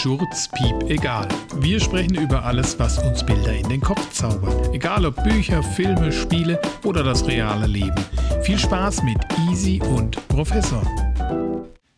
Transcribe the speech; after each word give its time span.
Schurz, 0.00 0.48
Piep, 0.48 0.90
egal. 0.90 1.28
Wir 1.56 1.78
sprechen 1.78 2.14
über 2.14 2.44
alles, 2.44 2.78
was 2.78 2.98
uns 2.98 3.24
Bilder 3.24 3.52
in 3.52 3.68
den 3.68 3.80
Kopf 3.80 4.10
zaubert. 4.10 4.74
Egal 4.74 5.04
ob 5.04 5.22
Bücher, 5.22 5.62
Filme, 5.62 6.10
Spiele 6.10 6.60
oder 6.82 7.04
das 7.04 7.26
reale 7.26 7.66
Leben. 7.66 7.94
Viel 8.42 8.58
Spaß 8.58 9.02
mit 9.02 9.18
Easy 9.48 9.80
und 9.82 10.16
Professor. 10.28 10.82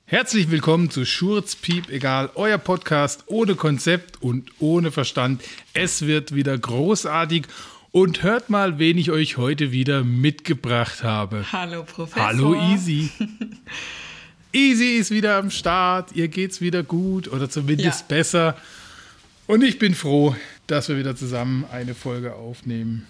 Herzlich 0.06 0.50
willkommen 0.50 0.90
zu 0.90 1.04
Schurz, 1.04 1.54
Piep, 1.54 1.88
egal. 1.88 2.30
Euer 2.34 2.58
Podcast 2.58 3.24
ohne 3.26 3.54
Konzept 3.54 4.20
und 4.20 4.50
ohne 4.58 4.90
Verstand. 4.90 5.42
Es 5.72 6.04
wird 6.04 6.34
wieder 6.34 6.58
großartig. 6.58 7.46
Und 7.92 8.24
hört 8.24 8.50
mal, 8.50 8.80
wen 8.80 8.98
ich 8.98 9.12
euch 9.12 9.36
heute 9.36 9.70
wieder 9.70 10.02
mitgebracht 10.02 11.04
habe. 11.04 11.44
Hallo 11.52 11.84
Professor. 11.84 12.26
Hallo 12.26 12.54
Easy. 12.72 13.10
Easy 14.54 14.98
ist 14.98 15.10
wieder 15.10 15.36
am 15.36 15.50
Start, 15.50 16.12
ihr 16.12 16.28
geht's 16.28 16.60
wieder 16.60 16.84
gut 16.84 17.26
oder 17.26 17.50
zumindest 17.50 18.02
ja. 18.02 18.06
besser. 18.16 18.56
Und 19.48 19.64
ich 19.64 19.80
bin 19.80 19.96
froh, 19.96 20.36
dass 20.68 20.88
wir 20.88 20.96
wieder 20.96 21.16
zusammen 21.16 21.64
eine 21.72 21.96
Folge 21.96 22.34
aufnehmen. 22.34 23.04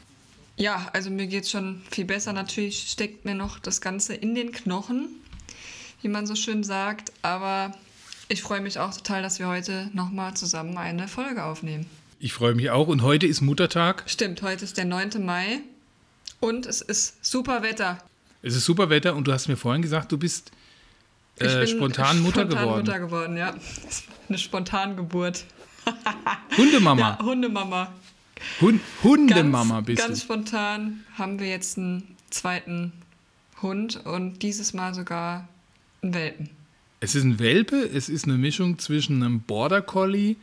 Ja, 0.56 0.88
also 0.94 1.10
mir 1.10 1.26
geht's 1.26 1.50
schon 1.50 1.82
viel 1.90 2.06
besser. 2.06 2.32
Natürlich 2.32 2.86
steckt 2.88 3.26
mir 3.26 3.34
noch 3.34 3.58
das 3.58 3.82
Ganze 3.82 4.14
in 4.14 4.34
den 4.34 4.52
Knochen, 4.52 5.08
wie 6.00 6.08
man 6.08 6.26
so 6.26 6.34
schön 6.34 6.64
sagt. 6.64 7.12
Aber 7.20 7.76
ich 8.28 8.40
freue 8.40 8.62
mich 8.62 8.78
auch 8.78 8.94
total, 8.94 9.20
dass 9.20 9.38
wir 9.38 9.46
heute 9.46 9.90
nochmal 9.92 10.32
zusammen 10.34 10.78
eine 10.78 11.08
Folge 11.08 11.44
aufnehmen. 11.44 11.84
Ich 12.20 12.32
freue 12.32 12.54
mich 12.54 12.70
auch. 12.70 12.88
Und 12.88 13.02
heute 13.02 13.26
ist 13.26 13.42
Muttertag. 13.42 14.04
Stimmt, 14.06 14.40
heute 14.40 14.64
ist 14.64 14.78
der 14.78 14.86
9. 14.86 15.22
Mai. 15.22 15.60
Und 16.40 16.64
es 16.64 16.80
ist 16.80 17.22
super 17.22 17.62
Wetter. 17.62 17.98
Es 18.40 18.56
ist 18.56 18.64
super 18.64 18.88
Wetter 18.88 19.14
und 19.14 19.26
du 19.26 19.32
hast 19.32 19.48
mir 19.48 19.58
vorhin 19.58 19.82
gesagt, 19.82 20.10
du 20.10 20.16
bist 20.16 20.50
äh, 21.38 21.66
spontan 21.66 22.20
Mutter 22.20 22.42
spontan 22.42 22.48
geworden. 22.48 22.78
Mutter 22.84 22.98
geworden, 23.00 23.36
ja. 23.36 23.54
Eine 24.28 24.38
Spontangeburt. 24.38 25.44
Hundemama. 26.56 27.00
Ja, 27.00 27.18
Hundemama. 27.22 27.92
Hund, 28.60 28.80
Hundemama 29.02 29.74
ganz, 29.76 29.86
bist 29.86 30.02
Ganz 30.02 30.18
du. 30.20 30.24
spontan 30.24 31.04
haben 31.16 31.38
wir 31.38 31.48
jetzt 31.48 31.78
einen 31.78 32.16
zweiten 32.30 32.92
Hund 33.62 34.04
und 34.04 34.42
dieses 34.42 34.72
Mal 34.74 34.94
sogar 34.94 35.48
einen 36.02 36.14
Welpen. 36.14 36.50
Es 37.00 37.14
ist 37.14 37.24
ein 37.24 37.38
Welpe, 37.38 37.76
es 37.76 38.08
ist 38.08 38.24
eine 38.24 38.38
Mischung 38.38 38.78
zwischen 38.78 39.22
einem 39.22 39.41
Border 39.41 39.82
Collie 39.82 40.36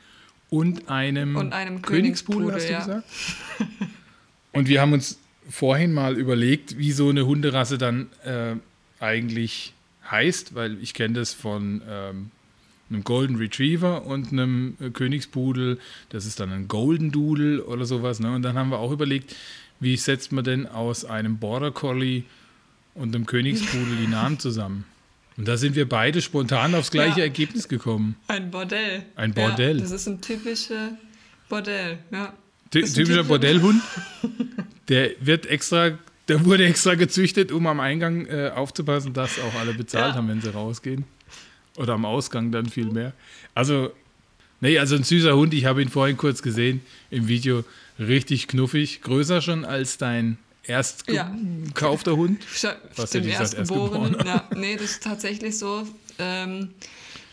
und 0.50 0.89
einem, 0.89 1.36
und 1.36 1.53
einem 1.53 1.81
Königspudel, 1.81 2.53
hast 2.53 2.67
du 2.67 2.72
ja. 2.72 2.80
gesagt? 2.80 3.03
und 4.53 4.67
wir 4.67 4.81
haben 4.81 4.94
uns 4.94 5.17
vorhin 5.50 5.94
mal 5.94 6.17
überlegt, 6.17 6.78
wie 6.78 6.92
so 6.92 7.09
eine 7.09 7.26
Hunderasse 7.26 7.78
dann 7.78 8.09
äh, 8.23 8.55
eigentlich 9.00 9.73
heißt, 10.12 10.56
weil 10.56 10.81
ich 10.81 10.94
kenne 10.94 11.16
das 11.16 11.34
von 11.34 11.81
ähm, 11.90 12.31
einem 12.90 13.04
Golden 13.04 13.38
Retriever 13.38 14.06
und 14.06 14.31
einem 14.31 14.76
äh, 14.80 14.90
Königspudel. 14.90 15.80
Das 16.09 16.26
ist 16.26 16.40
dann 16.40 16.52
ein 16.52 16.67
Golden 16.67 17.12
Doodle 17.12 17.64
oder 17.64 17.86
sowas. 17.86 18.20
Ne? 18.20 18.34
Und 18.34 18.42
dann 18.44 18.58
haben 18.58 18.70
wir 18.70 18.80
auch 18.80 18.92
überlegt, 18.92 19.36
wie 19.80 19.98
setzt 19.98 20.32
man 20.32 20.44
denn 20.44 20.67
aus 20.67 21.06
einem 21.06 21.38
Border 21.38 21.72
Collie 21.72 22.23
und 22.94 23.16
einem 23.16 23.26
Königspudel 23.26 23.95
die 23.95 24.08
Namen 24.08 24.39
zusammen? 24.39 24.86
Und 25.38 25.48
da 25.48 25.58
sind 25.58 25.76
wir 25.76 25.88
beide 25.88 26.22
spontan 26.22 26.76
aufs 26.76 26.92
gleiche 26.92 27.20
ja. 27.20 27.26
Ergebnis 27.26 27.67
gekommen. 27.67 28.16
Ein 28.28 28.52
Bordell. 28.52 29.04
Ein 29.16 29.34
Bordell. 29.34 29.78
Ja, 29.78 29.82
das 29.82 29.92
ist 29.92 30.08
ein 30.08 30.22
typischer 30.22 30.98
Bordell, 31.50 32.00
ja. 32.12 32.34
Ty 32.70 32.84
typischer 32.84 33.23
Bordellhund. 33.23 33.82
Der 34.88 35.12
wird 35.20 35.45
extra 35.45 35.98
der 36.32 36.46
wurde 36.46 36.66
extra 36.66 36.96
gezüchtet, 36.96 37.52
um 37.52 37.68
am 37.68 37.82
Eingang 37.82 38.26
äh, 38.28 38.52
aufzupassen, 38.56 39.14
dass 39.14 39.38
auch 39.40 39.54
alle 39.60 39.74
bezahlt 39.74 40.12
ja. 40.12 40.16
haben, 40.16 40.30
wenn 40.30 40.42
sie 40.42 40.54
rausgehen. 40.54 41.04
Oder 41.76 41.94
am 41.94 42.06
Ausgang 42.06 42.54
dann 42.54 42.68
viel 42.68 42.86
mehr. 42.86 43.12
Also, 43.54 43.92
nee, 44.62 44.80
also 44.80 44.96
ein 44.96 45.04
süßer 45.04 45.36
Hund. 45.36 45.54
Ich 45.54 45.66
habe 45.66 45.82
ihn 45.82 45.90
vorhin 45.90 46.16
kurz 46.16 46.42
gesehen 46.42 46.82
im 47.10 47.28
Video. 47.28 47.66
Richtig 48.00 48.48
knuffig. 48.48 49.02
Größer 49.02 49.42
schon 49.42 49.66
als 49.66 49.98
dein 49.98 50.38
erst 50.64 51.06
gekaufter 51.06 52.11
ja. 52.11 52.17
Hund. 52.17 52.42
Was 52.95 53.14
ja 53.14 53.22
erst 53.22 53.58
geboren. 53.58 54.16
Ja, 54.26 54.48
nee, 54.55 54.76
das 54.76 54.92
ist 54.92 55.04
tatsächlich 55.04 55.58
so. 55.58 55.86
Ähm, 56.17 56.70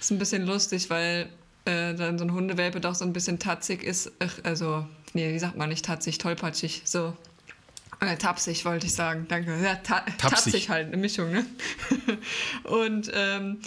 ist 0.00 0.10
ein 0.10 0.18
bisschen 0.18 0.44
lustig, 0.44 0.90
weil 0.90 1.28
äh, 1.66 1.94
dann 1.94 2.18
so 2.18 2.24
ein 2.24 2.32
Hundewelpe 2.32 2.80
doch 2.80 2.96
so 2.96 3.04
ein 3.04 3.12
bisschen 3.12 3.38
tatzig 3.38 3.84
ist. 3.84 4.10
Also, 4.42 4.84
nee, 5.14 5.32
wie 5.32 5.38
sagt 5.38 5.56
man 5.56 5.68
nicht 5.68 5.84
tatzig, 5.84 6.18
tollpatschig. 6.18 6.82
So, 6.84 7.16
äh, 8.00 8.16
tapsig 8.16 8.64
wollte 8.64 8.86
ich 8.86 8.94
sagen, 8.94 9.26
danke. 9.28 9.56
Ja, 9.62 9.74
ta 9.76 10.00
tapsig. 10.00 10.18
tapsig 10.18 10.68
halt, 10.70 10.86
eine 10.88 10.96
Mischung, 10.96 11.32
ne? 11.32 11.46
Und 12.64 13.10
ähm, 13.12 13.60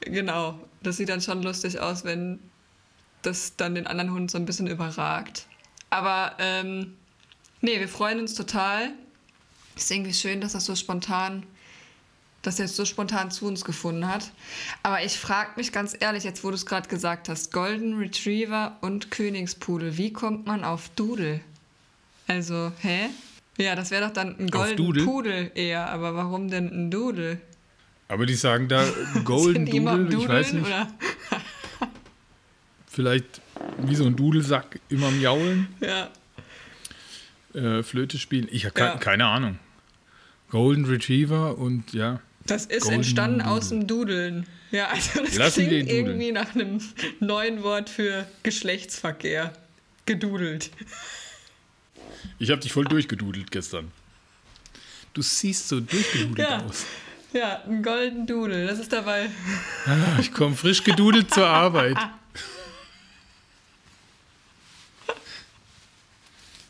genau, 0.00 0.58
das 0.82 0.96
sieht 0.96 1.08
dann 1.08 1.20
schon 1.20 1.42
lustig 1.42 1.80
aus, 1.80 2.04
wenn 2.04 2.38
das 3.22 3.56
dann 3.56 3.74
den 3.74 3.86
anderen 3.86 4.12
Hund 4.12 4.30
so 4.30 4.38
ein 4.38 4.46
bisschen 4.46 4.66
überragt. 4.66 5.46
Aber 5.90 6.36
ähm, 6.38 6.96
nee, 7.60 7.80
wir 7.80 7.88
freuen 7.88 8.20
uns 8.20 8.34
total. 8.34 8.92
Ist 9.76 9.90
irgendwie 9.90 10.14
schön, 10.14 10.40
dass 10.40 10.52
das 10.52 10.64
so 10.64 10.76
spontan, 10.76 11.44
dass 12.42 12.58
er 12.58 12.66
jetzt 12.66 12.76
so 12.76 12.84
spontan 12.84 13.30
zu 13.30 13.46
uns 13.46 13.64
gefunden 13.64 14.06
hat. 14.06 14.30
Aber 14.82 15.02
ich 15.02 15.18
frage 15.18 15.50
mich 15.56 15.72
ganz 15.72 15.96
ehrlich, 15.98 16.22
jetzt 16.22 16.44
wo 16.44 16.48
du 16.50 16.54
es 16.54 16.66
gerade 16.66 16.88
gesagt 16.88 17.28
hast, 17.28 17.52
Golden 17.52 17.98
Retriever 17.98 18.78
und 18.80 19.10
Königspudel, 19.10 19.96
wie 19.96 20.12
kommt 20.12 20.46
man 20.46 20.64
auf 20.64 20.88
Doodle? 20.90 21.40
Also, 22.26 22.70
hä? 22.80 23.10
Ja, 23.60 23.74
das 23.74 23.90
wäre 23.90 24.06
doch 24.06 24.12
dann 24.12 24.38
ein 24.38 24.48
Golden 24.48 25.04
Pudel 25.04 25.50
eher, 25.54 25.90
aber 25.90 26.14
warum 26.14 26.48
denn 26.50 26.68
ein 26.68 26.90
Doodle? 26.90 27.38
Aber 28.08 28.26
die 28.26 28.34
sagen 28.34 28.68
da 28.68 28.84
Golden 29.24 29.66
Doodle, 29.66 30.18
ich 30.18 30.28
weiß 30.28 30.52
nicht. 30.54 30.66
Vielleicht 32.86 33.40
wie 33.78 33.94
so 33.94 34.06
ein 34.06 34.16
Dudelsack 34.16 34.80
immer 34.88 35.08
am 35.08 35.20
Jaulen. 35.20 35.68
Ja. 35.80 36.10
Äh, 37.54 37.82
Flöte 37.82 38.18
spielen. 38.18 38.48
Ich 38.50 38.64
habe 38.64 38.80
ja. 38.80 38.96
keine 38.96 39.26
Ahnung. 39.26 39.58
Golden 40.48 40.86
Retriever 40.86 41.58
und 41.58 41.92
ja. 41.92 42.20
Das 42.46 42.66
ist 42.66 42.84
Golden 42.84 42.96
entstanden 42.96 43.38
Doodle. 43.40 43.52
aus 43.52 43.68
dem 43.68 43.86
Dudeln. 43.86 44.46
Ja, 44.70 44.88
also 44.88 45.22
das 45.22 45.36
Lassen 45.36 45.66
klingt 45.66 45.90
irgendwie 45.90 46.32
nach 46.32 46.54
einem 46.54 46.80
neuen 47.20 47.62
Wort 47.62 47.90
für 47.90 48.26
Geschlechtsverkehr. 48.42 49.52
Gedudelt. 50.06 50.70
Ich 52.38 52.50
habe 52.50 52.60
dich 52.60 52.72
voll 52.72 52.84
durchgedudelt 52.84 53.50
gestern. 53.50 53.90
Du 55.12 55.22
siehst 55.22 55.68
so 55.68 55.80
durchgedudelt 55.80 56.48
ja. 56.48 56.62
aus. 56.62 56.86
Ja, 57.32 57.62
ein 57.64 57.82
golden 57.82 58.26
Dudel, 58.26 58.66
das 58.66 58.80
ist 58.80 58.92
dabei. 58.92 59.30
Ah, 59.86 60.18
ich 60.18 60.32
komme 60.32 60.56
frisch 60.56 60.82
gedudelt 60.82 61.32
zur 61.32 61.46
Arbeit. 61.46 61.96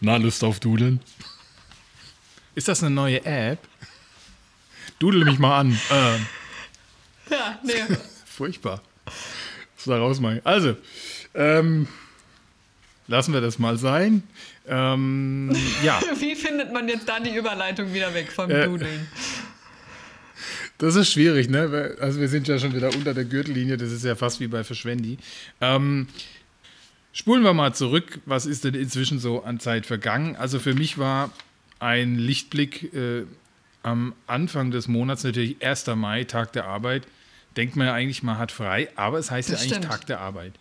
Na, 0.01 0.17
Lust 0.17 0.43
auf 0.45 0.61
Dudeln? 0.61 1.01
Ist 2.55 2.69
das 2.69 2.83
eine 2.83 2.95
neue 2.95 3.25
App? 3.25 3.59
Dudel 4.99 5.25
mich 5.25 5.39
mal 5.39 5.61
an. 5.61 5.81
Äh. 5.91 6.19
Ja, 7.31 7.59
nee. 7.63 7.97
Furchtbar. 8.27 8.83
Was 9.05 9.85
da 9.85 9.97
raus 9.99 10.21
machen. 10.21 10.41
Also, 10.45 10.77
ähm, 11.35 11.89
lassen 13.11 13.35
wir 13.35 13.41
das 13.41 13.59
mal 13.59 13.77
sein. 13.77 14.23
Ähm, 14.67 15.55
ja. 15.83 16.01
Wie 16.19 16.35
findet 16.35 16.73
man 16.73 16.89
jetzt 16.89 17.09
da 17.09 17.21
die 17.21 17.35
Überleitung 17.37 17.93
wieder 17.93 18.15
weg 18.15 18.31
vom 18.31 18.51
äh, 18.51 18.65
Dudeln? 18.65 19.09
Das 20.79 20.95
ist 20.95 21.13
schwierig, 21.13 21.51
ne? 21.51 21.97
Also 22.01 22.21
wir 22.21 22.29
sind 22.29 22.49
ja 22.49 22.59
schon 22.59 22.75
wieder 22.75 22.95
unter 22.95 23.13
der 23.13 23.25
Gürtellinie, 23.25 23.77
das 23.77 23.93
ist 23.93 24.05
ja 24.05 24.15
fast 24.15 24.41
wie 24.41 24.47
bei 24.47 24.65
Verschwendi. 24.65 25.19
Ähm, 25.61 26.09
spulen 27.13 27.43
wir 27.43 27.53
mal 27.53 27.75
zurück, 27.75 28.21
was 28.25 28.47
ist 28.47 28.65
denn 28.65 28.75
inzwischen 28.75 29.19
so 29.19 29.43
an 29.43 29.61
Zeit 29.61 29.85
vergangen? 29.85 30.37
Also 30.37 30.59
für 30.59 30.73
mich 30.73 30.97
war 30.97 31.33
ein 31.81 32.17
Lichtblick 32.17 32.95
äh, 32.95 33.25
am 33.83 34.15
Anfang 34.27 34.71
des 34.71 34.89
Monats 34.89 35.25
natürlich 35.25 35.63
1. 35.63 35.87
Mai, 35.97 36.25
Tag 36.25 36.53
der 36.53 36.67
Arbeit. 36.67 37.07
Denkt 37.57 37.77
man 37.77 37.89
ja 37.89 37.93
eigentlich, 37.93 38.23
man 38.23 38.39
hat 38.39 38.53
frei, 38.53 38.89
aber 38.95 39.19
es 39.19 39.31
heißt 39.31 39.51
das 39.51 39.67
ja 39.67 39.77
eigentlich 39.77 39.89
Tag 39.89 40.07
der 40.07 40.21
Arbeit. 40.21 40.53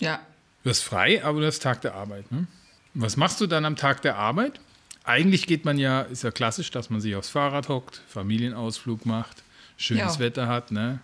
Ja, 0.00 0.20
Du 0.64 0.70
hast 0.70 0.80
frei, 0.80 1.22
aber 1.22 1.40
du 1.40 1.46
hast 1.46 1.62
Tag 1.62 1.82
der 1.82 1.94
Arbeit. 1.94 2.32
Ne? 2.32 2.46
Was 2.94 3.18
machst 3.18 3.38
du 3.40 3.46
dann 3.46 3.66
am 3.66 3.76
Tag 3.76 4.00
der 4.00 4.16
Arbeit? 4.16 4.60
Eigentlich 5.04 5.46
geht 5.46 5.66
man 5.66 5.76
ja, 5.78 6.00
ist 6.00 6.24
ja 6.24 6.30
klassisch, 6.30 6.70
dass 6.70 6.88
man 6.88 7.02
sich 7.02 7.14
aufs 7.14 7.28
Fahrrad 7.28 7.68
hockt, 7.68 8.00
Familienausflug 8.08 9.04
macht, 9.04 9.42
schönes 9.76 10.14
ja. 10.14 10.20
Wetter 10.20 10.48
hat, 10.48 10.72
ne? 10.72 11.00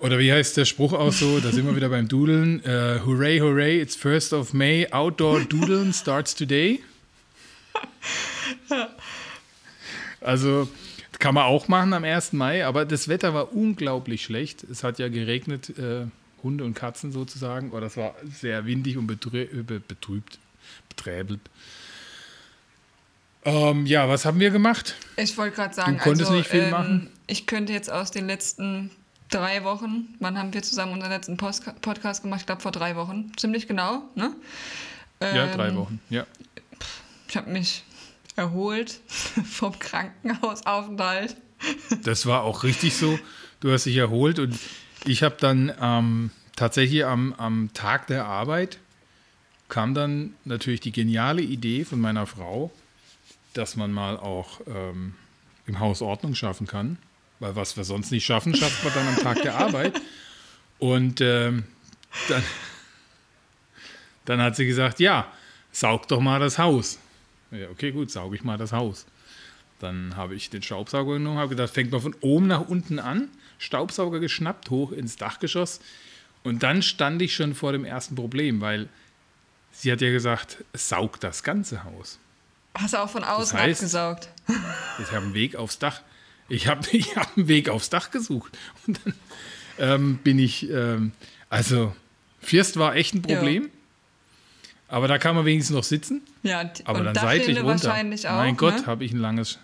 Oder 0.00 0.18
wie 0.18 0.32
heißt 0.32 0.56
der 0.56 0.64
Spruch 0.64 0.94
auch 0.94 1.12
so? 1.12 1.38
Da 1.40 1.52
sind 1.52 1.66
wir 1.66 1.76
wieder 1.76 1.90
beim 1.90 2.08
Dudeln. 2.08 2.62
Uh, 2.66 3.04
hooray, 3.04 3.38
hooray, 3.40 3.78
it's 3.82 3.94
1st 3.94 4.34
of 4.34 4.54
May. 4.54 4.90
Outdoor 4.90 5.40
Dudeln 5.40 5.92
starts 5.92 6.34
today. 6.34 6.82
Also 10.22 10.70
kann 11.18 11.34
man 11.34 11.44
auch 11.44 11.68
machen 11.68 11.92
am 11.92 12.02
1. 12.02 12.32
Mai, 12.32 12.64
aber 12.64 12.86
das 12.86 13.08
Wetter 13.08 13.34
war 13.34 13.52
unglaublich 13.52 14.24
schlecht. 14.24 14.64
Es 14.64 14.82
hat 14.82 14.98
ja 14.98 15.08
geregnet. 15.08 15.78
Äh, 15.78 16.06
Hunde 16.44 16.62
und 16.62 16.74
Katzen 16.74 17.10
sozusagen. 17.10 17.72
Oder 17.72 17.86
es 17.86 17.96
war 17.96 18.14
sehr 18.24 18.64
windig 18.66 18.96
und 18.96 19.08
betrübt, 19.08 20.38
beträbelt. 20.88 21.40
Ähm, 23.44 23.84
ja, 23.86 24.08
was 24.08 24.24
haben 24.24 24.40
wir 24.40 24.50
gemacht? 24.50 24.94
Ich 25.16 25.36
wollte 25.36 25.56
gerade 25.56 25.74
sagen, 25.74 25.98
du 25.98 26.02
konntest 26.02 26.30
also, 26.30 26.38
nicht 26.38 26.48
viel 26.48 26.60
ähm, 26.60 26.70
machen. 26.70 27.10
Ich 27.26 27.46
könnte 27.46 27.72
jetzt 27.72 27.90
aus 27.90 28.10
den 28.10 28.26
letzten 28.26 28.90
drei 29.30 29.64
Wochen. 29.64 30.14
Wann 30.20 30.38
haben 30.38 30.54
wir 30.54 30.62
zusammen 30.62 30.92
unseren 30.92 31.10
letzten 31.10 31.36
Post 31.36 31.64
Podcast 31.82 32.22
gemacht? 32.22 32.40
Ich 32.40 32.46
glaube 32.46 32.62
vor 32.62 32.72
drei 32.72 32.96
Wochen. 32.96 33.32
Ziemlich 33.36 33.66
genau, 33.66 34.02
ne? 34.14 34.34
ja, 35.20 35.46
drei 35.54 35.68
ähm, 35.68 35.76
Wochen, 35.76 36.00
ja. 36.10 36.26
Ich 37.28 37.36
habe 37.36 37.50
mich 37.50 37.84
erholt 38.36 39.00
vom 39.08 39.78
Krankenhausaufenthalt. 39.78 41.36
Das 42.02 42.26
war 42.26 42.42
auch 42.42 42.62
richtig 42.62 42.96
so. 42.96 43.18
Du 43.60 43.72
hast 43.72 43.86
dich 43.86 43.96
erholt 43.96 44.38
und 44.38 44.58
ich 45.04 45.22
habe 45.22 45.36
dann 45.38 45.72
ähm, 45.80 46.30
tatsächlich 46.56 47.04
am, 47.04 47.32
am 47.34 47.70
Tag 47.74 48.06
der 48.06 48.26
Arbeit 48.26 48.78
kam 49.68 49.94
dann 49.94 50.34
natürlich 50.44 50.80
die 50.80 50.92
geniale 50.92 51.42
Idee 51.42 51.84
von 51.84 52.00
meiner 52.00 52.26
Frau, 52.26 52.70
dass 53.54 53.76
man 53.76 53.92
mal 53.92 54.16
auch 54.16 54.60
ähm, 54.66 55.14
im 55.66 55.80
Haus 55.80 56.02
Ordnung 56.02 56.34
schaffen 56.34 56.66
kann. 56.66 56.98
Weil 57.40 57.56
was 57.56 57.76
wir 57.76 57.84
sonst 57.84 58.10
nicht 58.10 58.24
schaffen, 58.24 58.54
schafft 58.54 58.84
man 58.84 58.94
dann 58.94 59.08
am 59.08 59.16
Tag 59.16 59.42
der 59.42 59.56
Arbeit. 59.56 60.00
Und 60.78 61.20
ähm, 61.20 61.64
dann, 62.28 62.42
dann 64.24 64.40
hat 64.40 64.56
sie 64.56 64.66
gesagt, 64.66 65.00
ja, 65.00 65.32
saug 65.72 66.08
doch 66.08 66.20
mal 66.20 66.40
das 66.40 66.58
Haus. 66.58 66.98
Ja, 67.50 67.68
okay, 67.70 67.90
gut, 67.92 68.10
sauge 68.10 68.36
ich 68.36 68.44
mal 68.44 68.58
das 68.58 68.72
Haus. 68.72 69.06
Dann 69.80 70.16
habe 70.16 70.34
ich 70.34 70.50
den 70.50 70.62
Staubsauger 70.62 71.14
genommen, 71.14 71.38
habe 71.38 71.50
gedacht, 71.50 71.72
fängt 71.72 71.90
man 71.90 72.00
von 72.00 72.14
oben 72.20 72.46
nach 72.46 72.68
unten 72.68 72.98
an, 72.98 73.28
Staubsauger 73.58 74.20
geschnappt, 74.20 74.70
hoch 74.70 74.92
ins 74.92 75.16
Dachgeschoss. 75.16 75.80
Und 76.42 76.62
dann 76.62 76.82
stand 76.82 77.22
ich 77.22 77.34
schon 77.34 77.54
vor 77.54 77.72
dem 77.72 77.84
ersten 77.84 78.14
Problem, 78.14 78.60
weil 78.60 78.88
sie 79.72 79.90
hat 79.90 80.00
ja 80.00 80.10
gesagt, 80.10 80.64
saug 80.74 81.20
das 81.20 81.42
ganze 81.42 81.84
Haus. 81.84 82.18
Hast 82.74 82.94
du 82.94 82.98
auch 82.98 83.08
von 83.08 83.24
außen 83.24 83.56
das 83.56 83.66
heißt, 83.66 83.80
abgesaugt? 83.80 84.28
Ich 85.00 85.12
habe 85.12 85.26
einen 85.26 85.34
Weg 85.34 85.56
aufs 85.56 85.78
Dach. 85.78 86.02
Ich 86.48 86.66
habe 86.66 86.86
ich 86.92 87.16
hab 87.16 87.36
einen 87.36 87.48
Weg 87.48 87.68
aufs 87.68 87.90
Dach 87.90 88.10
gesucht. 88.10 88.56
Und 88.86 89.00
dann 89.04 89.14
ähm, 89.78 90.16
bin 90.18 90.38
ich, 90.38 90.70
ähm, 90.70 91.12
also 91.48 91.94
First 92.40 92.78
war 92.78 92.94
echt 92.94 93.14
ein 93.14 93.22
Problem. 93.22 93.64
Ja. 93.64 93.68
Aber 94.88 95.08
da 95.08 95.18
kann 95.18 95.34
man 95.34 95.44
wenigstens 95.44 95.74
noch 95.74 95.84
sitzen. 95.84 96.22
Ja, 96.42 96.70
aber 96.84 97.02
dann 97.02 97.14
seitlich 97.14 97.56
runter. 97.56 97.88
Wahrscheinlich 97.88 98.28
auch, 98.28 98.36
mein 98.36 98.56
Gott, 98.56 98.80
ne? 98.80 98.86
habe 98.86 99.04
ich 99.04 99.12
ein 99.12 99.18
langes 99.18 99.58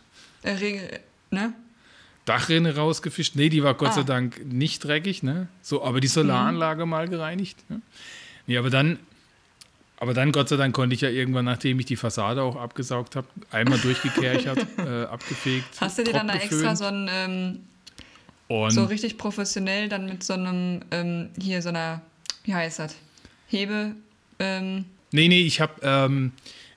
ne? 1.30 1.52
Dachrinne 2.30 2.76
rausgefischt. 2.76 3.34
Nee, 3.36 3.48
die 3.48 3.62
war 3.62 3.74
Gott 3.74 3.90
ah. 3.90 3.92
sei 3.92 4.02
Dank 4.02 4.44
nicht 4.44 4.84
dreckig, 4.84 5.22
ne? 5.22 5.48
So, 5.62 5.84
aber 5.84 6.00
die 6.00 6.08
Solaranlage 6.08 6.84
mhm. 6.84 6.90
mal 6.90 7.08
gereinigt. 7.08 7.58
Ne? 7.68 7.80
Nee, 8.46 8.56
aber 8.56 8.70
dann, 8.70 8.98
aber 9.96 10.14
dann 10.14 10.32
Gott 10.32 10.48
sei 10.48 10.56
Dank 10.56 10.74
konnte 10.74 10.94
ich 10.94 11.00
ja 11.00 11.08
irgendwann, 11.08 11.44
nachdem 11.44 11.78
ich 11.80 11.86
die 11.86 11.96
Fassade 11.96 12.42
auch 12.42 12.56
abgesaugt 12.56 13.16
habe, 13.16 13.26
einmal 13.50 13.78
durchgekerchert, 13.78 14.66
äh, 14.78 15.04
abgefegt. 15.04 15.80
Hast 15.80 15.98
du 15.98 16.04
dir 16.04 16.12
dann 16.12 16.28
da 16.28 16.34
extra 16.34 16.76
so 16.76 16.84
ein 16.84 17.08
ähm, 17.12 18.70
so 18.70 18.84
richtig 18.84 19.16
professionell 19.16 19.88
dann 19.88 20.06
mit 20.06 20.24
so 20.24 20.32
einem 20.32 20.80
ähm, 20.90 21.30
hier 21.40 21.62
so 21.62 21.68
einer, 21.68 22.02
wie 22.44 22.54
heißt 22.54 22.80
das? 22.80 22.96
Hebe. 23.46 23.94
Ähm, 24.38 24.84
Nee, 25.12 25.28
nee, 25.28 25.40
ich 25.40 25.60
habe 25.60 25.74
ähm, 25.82 26.32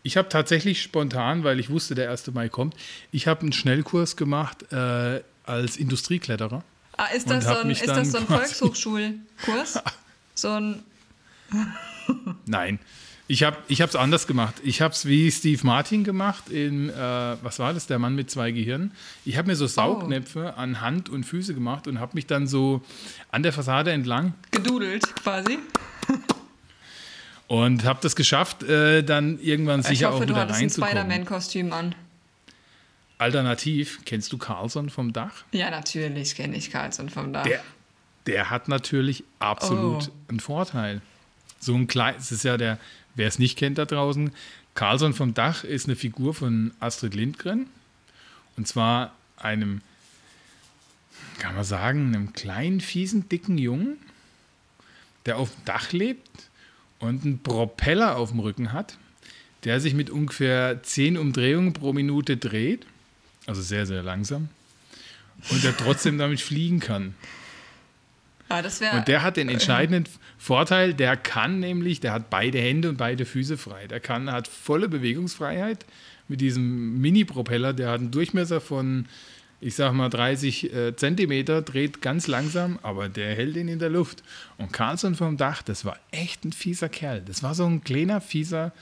hab 0.06 0.30
tatsächlich 0.30 0.82
spontan, 0.82 1.44
weil 1.44 1.60
ich 1.60 1.70
wusste, 1.70 1.96
der 1.96 2.10
1. 2.10 2.32
Mai 2.34 2.50
kommt, 2.50 2.76
ich 3.12 3.28
habe 3.28 3.42
einen 3.42 3.54
Schnellkurs 3.54 4.18
gemacht 4.18 4.72
äh, 4.72 5.22
als 5.44 5.78
Industriekletterer. 5.78 6.64
Ah, 6.98 7.06
ist 7.08 7.30
das, 7.30 7.46
so 7.46 7.58
ein, 7.58 7.70
ist 7.72 7.88
das 7.88 8.12
so 8.12 8.20
ein 8.20 8.28
Volkshochschulkurs? 8.28 9.80
so 10.36 10.50
ein. 10.50 10.84
Nein. 12.46 12.80
Ich 13.28 13.42
habe 13.44 13.58
es 13.70 13.96
anders 13.96 14.28
gemacht. 14.28 14.56
Ich 14.64 14.82
habe 14.82 14.94
es 14.94 15.06
wie 15.06 15.32
Steve 15.32 15.66
Martin 15.66 16.04
gemacht 16.04 16.50
in, 16.50 16.90
äh, 16.90 16.94
was 17.42 17.58
war 17.58 17.74
das, 17.74 17.88
der 17.88 17.98
Mann 17.98 18.16
mit 18.16 18.30
zwei 18.30 18.52
Gehirnen. 18.52 18.92
Ich 19.26 19.38
habe 19.38 19.48
mir 19.48 19.56
so 19.56 19.66
Saugnäpfe 19.66 20.54
oh. 20.56 20.60
an 20.60 20.82
Hand 20.82 21.10
und 21.10 21.24
Füße 21.24 21.54
gemacht 21.54 21.88
und 21.88 22.00
habe 22.00 22.12
mich 22.16 22.28
dann 22.28 22.48
so 22.48 22.82
an 23.32 23.42
der 23.42 23.54
Fassade 23.54 23.92
entlang. 23.92 24.34
Gedudelt 24.52 25.16
quasi. 25.16 25.58
Und 27.48 27.84
habe 27.84 28.00
das 28.02 28.16
geschafft, 28.16 28.64
äh, 28.64 29.04
dann 29.04 29.38
irgendwann 29.40 29.82
ich 29.82 29.88
sicher 29.88 30.08
hoffe, 30.08 30.24
auch 30.24 30.30
wieder 30.30 30.50
reinzukommen. 30.50 30.64
Ich 30.64 30.72
hoffe, 30.72 30.82
du 30.82 30.86
ein 30.86 30.92
Spider-Man-Kostüm 30.96 31.74
an. 31.74 31.94
Alternativ, 33.24 34.02
kennst 34.04 34.34
du 34.34 34.38
Carlson 34.38 34.90
vom 34.90 35.14
Dach? 35.14 35.46
Ja, 35.54 35.70
natürlich 35.70 36.36
kenne 36.36 36.58
ich 36.58 36.72
Carlson 36.72 37.08
vom 37.08 37.32
Dach. 37.32 37.44
Der, 37.44 37.64
der 38.28 38.50
hat 38.50 38.68
natürlich 38.68 39.24
absolut 39.40 40.10
oh. 40.10 40.14
einen 40.28 40.42
Vorteil. 40.42 41.02
So 41.58 41.74
ein 41.74 41.88
kleines, 41.88 42.26
es 42.26 42.32
ist 42.34 42.44
ja 42.44 42.58
der, 42.58 42.80
wer 43.16 43.30
es 43.30 43.40
nicht 43.40 43.58
kennt 43.58 43.78
da 43.78 43.86
draußen, 43.86 44.32
Carlson 44.76 45.14
vom 45.14 45.34
Dach 45.34 45.64
ist 45.64 45.88
eine 45.88 45.96
Figur 45.96 46.34
von 46.34 46.74
Astrid 46.82 47.16
Lindgren. 47.16 47.68
Und 48.58 48.68
zwar 48.68 49.14
einem, 49.38 49.80
kann 51.40 51.56
man 51.56 51.64
sagen, 51.64 52.14
einem 52.14 52.34
kleinen, 52.34 52.82
fiesen, 52.82 53.30
dicken 53.30 53.58
Jungen, 53.58 53.96
der 55.26 55.38
auf 55.38 55.50
dem 55.50 55.64
Dach 55.64 55.94
lebt 55.94 56.50
und 57.00 57.24
einen 57.24 57.40
Propeller 57.40 58.18
auf 58.18 58.32
dem 58.32 58.42
Rücken 58.42 58.74
hat, 58.74 58.98
der 59.64 59.80
sich 59.80 59.94
mit 59.94 60.10
ungefähr 60.10 60.84
10 60.84 61.18
Umdrehungen 61.18 61.72
pro 61.72 61.94
Minute 61.94 62.36
dreht, 62.36 62.86
also 63.46 63.62
sehr, 63.62 63.86
sehr 63.86 64.04
langsam, 64.04 64.50
und 65.50 65.64
der 65.64 65.76
trotzdem 65.76 66.18
damit 66.18 66.42
fliegen 66.42 66.80
kann. 66.80 67.16
Ah, 68.50 68.62
wär, 68.64 68.94
und 68.94 69.08
der 69.08 69.24
hat 69.24 69.38
den 69.38 69.50
entscheidenden 69.50 70.08
Vorteil, 70.38 70.94
der 70.94 71.18
kann 71.18 71.60
nämlich, 71.60 72.00
der 72.02 72.12
hat 72.12 72.30
beide 72.30 72.60
Hände 72.60 72.90
und 72.90 72.98
beide 72.98 73.26
Füße 73.26 73.58
frei. 73.58 73.88
Der 73.88 74.00
kann, 74.00 74.32
hat 74.32 74.48
volle 74.48 74.90
Bewegungsfreiheit 74.90 75.86
mit 76.28 76.42
diesem 76.42 77.00
Mini-Propeller, 77.00 77.74
der 77.74 77.90
hat 77.90 78.00
einen 78.00 78.12
Durchmesser 78.12 78.62
von 78.62 79.08
ich 79.64 79.76
sag 79.76 79.94
mal 79.94 80.10
30 80.10 80.74
äh, 80.74 80.96
Zentimeter, 80.96 81.62
dreht 81.62 82.02
ganz 82.02 82.28
langsam, 82.28 82.80
aber 82.84 83.08
der 83.08 83.34
hält 83.34 83.56
ihn 83.56 83.70
in 83.70 83.80
der 83.80 83.90
Luft. 83.90 84.22
Und 84.58 84.74
Carlson 84.74 85.16
vom 85.16 85.38
Dach, 85.38 85.62
das 85.62 85.86
war 85.86 85.98
echt 86.12 86.44
ein 86.44 86.52
fieser 86.52 86.90
Kerl. 86.90 87.22
Das 87.22 87.44
war 87.44 87.56
so 87.56 87.66
ein 87.66 87.82
kleiner, 87.82 88.20
fieser 88.20 88.74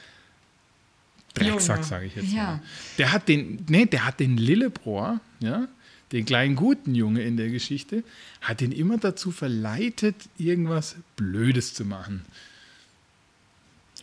Drecksack, 1.33 1.83
sage 1.83 2.05
ich 2.05 2.15
jetzt 2.15 2.31
ja. 2.31 2.43
mal. 2.43 2.61
Der 2.97 3.11
hat 3.11 3.27
den, 3.27 3.65
nee, 3.69 3.85
der 3.85 4.05
hat 4.05 4.19
den 4.19 4.37
Lillebrohr, 4.37 5.19
ja, 5.39 5.67
den 6.11 6.25
kleinen 6.25 6.55
guten 6.55 6.93
Junge 6.93 7.21
in 7.21 7.37
der 7.37 7.49
Geschichte, 7.49 8.03
hat 8.41 8.61
ihn 8.61 8.71
immer 8.71 8.97
dazu 8.97 9.31
verleitet, 9.31 10.15
irgendwas 10.37 10.95
Blödes 11.15 11.73
zu 11.73 11.85
machen. 11.85 12.25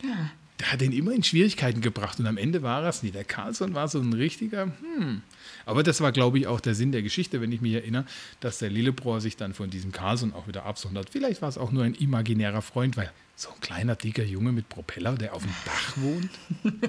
Ja. 0.02 0.30
Der 0.60 0.72
hat 0.72 0.82
ihn 0.82 0.92
immer 0.92 1.12
in 1.12 1.22
Schwierigkeiten 1.22 1.80
gebracht 1.80 2.18
und 2.18 2.26
am 2.26 2.36
Ende 2.36 2.62
war 2.62 2.82
es 2.84 3.04
nie. 3.04 3.12
Der 3.12 3.22
Carlson 3.22 3.74
war 3.74 3.86
so 3.86 4.00
ein 4.00 4.12
richtiger, 4.12 4.72
hm, 4.96 5.22
aber 5.66 5.84
das 5.84 6.00
war, 6.00 6.10
glaube 6.10 6.38
ich, 6.38 6.48
auch 6.48 6.58
der 6.58 6.74
Sinn 6.74 6.90
der 6.90 7.02
Geschichte, 7.02 7.40
wenn 7.40 7.52
ich 7.52 7.60
mich 7.60 7.74
erinnere, 7.74 8.06
dass 8.40 8.58
der 8.58 8.68
Lillebrohr 8.68 9.20
sich 9.20 9.36
dann 9.36 9.54
von 9.54 9.70
diesem 9.70 9.92
Carlson 9.92 10.32
auch 10.32 10.48
wieder 10.48 10.64
absondert. 10.64 11.10
Vielleicht 11.10 11.42
war 11.42 11.48
es 11.48 11.58
auch 11.58 11.70
nur 11.70 11.84
ein 11.84 11.94
imaginärer 11.94 12.62
Freund, 12.62 12.96
weil 12.96 13.12
so 13.38 13.50
ein 13.50 13.60
kleiner, 13.60 13.94
dicker 13.94 14.24
Junge 14.24 14.50
mit 14.50 14.68
Propeller, 14.68 15.14
der 15.14 15.32
auf 15.32 15.42
dem 15.42 15.54
Dach 15.64 15.96
wohnt. 15.96 16.30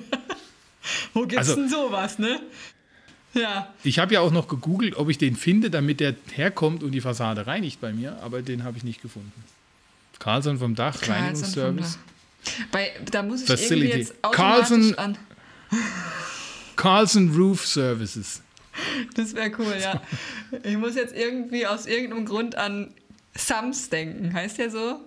Wo 1.13 1.21
gibt's 1.21 1.49
also, 1.49 1.55
denn 1.55 1.69
sowas, 1.69 2.17
ne? 2.17 2.39
Ja. 3.35 3.71
Ich 3.83 3.99
habe 3.99 4.15
ja 4.15 4.21
auch 4.21 4.31
noch 4.31 4.47
gegoogelt, 4.47 4.95
ob 4.95 5.09
ich 5.09 5.19
den 5.19 5.35
finde, 5.35 5.69
damit 5.69 5.99
der 5.99 6.15
herkommt 6.33 6.81
und 6.81 6.91
die 6.91 7.01
Fassade 7.01 7.45
reinigt 7.45 7.79
bei 7.79 7.93
mir, 7.93 8.17
aber 8.23 8.41
den 8.41 8.63
habe 8.63 8.77
ich 8.77 8.83
nicht 8.83 8.99
gefunden. 8.99 9.31
Carlson 10.17 10.57
vom 10.57 10.73
Dach, 10.73 10.99
Carlson 10.99 11.13
Reinigungsservice. 11.13 11.99
Bei, 12.71 12.91
da 13.11 13.21
muss 13.21 13.41
ich 13.41 13.47
Facility. 13.47 13.85
irgendwie 13.85 13.99
jetzt 13.99 14.15
Carlson, 14.31 14.95
an. 14.95 15.17
Carlson 16.75 17.29
Roof 17.35 17.67
Services. 17.67 18.41
Das 19.13 19.35
wäre 19.35 19.51
cool, 19.59 19.75
ja. 19.79 20.01
Ich 20.63 20.77
muss 20.77 20.95
jetzt 20.95 21.15
irgendwie 21.15 21.67
aus 21.67 21.85
irgendeinem 21.85 22.25
Grund 22.25 22.55
an 22.55 22.91
Sams 23.35 23.89
denken. 23.89 24.33
Heißt 24.33 24.57
der 24.57 24.71
so? 24.71 25.01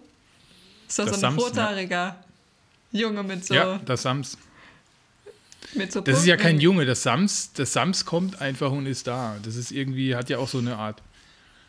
Ist 0.92 0.98
doch 0.98 1.08
so 1.08 1.14
ein 1.14 1.20
Sams, 1.20 1.42
rothaariger 1.42 2.16
ja. 2.92 3.00
Junge 3.00 3.22
mit 3.22 3.46
so. 3.46 3.54
Ja, 3.54 3.80
das 3.84 4.02
Sams. 4.02 4.36
Mit 5.72 5.90
so 5.90 6.02
das 6.02 6.18
ist 6.18 6.26
ja 6.26 6.36
kein 6.36 6.60
Junge, 6.60 6.84
das 6.84 7.02
Sams, 7.02 7.54
das 7.54 7.72
Sams 7.72 8.04
kommt 8.04 8.42
einfach 8.42 8.70
und 8.70 8.84
ist 8.84 9.06
da. 9.06 9.38
Das 9.42 9.56
ist 9.56 9.72
irgendwie, 9.72 10.14
hat 10.14 10.28
ja 10.28 10.36
auch 10.36 10.48
so 10.48 10.58
eine 10.58 10.76
Art 10.76 11.00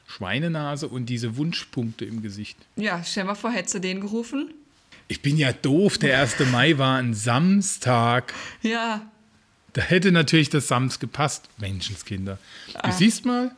Schweinenase 0.08 0.90
und 0.90 1.06
diese 1.06 1.38
Wunschpunkte 1.38 2.04
im 2.04 2.22
Gesicht. 2.22 2.58
Ja, 2.76 3.02
stell 3.06 3.24
mal 3.24 3.36
vor, 3.36 3.52
hättest 3.52 3.76
du 3.76 3.80
den 3.80 4.02
gerufen? 4.02 4.54
Ich 5.08 5.22
bin 5.22 5.38
ja 5.38 5.54
doof, 5.54 5.98
der 5.98 6.20
1. 6.20 6.40
Mai 6.52 6.78
war 6.78 6.98
ein 6.98 7.14
Samstag. 7.14 8.34
Ja. 8.62 9.10
Da 9.72 9.82
hätte 9.82 10.12
natürlich 10.12 10.50
das 10.50 10.68
Sams 10.68 11.00
gepasst, 11.00 11.48
Menschenskinder. 11.60 12.40
Du 12.74 12.80
ah. 12.80 12.92
siehst 12.92 13.24
mal, 13.24 13.52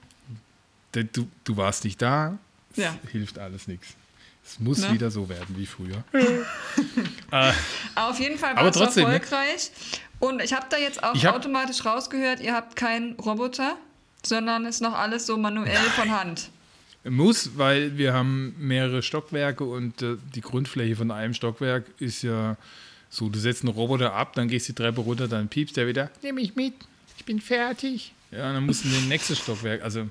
du, 0.91 1.27
du 1.43 1.57
warst 1.57 1.86
nicht 1.86 2.00
da, 2.03 2.38
ja. 2.75 2.95
hilft 3.12 3.39
alles 3.39 3.67
nichts. 3.67 3.95
Es 4.46 4.60
muss 4.60 4.80
ne? 4.80 4.94
wieder 4.94 5.10
so 5.10 5.28
werden 5.28 5.56
wie 5.58 5.66
früher. 5.66 6.04
äh, 7.32 7.52
Auf 7.96 8.20
jeden 8.20 8.38
Fall 8.38 8.56
war 8.56 8.68
es 8.68 8.75
ne? 8.75 8.84
erfolgreich. 8.84 9.72
Ne? 9.72 10.28
Und 10.28 10.42
ich 10.42 10.54
habe 10.54 10.68
da 10.70 10.78
jetzt 10.78 11.04
auch 11.04 11.16
hab, 11.16 11.36
automatisch 11.36 11.84
rausgehört, 11.84 12.40
ihr 12.40 12.54
habt 12.54 12.75
keinen 12.75 13.14
Roboter, 13.14 13.75
sondern 14.24 14.66
ist 14.66 14.82
noch 14.82 14.94
alles 14.94 15.25
so 15.25 15.38
manuell 15.38 15.74
Nein. 15.74 15.92
von 15.96 16.12
Hand. 16.12 16.50
Muss, 17.04 17.58
weil 17.58 17.98
wir 17.98 18.14
haben 18.14 18.56
mehrere 18.58 19.04
Stockwerke 19.04 19.64
und 19.64 20.02
äh, 20.02 20.16
die 20.34 20.42
Grundfläche 20.42 20.96
von 20.96 21.12
einem 21.12 21.34
Stockwerk 21.34 21.86
ist 22.00 22.24
ja 22.24 22.58
so, 23.10 23.30
du 23.30 23.38
setzt 23.38 23.64
einen 23.64 23.74
Roboter 23.74 24.14
ab, 24.14 24.34
dann 24.34 24.48
gehst 24.48 24.68
die 24.68 24.74
Treppe 24.74 25.02
runter, 25.02 25.28
dann 25.28 25.48
piepst 25.48 25.78
der 25.78 25.88
wieder, 25.88 26.10
nehme 26.24 26.42
ich 26.42 26.56
mit, 26.56 26.74
ich 27.18 27.25
bin 27.25 27.40
fertig. 27.40 28.14
Ja, 28.32 28.52
dann 28.52 28.66
musst 28.66 28.84
du 28.84 28.90
in 28.90 28.96
den 28.96 29.08
nächsten 29.08 29.36
Stockwerk, 29.36 29.84
also 29.84 30.08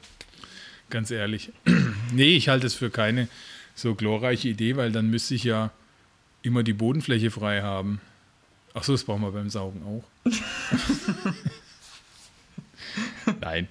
ganz 0.89 1.11
ehrlich. 1.11 1.51
nee, 2.13 2.37
ich 2.37 2.49
halte 2.49 2.67
es 2.67 2.75
für 2.75 2.91
keine 2.91 3.29
so 3.75 3.95
glorreiche 3.95 4.49
Idee, 4.49 4.77
weil 4.77 4.93
dann 4.93 5.11
müsste 5.11 5.35
ich 5.35 5.45
ja 5.45 5.71
immer 6.43 6.63
die 6.63 6.73
Bodenfläche 6.73 7.31
frei 7.31 7.63
haben. 7.63 8.01
Ach 8.75 8.83
so, 8.83 8.93
das 8.93 9.05
brauchen 9.05 9.23
wir 9.23 9.33
beim 9.33 9.51
Saugen 9.51 9.83
auch. 9.83 10.05
Nein. 13.41 13.69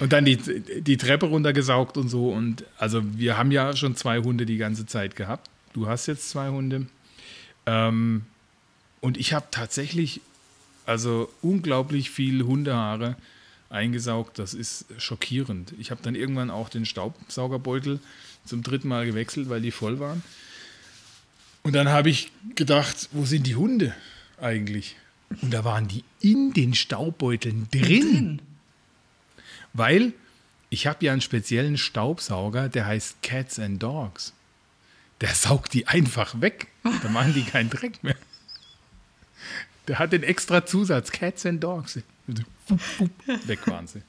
Und 0.00 0.12
dann 0.12 0.24
die, 0.24 0.36
die 0.36 0.96
Treppe 0.96 1.26
runtergesaugt 1.26 1.96
und 1.96 2.08
so. 2.08 2.30
Und 2.30 2.64
also 2.78 3.02
wir 3.18 3.36
haben 3.36 3.50
ja 3.50 3.74
schon 3.74 3.96
zwei 3.96 4.20
Hunde 4.20 4.46
die 4.46 4.56
ganze 4.56 4.86
Zeit 4.86 5.16
gehabt. 5.16 5.50
Du 5.72 5.88
hast 5.88 6.06
jetzt 6.06 6.30
zwei 6.30 6.48
Hunde. 6.48 6.86
Ähm, 7.66 8.22
und 9.00 9.16
ich 9.16 9.32
habe 9.32 9.46
tatsächlich 9.50 10.20
also 10.86 11.30
unglaublich 11.42 12.10
viel 12.10 12.44
Hundehaare 12.44 13.16
eingesaugt. 13.70 14.38
Das 14.38 14.54
ist 14.54 14.86
schockierend. 14.98 15.74
Ich 15.78 15.90
habe 15.90 16.00
dann 16.02 16.14
irgendwann 16.14 16.50
auch 16.50 16.68
den 16.68 16.86
Staubsaugerbeutel 16.86 18.00
zum 18.48 18.62
dritten 18.62 18.88
Mal 18.88 19.06
gewechselt, 19.06 19.48
weil 19.48 19.60
die 19.60 19.70
voll 19.70 20.00
waren. 20.00 20.22
Und 21.62 21.74
dann 21.74 21.88
habe 21.88 22.10
ich 22.10 22.32
gedacht, 22.54 23.08
wo 23.12 23.24
sind 23.24 23.46
die 23.46 23.56
Hunde 23.56 23.94
eigentlich? 24.40 24.96
Und 25.42 25.52
da 25.52 25.64
waren 25.64 25.88
die 25.88 26.04
in 26.20 26.52
den 26.52 26.74
Staubbeuteln 26.74 27.68
drin. 27.70 27.82
drin. 27.82 28.42
Weil 29.74 30.12
ich 30.70 30.86
habe 30.86 31.04
ja 31.04 31.12
einen 31.12 31.20
speziellen 31.20 31.78
Staubsauger, 31.78 32.68
der 32.68 32.86
heißt 32.86 33.22
Cats 33.22 33.58
and 33.58 33.82
Dogs. 33.82 34.32
Der 35.20 35.34
saugt 35.34 35.74
die 35.74 35.86
einfach 35.86 36.40
weg. 36.40 36.68
Da 37.02 37.08
machen 37.08 37.34
die 37.34 37.42
keinen 37.42 37.70
Dreck 37.70 38.02
mehr. 38.02 38.16
Der 39.88 39.98
hat 39.98 40.12
den 40.12 40.22
extra 40.22 40.64
Zusatz, 40.64 41.10
Cats 41.10 41.46
and 41.46 41.62
Dogs. 41.62 41.98
Weg 43.46 43.66
waren 43.66 43.86
sie. 43.86 44.02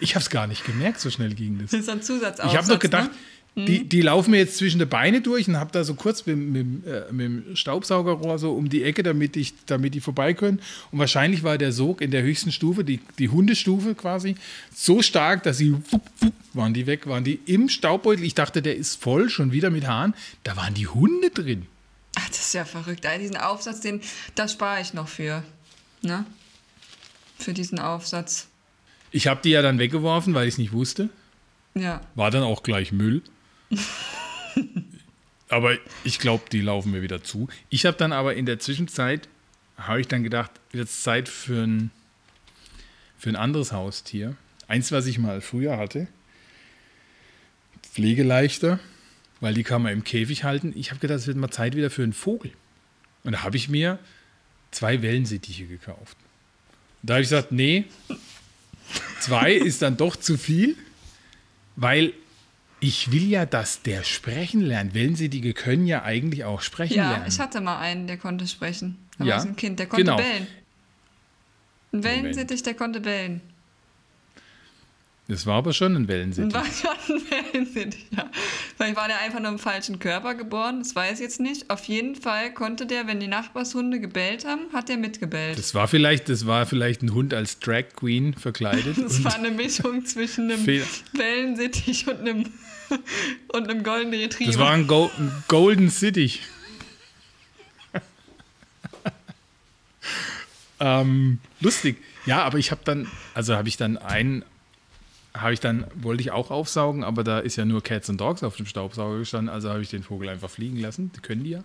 Ich 0.00 0.14
habe 0.14 0.22
es 0.22 0.30
gar 0.30 0.46
nicht 0.46 0.64
gemerkt, 0.64 1.00
so 1.00 1.10
schnell 1.10 1.34
ging 1.34 1.58
das. 1.58 1.70
Das 1.70 1.80
ist 1.80 1.88
ein 1.88 2.02
Zusatzaufsatz. 2.02 2.52
Ich 2.52 2.56
habe 2.56 2.68
doch 2.68 2.78
gedacht, 2.78 3.10
ne? 3.10 3.16
Die, 3.54 3.88
die 3.88 4.02
laufen 4.02 4.30
mir 4.30 4.38
jetzt 4.38 4.56
zwischen 4.56 4.78
die 4.78 4.84
Beine 4.84 5.20
durch 5.20 5.48
und 5.48 5.56
habe 5.56 5.72
da 5.72 5.82
so 5.82 5.94
kurz 5.94 6.26
mit, 6.26 6.36
mit, 6.36 6.86
äh, 6.86 7.04
mit, 7.10 7.26
dem 7.26 7.56
Staubsaugerrohr 7.56 8.38
so 8.38 8.52
um 8.52 8.68
die 8.68 8.84
Ecke, 8.84 9.02
damit, 9.02 9.36
ich, 9.36 9.54
damit 9.66 9.94
die 9.94 10.00
vorbei 10.00 10.32
können. 10.32 10.60
Und 10.92 10.98
wahrscheinlich 11.00 11.42
war 11.42 11.58
der 11.58 11.72
Sog 11.72 12.00
in 12.00 12.10
der 12.10 12.22
höchsten 12.22 12.52
Stufe, 12.52 12.84
die, 12.84 13.00
die 13.18 13.28
Hundestufe 13.28 13.94
quasi, 13.94 14.36
so 14.72 15.02
stark, 15.02 15.42
dass 15.42 15.58
sie 15.58 15.72
wupp, 15.72 16.02
wupp, 16.20 16.34
waren 16.54 16.72
die 16.72 16.86
weg, 16.86 17.06
waren 17.08 17.24
die 17.24 17.40
im 17.46 17.68
Staubbeutel. 17.68 18.24
Ich 18.24 18.34
dachte, 18.34 18.62
der 18.62 18.76
ist 18.76 19.02
voll, 19.02 19.28
schon 19.28 19.50
wieder 19.50 19.70
mit 19.70 19.86
Haaren. 19.88 20.14
Da 20.44 20.56
waren 20.56 20.74
die 20.74 20.86
Hunde 20.86 21.30
drin. 21.30 21.66
Ach, 22.16 22.28
das 22.28 22.38
ist 22.38 22.54
ja 22.54 22.64
verrückt. 22.64 23.06
diesen 23.20 23.36
Aufsatz, 23.36 23.80
den, 23.80 24.00
das 24.34 24.52
spare 24.52 24.80
ich 24.80 24.94
noch 24.94 25.08
für. 25.08 25.42
Ne? 26.02 26.24
Für 27.38 27.54
diesen 27.54 27.80
Aufsatz. 27.80 28.48
Ich 29.10 29.26
habe 29.26 29.40
die 29.42 29.50
ja 29.50 29.62
dann 29.62 29.78
weggeworfen, 29.78 30.34
weil 30.34 30.46
ich 30.46 30.54
es 30.54 30.58
nicht 30.58 30.72
wusste. 30.72 31.08
Ja. 31.74 32.00
War 32.14 32.30
dann 32.30 32.42
auch 32.42 32.62
gleich 32.62 32.92
Müll. 32.92 33.22
aber 35.48 35.76
ich 36.04 36.18
glaube, 36.18 36.44
die 36.50 36.60
laufen 36.60 36.92
mir 36.92 37.02
wieder 37.02 37.22
zu. 37.22 37.48
Ich 37.68 37.86
habe 37.86 37.96
dann 37.96 38.12
aber 38.12 38.34
in 38.34 38.46
der 38.46 38.58
Zwischenzeit, 38.58 39.28
habe 39.76 40.00
ich 40.00 40.08
dann 40.08 40.22
gedacht, 40.22 40.50
jetzt 40.72 41.02
Zeit 41.02 41.28
für 41.28 41.62
ein, 41.66 41.90
für 43.18 43.30
ein 43.30 43.36
anderes 43.36 43.72
Haustier. 43.72 44.36
Eins, 44.66 44.92
was 44.92 45.06
ich 45.06 45.18
mal 45.18 45.40
früher 45.40 45.76
hatte. 45.76 46.08
Pflegeleichter 47.82 48.80
weil 49.40 49.54
die 49.54 49.62
kann 49.62 49.82
man 49.82 49.92
im 49.92 50.04
Käfig 50.04 50.44
halten. 50.44 50.72
Ich 50.76 50.90
habe 50.90 51.00
gedacht, 51.00 51.20
es 51.20 51.26
wird 51.26 51.36
mal 51.36 51.50
Zeit 51.50 51.76
wieder 51.76 51.90
für 51.90 52.02
einen 52.02 52.12
Vogel. 52.12 52.52
Und 53.24 53.32
da 53.32 53.42
habe 53.42 53.56
ich 53.56 53.68
mir 53.68 53.98
zwei 54.70 55.02
Wellensittiche 55.02 55.66
gekauft. 55.66 56.16
Da 57.02 57.14
habe 57.14 57.22
ich 57.22 57.28
gesagt, 57.28 57.52
nee, 57.52 57.84
zwei 59.20 59.52
ist 59.52 59.82
dann 59.82 59.96
doch 59.96 60.16
zu 60.16 60.36
viel, 60.36 60.76
weil 61.76 62.12
ich 62.80 63.12
will 63.12 63.28
ja, 63.28 63.46
dass 63.46 63.82
der 63.82 64.04
sprechen 64.04 64.60
lernt. 64.60 64.94
Wellensittiche 64.94 65.52
können 65.52 65.86
ja 65.86 66.02
eigentlich 66.02 66.44
auch 66.44 66.60
sprechen 66.60 66.96
ja, 66.96 67.10
lernen. 67.10 67.24
Ja, 67.24 67.28
ich 67.28 67.40
hatte 67.40 67.60
mal 67.60 67.78
einen, 67.78 68.06
der 68.06 68.16
konnte 68.16 68.46
sprechen. 68.46 68.98
Da 69.18 69.24
ja, 69.24 69.36
war 69.36 69.44
ein 69.44 69.56
Kind, 69.56 69.78
der 69.78 69.86
konnte 69.86 70.04
genau. 70.04 70.16
bellen. 70.16 70.46
Ein 71.92 72.04
Wellensittich, 72.04 72.62
der 72.62 72.74
konnte 72.74 73.00
bellen. 73.00 73.40
Das 75.30 75.44
war 75.44 75.56
aber 75.56 75.74
schon 75.74 75.94
ein 75.94 76.08
Wellensittich. 76.08 76.54
War 76.54 76.64
schon 76.64 77.16
ein 77.16 77.22
Wellensittich, 77.30 78.06
ja. 78.16 78.30
Vielleicht 78.76 78.96
war 78.96 79.08
der 79.08 79.20
einfach 79.20 79.40
nur 79.40 79.50
im 79.50 79.58
falschen 79.58 79.98
Körper 79.98 80.34
geboren, 80.34 80.78
das 80.78 80.96
weiß 80.96 81.14
ich 81.14 81.20
jetzt 81.20 81.38
nicht. 81.38 81.68
Auf 81.68 81.84
jeden 81.84 82.14
Fall 82.14 82.54
konnte 82.54 82.86
der, 82.86 83.06
wenn 83.06 83.20
die 83.20 83.28
Nachbarshunde 83.28 84.00
gebellt 84.00 84.46
haben, 84.46 84.72
hat 84.72 84.88
der 84.88 84.96
mitgebellt. 84.96 85.58
Das 85.58 85.74
war 85.74 85.86
vielleicht, 85.86 86.30
das 86.30 86.46
war 86.46 86.64
vielleicht 86.64 87.02
ein 87.02 87.12
Hund 87.12 87.34
als 87.34 87.58
Drag 87.58 87.84
Queen 87.94 88.32
verkleidet. 88.32 88.96
das 89.02 89.22
war 89.22 89.34
eine 89.34 89.50
Mischung 89.50 90.06
zwischen 90.06 90.50
einem 90.50 90.66
Wellensittich 91.12 92.08
und 92.08 92.20
einem, 92.20 92.44
und 93.52 93.68
einem 93.68 93.82
Golden 93.82 94.12
Retriever. 94.12 94.50
Das 94.50 94.60
war 94.60 94.70
ein, 94.70 94.86
Go 94.86 95.10
ein 95.18 95.32
Golden 95.48 95.90
Sittich. 95.90 96.42
ähm, 100.80 101.38
lustig. 101.60 101.96
Ja, 102.26 102.42
aber 102.44 102.58
ich 102.58 102.70
habe 102.70 102.82
dann, 102.84 103.08
also 103.34 103.56
habe 103.56 103.68
ich 103.68 103.76
dann 103.76 103.96
einen 103.96 104.44
habe 105.40 105.52
ich 105.52 105.60
dann, 105.60 105.86
wollte 105.94 106.22
ich 106.22 106.30
auch 106.30 106.50
aufsaugen, 106.50 107.04
aber 107.04 107.22
da 107.24 107.38
ist 107.38 107.56
ja 107.56 107.64
nur 107.64 107.82
Cats 107.82 108.10
and 108.10 108.20
Dogs 108.20 108.42
auf 108.42 108.56
dem 108.56 108.66
Staubsauger 108.66 109.18
gestanden, 109.18 109.48
also 109.52 109.70
habe 109.70 109.82
ich 109.82 109.88
den 109.88 110.02
Vogel 110.02 110.28
einfach 110.28 110.50
fliegen 110.50 110.78
lassen, 110.78 111.12
die 111.14 111.20
können 111.20 111.44
die 111.44 111.50
ja. 111.50 111.64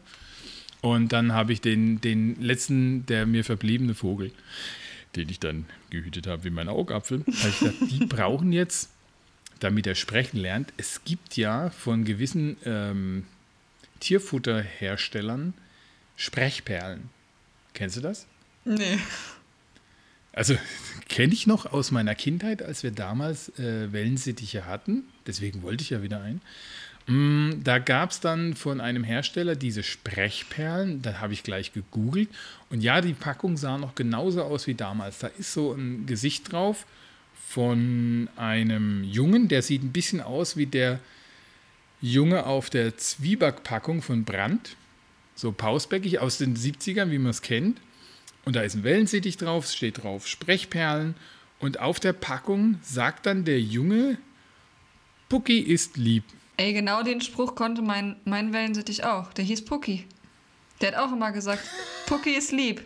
Und 0.81 1.13
dann 1.13 1.31
habe 1.31 1.53
ich 1.53 1.61
den, 1.61 2.01
den 2.01 2.41
letzten, 2.41 3.05
der 3.05 3.25
mir 3.25 3.43
verbliebene 3.43 3.95
Vogel, 3.95 4.31
den 5.15 5.29
ich 5.29 5.39
dann 5.39 5.65
gehütet 5.89 6.27
habe 6.27 6.43
wie 6.43 6.49
mein 6.49 6.67
Augapfel, 6.67 7.19
habe 7.19 7.49
ich 7.49 7.59
gesagt, 7.59 7.77
die 7.89 8.05
brauchen 8.05 8.51
jetzt, 8.51 8.91
damit 9.63 9.87
er 9.87 9.95
sprechen 9.95 10.37
lernt, 10.37 10.73
es 10.77 11.03
gibt 11.05 11.37
ja 11.37 11.69
von 11.69 12.03
gewissen 12.03 12.57
ähm, 12.65 13.25
Tierfutterherstellern 13.99 15.53
Sprechperlen. 16.17 17.09
Kennst 17.73 17.97
du 17.97 18.01
das? 18.01 18.27
Nee. 18.65 18.99
Also 20.33 20.57
kenne 21.09 21.33
ich 21.33 21.47
noch 21.47 21.65
aus 21.65 21.91
meiner 21.91 22.15
Kindheit, 22.15 22.61
als 22.61 22.83
wir 22.83 22.91
damals 22.91 23.57
äh, 23.57 23.91
Wellensittiche 23.93 24.65
hatten. 24.65 25.03
Deswegen 25.27 25.63
wollte 25.63 25.83
ich 25.83 25.91
ja 25.91 26.03
wieder 26.03 26.21
ein. 26.21 26.41
Mm, 27.07 27.63
da 27.63 27.79
gab 27.79 28.11
es 28.11 28.19
dann 28.19 28.55
von 28.55 28.81
einem 28.81 29.03
Hersteller 29.03 29.55
diese 29.55 29.83
Sprechperlen. 29.83 31.01
Da 31.01 31.19
habe 31.19 31.33
ich 31.33 31.43
gleich 31.43 31.71
gegoogelt. 31.71 32.29
Und 32.69 32.81
ja, 32.81 32.99
die 32.99 33.13
Packung 33.13 33.57
sah 33.57 33.77
noch 33.77 33.95
genauso 33.95 34.43
aus 34.43 34.67
wie 34.67 34.75
damals. 34.75 35.19
Da 35.19 35.27
ist 35.27 35.53
so 35.53 35.73
ein 35.73 36.05
Gesicht 36.05 36.51
drauf 36.51 36.85
von 37.35 38.29
einem 38.35 39.03
Jungen. 39.03 39.47
Der 39.47 39.61
sieht 39.61 39.83
ein 39.83 39.91
bisschen 39.91 40.21
aus 40.21 40.57
wie 40.57 40.65
der 40.65 40.99
Junge 42.01 42.45
auf 42.45 42.69
der 42.69 42.97
Zwiebackpackung 42.97 44.01
von 44.01 44.23
Brandt. 44.23 44.75
So 45.35 45.51
pausbäckig 45.51 46.19
aus 46.19 46.37
den 46.37 46.55
70ern, 46.55 47.11
wie 47.11 47.17
man 47.17 47.31
es 47.31 47.41
kennt. 47.41 47.79
Und 48.45 48.55
da 48.55 48.61
ist 48.61 48.75
ein 48.75 48.83
Wellensittich 48.83 49.37
drauf, 49.37 49.67
steht 49.67 50.03
drauf 50.03 50.27
Sprechperlen. 50.27 51.15
Und 51.59 51.79
auf 51.79 51.99
der 51.99 52.13
Packung 52.13 52.77
sagt 52.81 53.25
dann 53.25 53.45
der 53.45 53.61
Junge, 53.61 54.17
Pucki 55.29 55.59
ist 55.59 55.95
lieb. 55.97 56.23
Ey, 56.57 56.73
genau 56.73 57.03
den 57.03 57.21
Spruch 57.21 57.55
konnte 57.55 57.81
mein, 57.81 58.17
mein 58.25 58.53
Wellensittich 58.53 59.05
auch. 59.05 59.33
Der 59.33 59.45
hieß 59.45 59.65
Pucki. 59.65 60.05
Der 60.81 60.91
hat 60.91 60.97
auch 60.97 61.13
immer 61.13 61.31
gesagt, 61.31 61.63
Pucki 62.05 62.31
ist 62.31 62.51
lieb. 62.51 62.83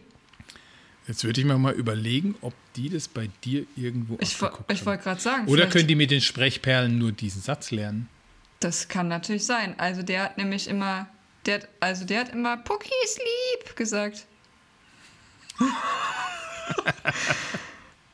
Jetzt 1.07 1.23
würde 1.23 1.39
ich 1.39 1.47
mir 1.47 1.57
mal 1.57 1.73
überlegen, 1.73 2.35
ob 2.41 2.53
die 2.75 2.89
das 2.89 3.07
bei 3.07 3.29
dir 3.43 3.65
irgendwo 3.77 4.17
Ich, 4.19 4.33
ich 4.33 4.85
wollte 4.85 5.03
gerade 5.03 5.21
sagen. 5.21 5.47
Oder 5.47 5.67
können 5.67 5.87
die 5.87 5.95
mit 5.95 6.11
den 6.11 6.19
Sprechperlen 6.19 6.97
nur 6.97 7.13
diesen 7.13 7.41
Satz 7.41 7.71
lernen? 7.71 8.09
Das 8.59 8.89
kann 8.89 9.07
natürlich 9.07 9.45
sein. 9.45 9.79
Also 9.79 10.01
der 10.01 10.23
hat 10.23 10.37
nämlich 10.37 10.67
immer, 10.67 11.07
der 11.45 11.55
hat, 11.55 11.69
also 11.79 12.03
der 12.03 12.21
hat 12.21 12.29
immer 12.33 12.57
Pucki 12.57 12.91
ist 13.05 13.19
lieb 13.19 13.75
gesagt. 13.77 14.25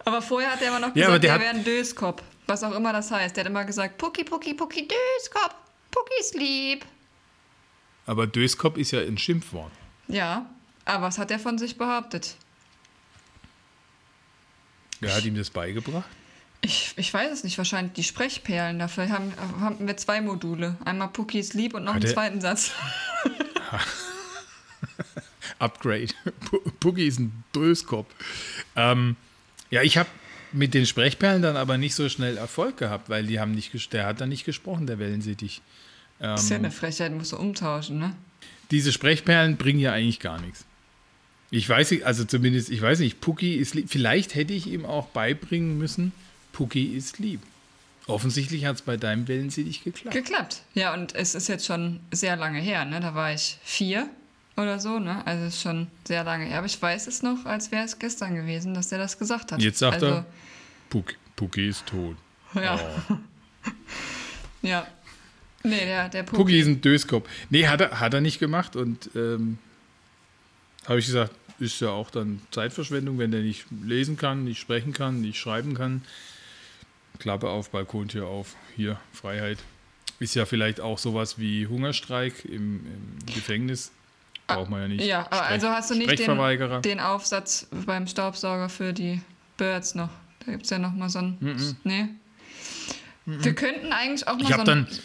aber 0.05 0.21
vorher 0.21 0.51
hat 0.51 0.61
er 0.61 0.67
immer 0.67 0.79
noch 0.79 0.93
gesagt, 0.93 1.23
ja, 1.23 1.33
er 1.33 1.39
wäre 1.39 1.55
ein 1.55 1.63
Döskop. 1.63 2.21
Was 2.45 2.63
auch 2.63 2.75
immer 2.75 2.93
das 2.93 3.09
heißt. 3.09 3.35
Der 3.35 3.45
hat 3.45 3.49
immer 3.49 3.65
gesagt, 3.65 3.97
Pucki, 3.97 4.23
Pucki, 4.23 4.53
Pucki, 4.53 4.87
Döskop. 4.87 5.55
Pucki 5.89 6.13
ist 6.19 6.35
lieb. 6.35 6.85
Aber 8.05 8.27
Döskop 8.27 8.77
ist 8.77 8.91
ja 8.91 8.99
ein 8.99 9.17
Schimpfwort. 9.17 9.71
Ja, 10.07 10.47
aber 10.85 11.05
was 11.05 11.17
hat 11.17 11.31
er 11.31 11.39
von 11.39 11.57
sich 11.57 11.77
behauptet? 11.77 12.35
Wer 15.03 15.15
hat 15.15 15.25
ihm 15.25 15.35
das 15.35 15.49
beigebracht? 15.49 16.09
Ich, 16.61 16.93
ich 16.95 17.13
weiß 17.13 17.31
es 17.31 17.43
nicht, 17.43 17.57
wahrscheinlich 17.57 17.93
die 17.93 18.03
Sprechperlen. 18.03 18.79
Dafür 18.79 19.09
haben, 19.09 19.33
haben 19.59 19.85
wir 19.85 19.97
zwei 19.97 20.21
Module. 20.21 20.77
Einmal 20.85 21.09
Pucki 21.09 21.39
ist 21.39 21.53
lieb 21.53 21.73
und 21.73 21.83
noch 21.83 21.93
hat 21.93 22.03
einen 22.03 22.13
zweiten 22.13 22.41
Satz. 22.41 22.71
Upgrade. 25.59 26.07
Boogie 26.79 27.07
ist 27.07 27.19
ein 27.19 27.43
Döskopf. 27.53 28.07
Ähm, 28.75 29.15
ja, 29.71 29.81
ich 29.81 29.97
habe 29.97 30.09
mit 30.51 30.73
den 30.73 30.85
Sprechperlen 30.85 31.41
dann 31.41 31.57
aber 31.57 31.77
nicht 31.77 31.95
so 31.95 32.07
schnell 32.09 32.37
Erfolg 32.37 32.77
gehabt, 32.77 33.09
weil 33.09 33.25
die 33.25 33.39
haben 33.39 33.51
nicht, 33.51 33.91
der 33.93 34.05
hat 34.05 34.21
dann 34.21 34.29
nicht 34.29 34.45
gesprochen, 34.45 34.87
der 34.87 34.99
Wellensittich. 34.99 35.61
Ähm, 36.19 36.29
das 36.31 36.43
ist 36.43 36.49
ja 36.49 36.57
eine 36.57 36.71
Frechheit, 36.71 37.11
musst 37.11 37.31
du 37.31 37.37
umtauschen, 37.37 37.99
ne? 37.99 38.15
Diese 38.71 38.91
Sprechperlen 38.91 39.57
bringen 39.57 39.79
ja 39.79 39.91
eigentlich 39.91 40.19
gar 40.19 40.39
nichts. 40.39 40.65
Ich 41.55 41.69
weiß 41.69 41.91
nicht, 41.91 42.03
also 42.03 42.23
zumindest, 42.23 42.71
ich 42.71 42.81
weiß 42.81 42.97
nicht, 42.97 43.21
Pucki 43.21 43.53
ist 43.53 43.75
lieb. 43.75 43.87
Vielleicht 43.87 44.33
hätte 44.33 44.53
ich 44.53 44.65
ihm 44.65 44.87
auch 44.87 45.09
beibringen 45.09 45.77
müssen, 45.77 46.11
Pucki 46.51 46.97
ist 46.97 47.19
lieb. 47.19 47.41
Offensichtlich 48.07 48.65
hat 48.65 48.77
es 48.77 48.81
bei 48.81 48.97
deinem 48.97 49.27
Wellensittich 49.27 49.83
geklappt. 49.83 50.15
Geklappt. 50.15 50.61
Ja, 50.73 50.95
und 50.95 51.13
es 51.13 51.35
ist 51.35 51.47
jetzt 51.49 51.67
schon 51.67 51.99
sehr 52.09 52.37
lange 52.37 52.59
her, 52.59 52.85
ne? 52.85 52.99
Da 52.99 53.13
war 53.13 53.31
ich 53.35 53.59
vier 53.63 54.09
oder 54.57 54.79
so, 54.79 54.97
ne? 54.97 55.21
Also 55.27 55.43
es 55.43 55.53
ist 55.53 55.61
schon 55.61 55.89
sehr 56.07 56.23
lange 56.23 56.45
her. 56.45 56.57
Aber 56.57 56.65
ich 56.65 56.81
weiß 56.81 57.05
es 57.05 57.21
noch, 57.21 57.45
als 57.45 57.71
wäre 57.71 57.85
es 57.85 57.99
gestern 57.99 58.33
gewesen, 58.33 58.73
dass 58.73 58.89
der 58.89 58.97
das 58.97 59.19
gesagt 59.19 59.51
hat. 59.51 59.61
Jetzt 59.61 59.77
sagt 59.77 60.01
also, 60.01 60.07
er, 60.07 60.25
Puck, 60.89 61.13
Pucki 61.35 61.67
ist 61.67 61.85
tot. 61.85 62.17
Ja. 62.55 62.79
Oh. 63.09 63.17
ja. 64.63 64.87
Nee, 65.61 65.85
der, 65.85 66.09
der 66.09 66.23
Pucki. 66.23 66.35
Pucki 66.35 66.59
ist 66.59 66.67
ein 66.67 66.81
Döskopf. 66.81 67.29
Nee, 67.51 67.67
hat 67.67 67.79
er, 67.79 67.99
hat 67.99 68.15
er 68.15 68.21
nicht 68.21 68.39
gemacht 68.39 68.75
und 68.75 69.11
ähm, 69.15 69.59
habe 70.87 70.97
ich 70.97 71.05
gesagt, 71.05 71.33
ist 71.59 71.79
ja 71.79 71.89
auch 71.89 72.09
dann 72.09 72.41
Zeitverschwendung, 72.51 73.17
wenn 73.19 73.31
der 73.31 73.41
nicht 73.41 73.65
lesen 73.83 74.17
kann, 74.17 74.43
nicht 74.43 74.59
sprechen 74.59 74.93
kann, 74.93 75.21
nicht 75.21 75.39
schreiben 75.39 75.73
kann. 75.73 76.01
Klappe 77.19 77.49
auf, 77.49 77.69
Balkontür 77.69 78.27
auf, 78.27 78.55
hier, 78.75 78.99
Freiheit. 79.11 79.59
Ist 80.19 80.35
ja 80.35 80.45
vielleicht 80.45 80.79
auch 80.79 80.97
sowas 80.97 81.37
wie 81.37 81.67
Hungerstreik 81.67 82.45
im, 82.45 82.85
im 82.85 83.33
Gefängnis. 83.33 83.91
Braucht 84.47 84.69
man 84.69 84.81
ja 84.81 84.87
nicht. 84.87 85.05
Ja, 85.05 85.25
aber 85.29 85.43
also 85.43 85.69
hast 85.69 85.91
du 85.91 85.95
nicht 85.95 86.19
den, 86.19 86.81
den 86.81 86.99
Aufsatz 86.99 87.67
beim 87.85 88.07
Staubsauger 88.07 88.69
für 88.69 88.93
die 88.93 89.21
Birds 89.57 89.95
noch? 89.95 90.09
Da 90.45 90.51
gibt 90.51 90.65
es 90.65 90.69
ja 90.69 90.79
noch 90.79 90.93
mal 90.93 91.09
so 91.09 91.19
ein. 91.19 91.37
Nee. 91.83 92.09
Wir 93.25 93.55
könnten 93.55 93.93
eigentlich 93.93 94.27
auch 94.27 94.33
mal 94.33 94.41
Ich 94.41 94.47
so 94.47 94.53
habe 94.53 94.71
ein. 94.71 94.85
dann, 94.85 94.99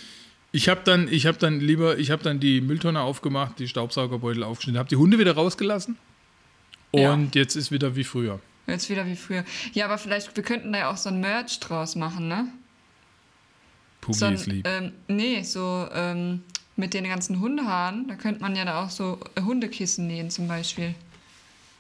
ich 0.51 0.69
habe 0.69 0.81
dann, 0.85 1.09
ich 1.09 1.27
habe 1.27 1.39
dann 1.39 1.61
lieber, 1.61 1.99
ich 1.99 2.11
habe 2.11 2.23
dann 2.23 2.41
die 2.41 2.61
Mülltonne 2.61 3.01
aufgemacht, 3.01 3.59
die 3.59 3.69
Staubsaugerbeutel 3.69 4.43
aufgeschnitten, 4.43 4.79
habe 4.79 4.89
die 4.89 4.97
Hunde 4.97 5.19
wieder 5.19 5.35
rausgelassen 5.35 5.97
Ja. 6.93 7.13
und 7.13 7.35
jetzt 7.35 7.55
ist 7.57 7.71
wieder 7.71 7.97
wie 7.97 8.05
früher. 8.05 8.41
Jetzt 8.67 8.91
wieder 8.91 9.07
wie 9.07 9.17
früher. 9.17 9.45
Ja, 9.73 9.87
aber 9.87 9.99
vielleicht, 9.99 10.35
wir 10.37 10.43
könnten 10.43 10.73
da 10.73 10.79
ja 10.81 10.91
auch 10.91 10.97
so 10.97 11.09
ein 11.09 11.21
Merch 11.21 11.59
draus 11.61 11.97
machen, 11.97 12.29
ne? 12.29 12.49
Puggy 14.01 14.19
So 14.19 14.27
ein, 14.27 14.35
ist 14.35 14.47
lieb. 14.47 14.67
ähm, 14.69 14.93
nee, 15.09 15.43
so 15.43 15.89
ähm, 15.93 16.43
mit 16.77 16.95
den 16.95 17.05
ganzen 17.05 17.41
Hundehaaren, 17.41 18.07
da 18.09 18.15
könnte 18.15 18.41
man 18.41 18.55
ja 18.57 18.65
da 18.65 18.85
auch 18.85 18.91
so 18.91 19.19
äh, 19.35 19.43
Hundekissen 19.43 20.07
nähen 20.07 20.31
zum 20.31 20.49
Beispiel. 20.49 20.95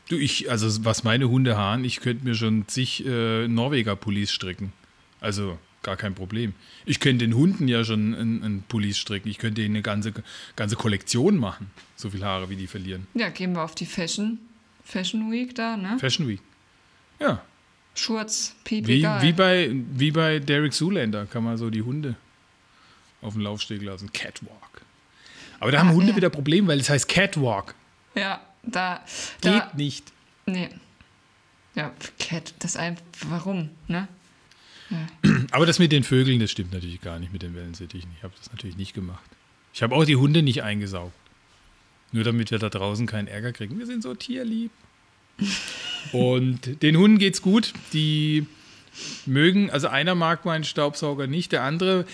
Du, 0.08 0.16
ich, 0.16 0.50
also 0.50 0.84
was 0.84 1.04
meine 1.04 1.28
Hunde 1.28 1.56
haaren, 1.56 1.84
ich 1.84 2.00
könnte 2.00 2.24
mir 2.24 2.34
schon 2.34 2.66
zig 2.66 3.04
äh, 3.06 3.46
Norweger-Pullis 3.46 4.32
stricken. 4.32 4.72
Also 5.20 5.58
gar 5.82 5.96
kein 5.96 6.14
Problem. 6.14 6.54
Ich 6.86 6.98
könnte 7.00 7.26
den 7.26 7.34
Hunden 7.36 7.68
ja 7.68 7.84
schon 7.84 8.14
einen, 8.14 8.42
einen 8.42 8.62
Pullis 8.62 8.96
stricken. 8.98 9.28
Ich 9.28 9.38
könnte 9.38 9.60
ihnen 9.60 9.74
eine 9.76 9.82
ganze, 9.82 10.12
ganze 10.56 10.76
Kollektion 10.76 11.36
machen. 11.36 11.70
So 11.96 12.10
viel 12.10 12.24
Haare, 12.24 12.48
wie 12.48 12.56
die 12.56 12.66
verlieren. 12.66 13.06
Ja, 13.14 13.28
gehen 13.28 13.52
wir 13.54 13.62
auf 13.62 13.74
die 13.74 13.84
Fashion, 13.86 14.38
Fashion 14.88 15.30
Week 15.30 15.54
da, 15.54 15.76
ne? 15.76 15.98
Fashion 15.98 16.26
Week. 16.26 16.40
Ja. 17.20 17.42
Schurz, 17.94 18.54
Piep, 18.64 18.86
Wie, 18.86 18.98
egal. 19.00 19.22
wie, 19.22 19.32
bei, 19.32 19.70
wie 19.72 20.10
bei 20.12 20.38
Derek 20.38 20.72
Zoolander 20.72 21.26
kann 21.26 21.44
man 21.44 21.56
so 21.58 21.68
die 21.68 21.82
Hunde 21.82 22.14
auf 23.20 23.34
den 23.34 23.42
Laufsteg 23.42 23.82
lassen. 23.82 24.12
Catwalk. 24.12 24.82
Aber 25.60 25.72
da 25.72 25.80
haben 25.80 25.88
Ah, 25.90 25.92
Hunde 25.94 26.10
ja. 26.10 26.16
wieder 26.16 26.30
Probleme, 26.30 26.68
weil 26.68 26.78
es 26.80 26.88
heißt 26.88 27.08
Catwalk. 27.08 27.74
Ja, 28.14 28.40
da. 28.62 29.04
Geht 29.40 29.52
da 29.52 29.72
nicht. 29.76 30.12
nee. 30.46 30.68
Ja, 31.74 31.92
Cat, 32.18 32.54
das 32.60 32.76
ein. 32.76 32.96
Warum, 33.28 33.70
ne? 33.88 34.08
Aber 35.52 35.66
das 35.66 35.78
mit 35.78 35.92
den 35.92 36.02
Vögeln, 36.02 36.40
das 36.40 36.50
stimmt 36.50 36.72
natürlich 36.72 37.00
gar 37.02 37.18
nicht 37.18 37.32
mit 37.32 37.42
den 37.42 37.54
Wellensittichen. 37.54 38.10
Ich 38.16 38.22
habe 38.24 38.32
das 38.38 38.50
natürlich 38.50 38.76
nicht 38.76 38.94
gemacht. 38.94 39.28
Ich 39.74 39.82
habe 39.82 39.94
auch 39.94 40.04
die 40.04 40.16
Hunde 40.16 40.42
nicht 40.42 40.62
eingesaugt. 40.62 41.12
Nur 42.12 42.24
damit 42.24 42.50
wir 42.50 42.58
da 42.58 42.68
draußen 42.68 43.06
keinen 43.06 43.28
Ärger 43.28 43.52
kriegen. 43.52 43.78
Wir 43.78 43.86
sind 43.86 44.02
so 44.02 44.14
tierlieb. 44.14 44.70
Und 46.12 46.82
den 46.82 46.96
Hunden 46.96 47.18
geht's 47.18 47.42
gut. 47.42 47.72
Die 47.92 48.46
mögen, 49.26 49.70
also 49.70 49.88
einer 49.88 50.14
mag 50.14 50.44
meinen 50.44 50.64
Staubsauger 50.64 51.26
nicht, 51.26 51.52
der 51.52 51.62
andere 51.62 52.06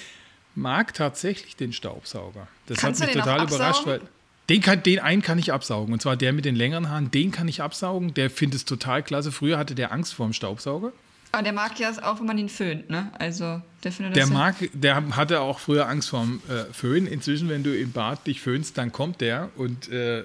mag 0.54 0.94
tatsächlich 0.94 1.56
den 1.56 1.72
Staubsauger. 1.72 2.48
Das 2.66 2.78
Kannst 2.78 3.00
hat 3.00 3.08
mich 3.08 3.16
total 3.16 3.44
überrascht, 3.44 3.86
weil 3.86 4.00
den, 4.48 4.60
kann, 4.60 4.82
den 4.82 4.98
einen 4.98 5.22
kann 5.22 5.38
ich 5.38 5.52
absaugen. 5.52 5.92
Und 5.92 6.02
zwar 6.02 6.16
der 6.16 6.32
mit 6.32 6.44
den 6.44 6.54
längeren 6.54 6.90
Haaren, 6.90 7.10
den 7.10 7.30
kann 7.30 7.48
ich 7.48 7.62
absaugen. 7.62 8.14
Der 8.14 8.30
findet 8.30 8.58
es 8.58 8.64
total 8.64 9.02
klasse. 9.02 9.32
Früher 9.32 9.58
hatte 9.58 9.74
der 9.74 9.92
Angst 9.92 10.14
vor 10.14 10.26
dem 10.26 10.32
Staubsauger. 10.32 10.92
Aber 11.34 11.42
der 11.42 11.52
mag 11.52 11.78
ja 11.78 11.90
auch, 12.02 12.18
wenn 12.20 12.26
man 12.26 12.38
ihn 12.38 12.48
föhnt, 12.48 12.88
ne? 12.90 13.10
Also, 13.18 13.60
der 13.82 13.92
findet 13.92 14.16
Der 14.16 14.22
das 14.24 14.30
ja- 14.30 14.36
mag, 14.38 14.54
der 14.72 15.16
hatte 15.16 15.40
auch 15.40 15.58
früher 15.58 15.88
Angst 15.88 16.08
vorm 16.10 16.40
äh, 16.48 16.72
Föhn. 16.72 17.06
Inzwischen, 17.06 17.48
wenn 17.48 17.62
du 17.62 17.76
im 17.76 17.92
Bad 17.92 18.26
dich 18.26 18.40
föhnst, 18.40 18.78
dann 18.78 18.92
kommt 18.92 19.20
der 19.20 19.50
und 19.56 19.88
äh, 19.90 20.24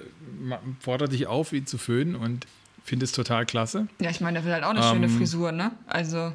fordert 0.80 1.12
dich 1.12 1.26
auf, 1.26 1.52
ihn 1.52 1.66
zu 1.66 1.78
föhnen 1.78 2.14
und 2.14 2.46
findet 2.84 3.08
es 3.08 3.12
total 3.12 3.44
klasse. 3.46 3.88
Ja, 4.00 4.10
ich 4.10 4.20
meine, 4.20 4.38
der 4.38 4.44
will 4.46 4.52
halt 4.52 4.64
auch 4.64 4.70
eine 4.70 4.80
Ähm, 4.80 4.86
schöne 4.94 5.08
Frisur, 5.08 5.52
ne? 5.52 5.72
Also, 5.86 6.32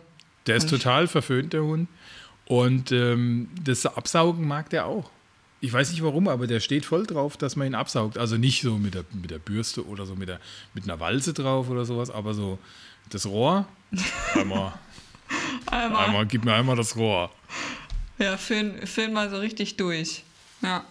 Der 0.48 0.56
ist 0.58 0.70
total 0.70 1.08
verföhnt, 1.08 1.54
der 1.54 1.64
Hund. 1.64 1.88
Und 2.46 2.92
ähm, 2.92 3.50
das 3.64 3.86
Absaugen 3.88 4.48
mag 4.48 4.70
der 4.70 4.86
auch. 4.86 5.10
Ich 5.62 5.74
weiß 5.74 5.90
nicht 5.90 6.04
warum, 6.04 6.28
aber 6.28 6.46
der 6.46 6.60
steht 6.60 6.86
voll 6.86 7.08
drauf, 7.08 7.38
dass 7.38 7.56
man 7.56 7.66
ihn 7.66 7.74
absaugt. 7.76 8.20
Also 8.20 8.38
nicht 8.38 8.62
so 8.62 8.78
mit 8.78 8.94
der, 8.94 9.04
mit 9.14 9.32
der 9.32 9.40
Bürste 9.40 9.88
oder 9.88 10.06
so 10.06 10.16
mit, 10.16 10.30
der, 10.30 10.40
mit 10.76 10.84
einer 10.84 11.00
Walze 11.00 11.34
drauf 11.34 11.70
oder 11.70 11.86
sowas, 11.86 12.12
aber 12.12 12.36
so 12.36 12.60
das 13.10 13.26
Rohr. 13.26 13.68
Einmal, 14.34 14.74
einmal. 15.72 16.06
einmal, 16.06 16.26
gib 16.26 16.46
mir 16.46 16.54
einmal 16.54 16.76
das 16.76 16.96
Rohr. 16.96 17.32
Ja, 18.18 18.38
föhn, 18.38 18.86
föhn 18.88 19.12
mal 19.14 19.30
so 19.30 19.38
richtig 19.38 19.78
durch. 19.78 20.24
Ja. 20.62 20.86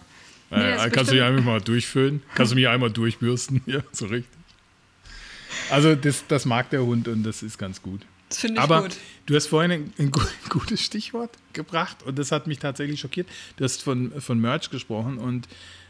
Äh, 0.51 0.57
Nee, 0.57 0.75
ist 0.85 0.93
kannst 0.93 1.11
du 1.11 1.15
mich 1.15 1.23
einmal 1.23 1.41
mal 1.43 1.61
durchföhnen? 1.61 2.21
Kannst 2.35 2.51
du 2.51 2.55
mich 2.55 2.67
einmal 2.67 2.91
durchbürsten? 2.91 3.61
Ja, 3.65 3.79
so 3.91 4.05
richtig. 4.05 4.31
Also 5.71 5.95
das, 5.95 6.25
das 6.27 6.45
mag 6.45 6.69
der 6.69 6.83
Hund 6.83 7.07
und 7.07 7.23
das 7.23 7.41
ist 7.41 7.57
ganz 7.57 7.81
gut. 7.81 8.01
Das 8.29 8.39
finde 8.39 8.55
ich 8.59 8.63
Aber 8.63 8.83
gut. 8.83 8.97
du 9.25 9.35
hast 9.35 9.47
vorhin 9.47 9.71
ein, 9.71 9.93
ein 9.97 10.11
gu- 10.11 10.21
gutes 10.49 10.81
Stichwort 10.83 11.31
gebracht 11.53 12.03
und 12.03 12.19
das 12.19 12.31
hat 12.31 12.45
mich 12.47 12.59
tatsächlich 12.59 12.99
schockiert. 12.99 13.27
Du 13.57 13.63
hast 13.63 13.81
von, 13.83 14.19
von 14.21 14.39
Merch 14.39 14.69
gesprochen 14.69 15.17
und 15.17 15.47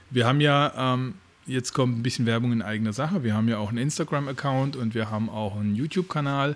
wir 0.10 0.26
haben 0.26 0.40
ja, 0.40 0.94
ähm, 0.94 1.16
jetzt 1.46 1.74
kommt 1.74 1.98
ein 1.98 2.04
bisschen 2.04 2.26
Werbung 2.26 2.52
in 2.52 2.62
eigener 2.62 2.94
Sache, 2.94 3.24
wir 3.24 3.34
haben 3.34 3.48
ja 3.48 3.58
auch 3.58 3.70
einen 3.70 3.78
Instagram-Account 3.78 4.76
und 4.76 4.96
wir 4.96 5.10
haben 5.10 5.30
auch 5.30 5.56
einen 5.56 5.76
YouTube-Kanal. 5.76 6.56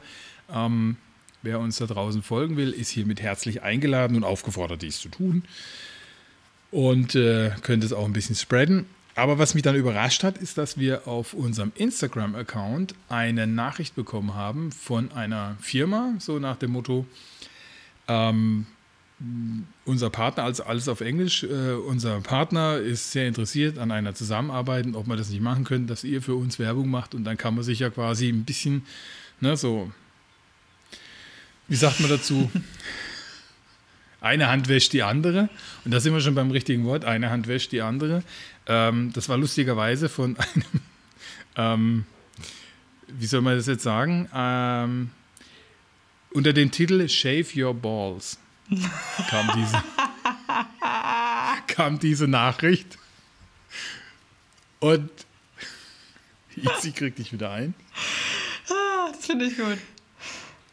Ähm, 0.51 0.97
wer 1.41 1.59
uns 1.59 1.77
da 1.77 1.85
draußen 1.85 2.23
folgen 2.23 2.57
will, 2.57 2.71
ist 2.71 2.89
hiermit 2.89 3.21
herzlich 3.21 3.61
eingeladen 3.61 4.17
und 4.17 4.23
aufgefordert, 4.23 4.81
dies 4.81 4.99
zu 4.99 5.09
tun. 5.09 5.43
Und 6.71 7.15
äh, 7.15 7.51
könnte 7.61 7.85
es 7.85 7.93
auch 7.93 8.05
ein 8.05 8.13
bisschen 8.13 8.35
spreaden. 8.35 8.85
Aber 9.15 9.37
was 9.39 9.53
mich 9.53 9.63
dann 9.63 9.75
überrascht 9.75 10.23
hat, 10.23 10.37
ist, 10.37 10.57
dass 10.57 10.77
wir 10.77 11.07
auf 11.07 11.33
unserem 11.33 11.71
Instagram-Account 11.75 12.95
eine 13.09 13.47
Nachricht 13.47 13.95
bekommen 13.95 14.33
haben 14.35 14.71
von 14.71 15.11
einer 15.11 15.57
Firma, 15.59 16.13
so 16.19 16.39
nach 16.39 16.57
dem 16.57 16.71
Motto, 16.71 17.05
ähm, 18.07 18.65
unser 19.85 20.09
Partner, 20.09 20.43
also 20.43 20.63
alles 20.63 20.87
auf 20.87 21.01
Englisch, 21.01 21.43
äh, 21.43 21.73
unser 21.73 22.21
Partner 22.21 22.77
ist 22.77 23.11
sehr 23.11 23.27
interessiert 23.27 23.77
an 23.77 23.91
einer 23.91 24.15
Zusammenarbeit 24.15 24.85
und 24.85 24.95
ob 24.95 25.07
wir 25.07 25.17
das 25.17 25.29
nicht 25.29 25.41
machen 25.41 25.65
können, 25.65 25.87
dass 25.87 26.05
ihr 26.05 26.21
für 26.21 26.35
uns 26.35 26.57
Werbung 26.57 26.89
macht 26.89 27.15
und 27.15 27.25
dann 27.25 27.35
kann 27.37 27.55
man 27.55 27.63
sich 27.63 27.79
ja 27.79 27.89
quasi 27.89 28.29
ein 28.29 28.45
bisschen, 28.45 28.85
ne, 29.41 29.57
so, 29.57 29.91
wie 31.67 31.75
sagt 31.75 31.99
man 31.99 32.09
dazu? 32.09 32.49
Eine 34.21 34.49
Hand 34.49 34.67
wäscht 34.67 34.91
die 34.91 35.03
andere. 35.03 35.49
Und 35.85 35.91
da 35.91 36.01
sind 36.01 36.13
wir 36.13 36.19
schon 36.19 36.35
beim 36.35 36.51
richtigen 36.51 36.83
Wort. 36.83 37.05
Eine 37.05 37.29
Hand 37.29 37.47
wäscht 37.47 37.71
die 37.71 37.81
andere. 37.81 38.21
Ähm, 38.65 39.13
das 39.13 39.29
war 39.29 39.37
lustigerweise 39.37 40.09
von 40.09 40.35
einem, 40.37 40.65
ähm, 41.55 42.05
wie 43.07 43.27
soll 43.27 43.39
man 43.39 43.55
das 43.55 43.67
jetzt 43.67 43.83
sagen? 43.83 44.27
Ähm, 44.35 45.11
unter 46.31 46.51
dem 46.51 46.69
Titel 46.69 47.07
Shave 47.07 47.47
Your 47.55 47.73
Balls 47.73 48.37
kam 49.29 49.49
diese, 49.55 49.83
kam 51.67 51.99
diese 51.99 52.27
Nachricht. 52.27 52.97
Und 54.79 55.09
Easy 56.55 56.91
kriegt 56.91 57.19
dich 57.19 57.33
wieder 57.33 57.51
ein. 57.51 57.73
Ah, 58.69 59.11
das 59.11 59.25
finde 59.25 59.45
ich 59.45 59.57
gut. 59.57 59.77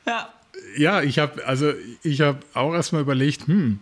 Ja. 0.07 0.33
Ja, 0.77 1.03
ich 1.03 1.19
habe 1.19 1.45
also 1.47 1.73
ich 2.03 2.21
habe 2.23 2.41
auch 2.55 2.73
erstmal 2.73 3.03
überlegt, 3.03 3.47
hm, 3.47 3.79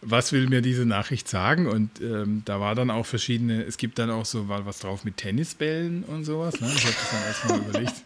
was 0.00 0.32
will 0.32 0.48
mir 0.48 0.62
diese 0.62 0.86
Nachricht 0.86 1.28
sagen? 1.28 1.66
Und 1.66 2.00
ähm, 2.00 2.42
da 2.44 2.60
war 2.60 2.74
dann 2.74 2.90
auch 2.90 3.06
verschiedene, 3.06 3.62
es 3.64 3.76
gibt 3.76 3.98
dann 3.98 4.10
auch 4.10 4.24
so 4.24 4.48
war 4.48 4.66
was 4.66 4.78
drauf 4.78 5.04
mit 5.04 5.16
Tennisbällen 5.16 6.04
und 6.04 6.24
sowas. 6.24 6.60
Ne? 6.60 6.70
Ich 6.74 6.84
habe 6.84 6.94
das 6.94 7.10
dann 7.10 7.22
erstmal 7.22 7.58
überlegt. 7.58 8.02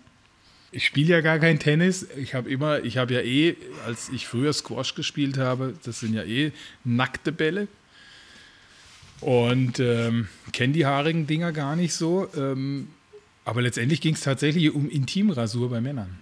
Ich 0.73 0.87
spiele 0.87 1.15
ja 1.15 1.21
gar 1.21 1.39
kein 1.39 1.59
Tennis. 1.59 2.07
Ich 2.17 2.35
habe 2.35 2.49
immer, 2.49 2.85
ich 2.85 2.97
habe 2.97 3.15
ja 3.15 3.21
eh, 3.21 3.57
als 3.87 4.09
ich 4.11 4.29
früher 4.29 4.53
Squash 4.53 4.95
gespielt 4.95 5.37
habe, 5.37 5.75
das 5.85 6.01
sind 6.01 6.15
ja 6.15 6.23
eh 6.23 6.53
nackte 6.85 7.33
Bälle. 7.33 7.67
Und 9.21 9.81
ähm, 9.81 10.29
kenne 10.53 10.73
die 10.73 10.87
haarigen 10.87 11.27
Dinger 11.27 11.53
gar 11.53 11.77
nicht 11.77 11.95
so. 11.95 12.29
Ähm, 12.37 12.89
aber 13.45 13.63
letztendlich 13.63 14.01
ging 14.01 14.15
es 14.15 14.21
tatsächlich 14.21 14.73
um 14.73 14.89
Intimrasur 14.89 15.71
bei 15.71 15.81
Männern. 15.81 16.17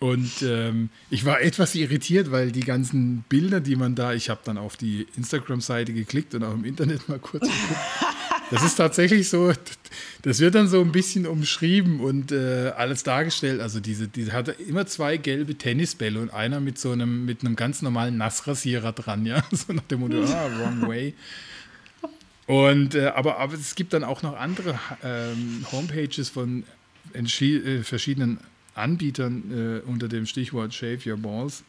Und 0.00 0.42
ähm, 0.42 0.88
ich 1.10 1.24
war 1.24 1.40
etwas 1.40 1.76
irritiert, 1.76 2.32
weil 2.32 2.50
die 2.50 2.64
ganzen 2.64 3.24
Bilder, 3.28 3.60
die 3.60 3.76
man 3.76 3.94
da, 3.94 4.12
ich 4.12 4.30
habe 4.30 4.40
dann 4.42 4.58
auf 4.58 4.76
die 4.76 5.06
Instagram-Seite 5.16 5.92
geklickt 5.92 6.34
und 6.34 6.42
auch 6.42 6.54
im 6.54 6.64
Internet 6.64 7.08
mal 7.08 7.20
kurz 7.20 7.44
geguckt. 7.44 7.80
Das 8.52 8.62
ist 8.62 8.74
tatsächlich 8.74 9.30
so, 9.30 9.50
das 10.20 10.40
wird 10.40 10.54
dann 10.54 10.68
so 10.68 10.82
ein 10.82 10.92
bisschen 10.92 11.26
umschrieben 11.26 12.00
und 12.00 12.32
äh, 12.32 12.70
alles 12.76 13.02
dargestellt. 13.02 13.62
Also 13.62 13.80
diese, 13.80 14.08
die 14.08 14.30
hatte 14.30 14.52
immer 14.52 14.86
zwei 14.86 15.16
gelbe 15.16 15.56
Tennisbälle 15.56 16.20
und 16.20 16.28
einer 16.34 16.60
mit 16.60 16.78
so 16.78 16.90
einem, 16.90 17.24
mit 17.24 17.40
einem 17.40 17.56
ganz 17.56 17.80
normalen 17.80 18.18
Nassrasierer 18.18 18.92
dran, 18.92 19.24
ja. 19.24 19.42
So 19.52 19.72
nach 19.72 19.82
dem 19.84 20.00
Motto, 20.00 20.22
ah, 20.24 20.50
wrong 20.58 20.86
way. 20.86 21.14
Und 22.46 22.94
äh, 22.94 23.06
aber, 23.06 23.38
aber 23.38 23.54
es 23.54 23.74
gibt 23.74 23.94
dann 23.94 24.04
auch 24.04 24.20
noch 24.20 24.36
andere 24.36 24.78
ähm, 25.02 25.64
Homepages 25.72 26.28
von 26.28 26.64
äh, 27.14 27.82
verschiedenen 27.82 28.38
Anbietern 28.74 29.82
äh, 29.86 29.88
unter 29.88 30.08
dem 30.08 30.26
Stichwort 30.26 30.74
Shave 30.74 30.98
Your 31.06 31.16
Balls. 31.16 31.64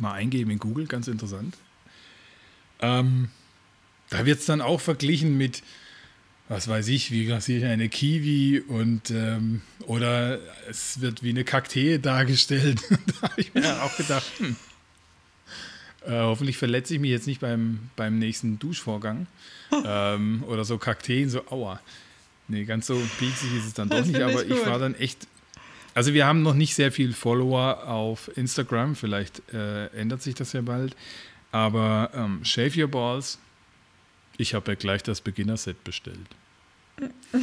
Mal 0.00 0.14
eingeben 0.14 0.50
in 0.50 0.58
Google, 0.58 0.86
ganz 0.86 1.06
interessant. 1.06 1.56
Ähm, 2.80 3.28
da 4.10 4.26
wird 4.26 4.40
es 4.40 4.46
dann 4.46 4.60
auch 4.60 4.80
verglichen 4.80 5.38
mit, 5.38 5.62
was 6.52 6.68
weiß 6.68 6.88
ich, 6.88 7.10
wie 7.10 7.30
rasiere 7.30 7.60
ich 7.60 7.64
eine 7.66 7.88
Kiwi 7.88 8.60
und 8.60 9.10
ähm, 9.10 9.62
oder 9.86 10.38
es 10.68 11.00
wird 11.00 11.22
wie 11.22 11.30
eine 11.30 11.44
Kaktee 11.44 11.98
dargestellt. 11.98 12.82
da 12.90 13.28
habe 13.28 13.40
ich 13.40 13.54
mir 13.54 13.82
auch 13.82 13.96
gedacht, 13.96 14.30
hm, 14.38 14.56
äh, 16.06 16.10
hoffentlich 16.10 16.58
verletze 16.58 16.94
ich 16.94 17.00
mich 17.00 17.10
jetzt 17.10 17.26
nicht 17.26 17.40
beim, 17.40 17.90
beim 17.96 18.18
nächsten 18.18 18.58
Duschvorgang. 18.58 19.26
ähm, 19.84 20.44
oder 20.46 20.64
so 20.64 20.76
Kakteen, 20.76 21.30
so 21.30 21.46
aua. 21.50 21.80
Nee, 22.48 22.64
ganz 22.64 22.86
so 22.86 23.00
pieksig 23.18 23.56
ist 23.56 23.66
es 23.66 23.72
dann 23.72 23.88
doch 23.88 24.04
nicht, 24.04 24.20
aber 24.20 24.44
ich 24.44 24.66
war 24.66 24.78
dann 24.78 24.94
echt. 24.94 25.26
Also 25.94 26.12
wir 26.12 26.26
haben 26.26 26.42
noch 26.42 26.54
nicht 26.54 26.74
sehr 26.74 26.92
viele 26.92 27.12
Follower 27.14 27.86
auf 27.86 28.30
Instagram, 28.36 28.94
vielleicht 28.94 29.42
äh, 29.54 29.86
ändert 29.88 30.22
sich 30.22 30.34
das 30.34 30.52
ja 30.52 30.60
bald. 30.60 30.96
Aber 31.50 32.10
ähm, 32.14 32.44
Shave 32.44 32.82
Your 32.82 32.88
Balls, 32.88 33.38
ich 34.36 34.54
habe 34.54 34.72
ja 34.72 34.74
gleich 34.74 35.02
das 35.02 35.20
Beginner-Set 35.20 35.84
bestellt. 35.84 36.28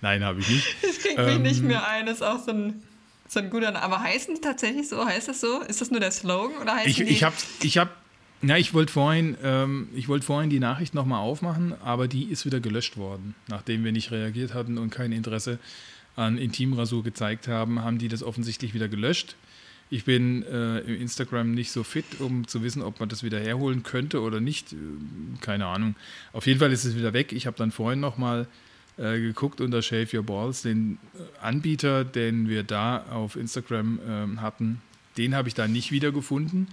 Nein, 0.00 0.24
habe 0.24 0.40
ich 0.40 0.48
nicht. 0.48 0.76
Das 0.82 0.98
kriegt 0.98 1.18
ähm, 1.18 1.26
mich 1.26 1.38
nicht 1.38 1.60
ähm, 1.60 1.68
mehr 1.68 1.86
ein, 1.88 2.06
das 2.06 2.16
ist 2.16 2.22
auch 2.22 2.44
so 2.44 2.52
ein, 2.52 2.82
so 3.28 3.40
ein 3.40 3.50
guter. 3.50 3.80
Aber 3.82 4.00
heißen 4.00 4.34
die 4.34 4.40
tatsächlich 4.40 4.88
so? 4.88 5.04
Heißt 5.04 5.28
das 5.28 5.40
so? 5.40 5.60
Ist 5.62 5.80
das 5.80 5.90
nur 5.90 6.00
der 6.00 6.10
Slogan 6.10 6.58
oder 6.60 6.74
heißen 6.74 6.90
ich, 6.90 6.96
die? 6.96 7.04
Ich 7.04 7.24
habe 7.24 7.34
ich 7.62 7.78
hab 7.78 7.90
ja, 8.46 8.56
ich 8.58 8.74
wollte 8.74 8.92
vorhin, 8.92 9.36
ähm, 9.42 9.88
wollt 10.06 10.24
vorhin 10.24 10.50
die 10.50 10.60
Nachricht 10.60 10.94
nochmal 10.94 11.20
aufmachen, 11.20 11.74
aber 11.82 12.08
die 12.08 12.24
ist 12.24 12.44
wieder 12.44 12.60
gelöscht 12.60 12.98
worden. 12.98 13.34
Nachdem 13.48 13.84
wir 13.84 13.92
nicht 13.92 14.10
reagiert 14.10 14.52
hatten 14.52 14.76
und 14.76 14.90
kein 14.90 15.12
Interesse 15.12 15.58
an 16.14 16.36
Intimrasur 16.36 17.02
gezeigt 17.02 17.48
haben, 17.48 17.82
haben 17.82 17.98
die 17.98 18.08
das 18.08 18.22
offensichtlich 18.22 18.74
wieder 18.74 18.88
gelöscht. 18.88 19.36
Ich 19.90 20.04
bin 20.04 20.42
äh, 20.44 20.80
im 20.80 21.00
Instagram 21.00 21.52
nicht 21.52 21.70
so 21.70 21.84
fit, 21.84 22.20
um 22.20 22.48
zu 22.48 22.62
wissen, 22.62 22.82
ob 22.82 23.00
man 23.00 23.08
das 23.08 23.22
wieder 23.22 23.38
herholen 23.38 23.82
könnte 23.82 24.20
oder 24.20 24.40
nicht. 24.40 24.72
Äh, 24.72 24.76
keine 25.40 25.66
Ahnung. 25.66 25.94
Auf 26.32 26.46
jeden 26.46 26.60
Fall 26.60 26.72
ist 26.72 26.84
es 26.84 26.96
wieder 26.96 27.12
weg. 27.12 27.32
Ich 27.32 27.46
habe 27.46 27.56
dann 27.56 27.70
vorhin 27.70 28.00
nochmal 28.00 28.46
äh, 28.96 29.18
geguckt 29.18 29.60
unter 29.60 29.82
Shave 29.82 30.16
Your 30.16 30.22
Balls, 30.22 30.62
den 30.62 30.98
äh, 31.14 31.44
Anbieter, 31.44 32.04
den 32.04 32.48
wir 32.48 32.62
da 32.62 33.04
auf 33.10 33.36
Instagram 33.36 33.98
äh, 33.98 34.40
hatten. 34.40 34.80
Den 35.16 35.34
habe 35.34 35.48
ich 35.48 35.54
da 35.54 35.68
nicht 35.68 35.92
wiedergefunden. 35.92 36.68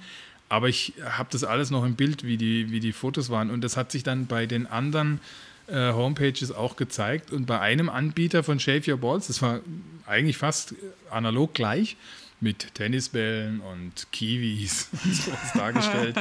Aber 0.48 0.68
ich 0.68 0.94
habe 1.04 1.30
das 1.32 1.44
alles 1.44 1.72
noch 1.72 1.86
im 1.86 1.96
Bild, 1.96 2.24
wie 2.24 2.38
die, 2.38 2.72
wie 2.72 2.80
die 2.80 2.92
Fotos 2.92 3.30
waren. 3.30 3.50
Und 3.50 3.62
das 3.62 3.78
hat 3.78 3.92
sich 3.92 4.04
dann 4.04 4.28
bei 4.28 4.46
den 4.46 4.68
anderen 4.68 5.20
äh, 5.68 5.94
Homepages 5.94 6.52
auch 6.52 6.76
gezeigt. 6.76 7.32
Und 7.32 7.46
bei 7.46 7.60
einem 7.60 7.90
Anbieter 7.90 8.44
von 8.44 8.60
Shave 8.60 8.92
Your 8.92 8.98
Balls, 8.98 9.28
das 9.28 9.42
war 9.42 9.62
eigentlich 10.06 10.38
fast 10.38 10.76
analog 11.10 11.54
gleich, 11.54 11.96
mit 12.42 12.74
Tennisbällen 12.74 13.62
und 13.62 14.08
Kiwis 14.12 14.90
und 15.04 15.16
sowas 15.16 15.40
dargestellt. 15.54 16.18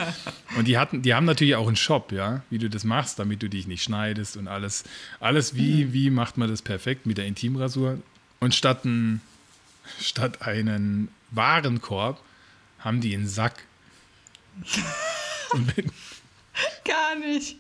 Und 0.57 0.69
die 0.69 0.79
hatten, 0.79 1.03
die 1.03 1.15
haben 1.15 1.27
natürlich 1.27 1.57
auch 1.57 1.67
einen 1.67 1.77
Shop, 1.77 2.13
ja, 2.13 2.43
wie 2.51 2.59
du 2.59 2.71
das 2.71 2.85
machst, 2.85 3.19
damit 3.19 3.43
du 3.43 3.49
dich 3.49 3.67
nicht 3.67 3.83
schneidest 3.83 4.37
und 4.37 4.47
alles. 4.47 4.85
Alles 5.19 5.55
wie, 5.55 5.87
mhm. 5.87 5.93
wie 5.93 6.11
macht 6.11 6.37
man 6.37 6.49
das 6.49 6.63
perfekt 6.63 7.07
mit 7.07 7.19
der 7.19 7.27
Intimrasur. 7.27 7.99
Und 8.39 8.55
statt, 8.55 8.85
ein, 8.85 9.21
statt 10.01 10.43
einen 10.43 11.09
Warenkorb 11.31 12.23
haben 12.79 13.01
die 13.01 13.15
einen 13.15 13.29
Sack 13.29 13.65
Gar 16.85 17.17
nicht. 17.17 17.57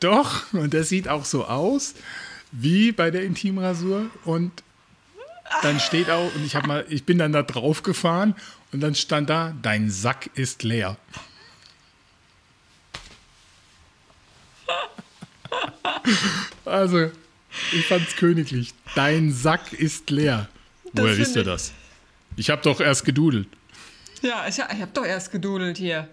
Doch, 0.00 0.52
und 0.52 0.74
das 0.74 0.88
sieht 0.88 1.08
auch 1.08 1.24
so 1.24 1.44
aus 1.44 1.94
wie 2.52 2.92
bei 2.92 3.10
der 3.10 3.22
Intimrasur. 3.22 4.10
Und 4.24 4.62
dann 5.62 5.80
steht 5.80 6.10
auch, 6.10 6.34
und 6.34 6.44
ich, 6.44 6.54
mal, 6.62 6.84
ich 6.88 7.04
bin 7.04 7.18
dann 7.18 7.32
da 7.32 7.42
drauf 7.42 7.82
gefahren 7.82 8.34
und 8.72 8.80
dann 8.80 8.94
stand 8.94 9.30
da, 9.30 9.54
dein 9.62 9.90
Sack 9.90 10.30
ist 10.34 10.62
leer. 10.62 10.96
Also, 16.64 17.10
ich 17.72 17.86
fand's 17.86 18.16
königlich. 18.16 18.74
Dein 18.94 19.32
Sack 19.32 19.72
ist 19.72 20.10
leer. 20.10 20.48
Woher 20.92 21.16
wisst 21.16 21.36
ihr 21.36 21.44
das? 21.44 21.72
Ich 22.36 22.50
habe 22.50 22.62
doch 22.62 22.80
erst 22.80 23.04
gedudelt. 23.04 23.48
Ja, 24.22 24.46
ich, 24.48 24.58
ich 24.58 24.60
habe 24.60 24.90
doch 24.92 25.04
erst 25.04 25.30
gedudelt 25.32 25.78
hier. 25.78 26.08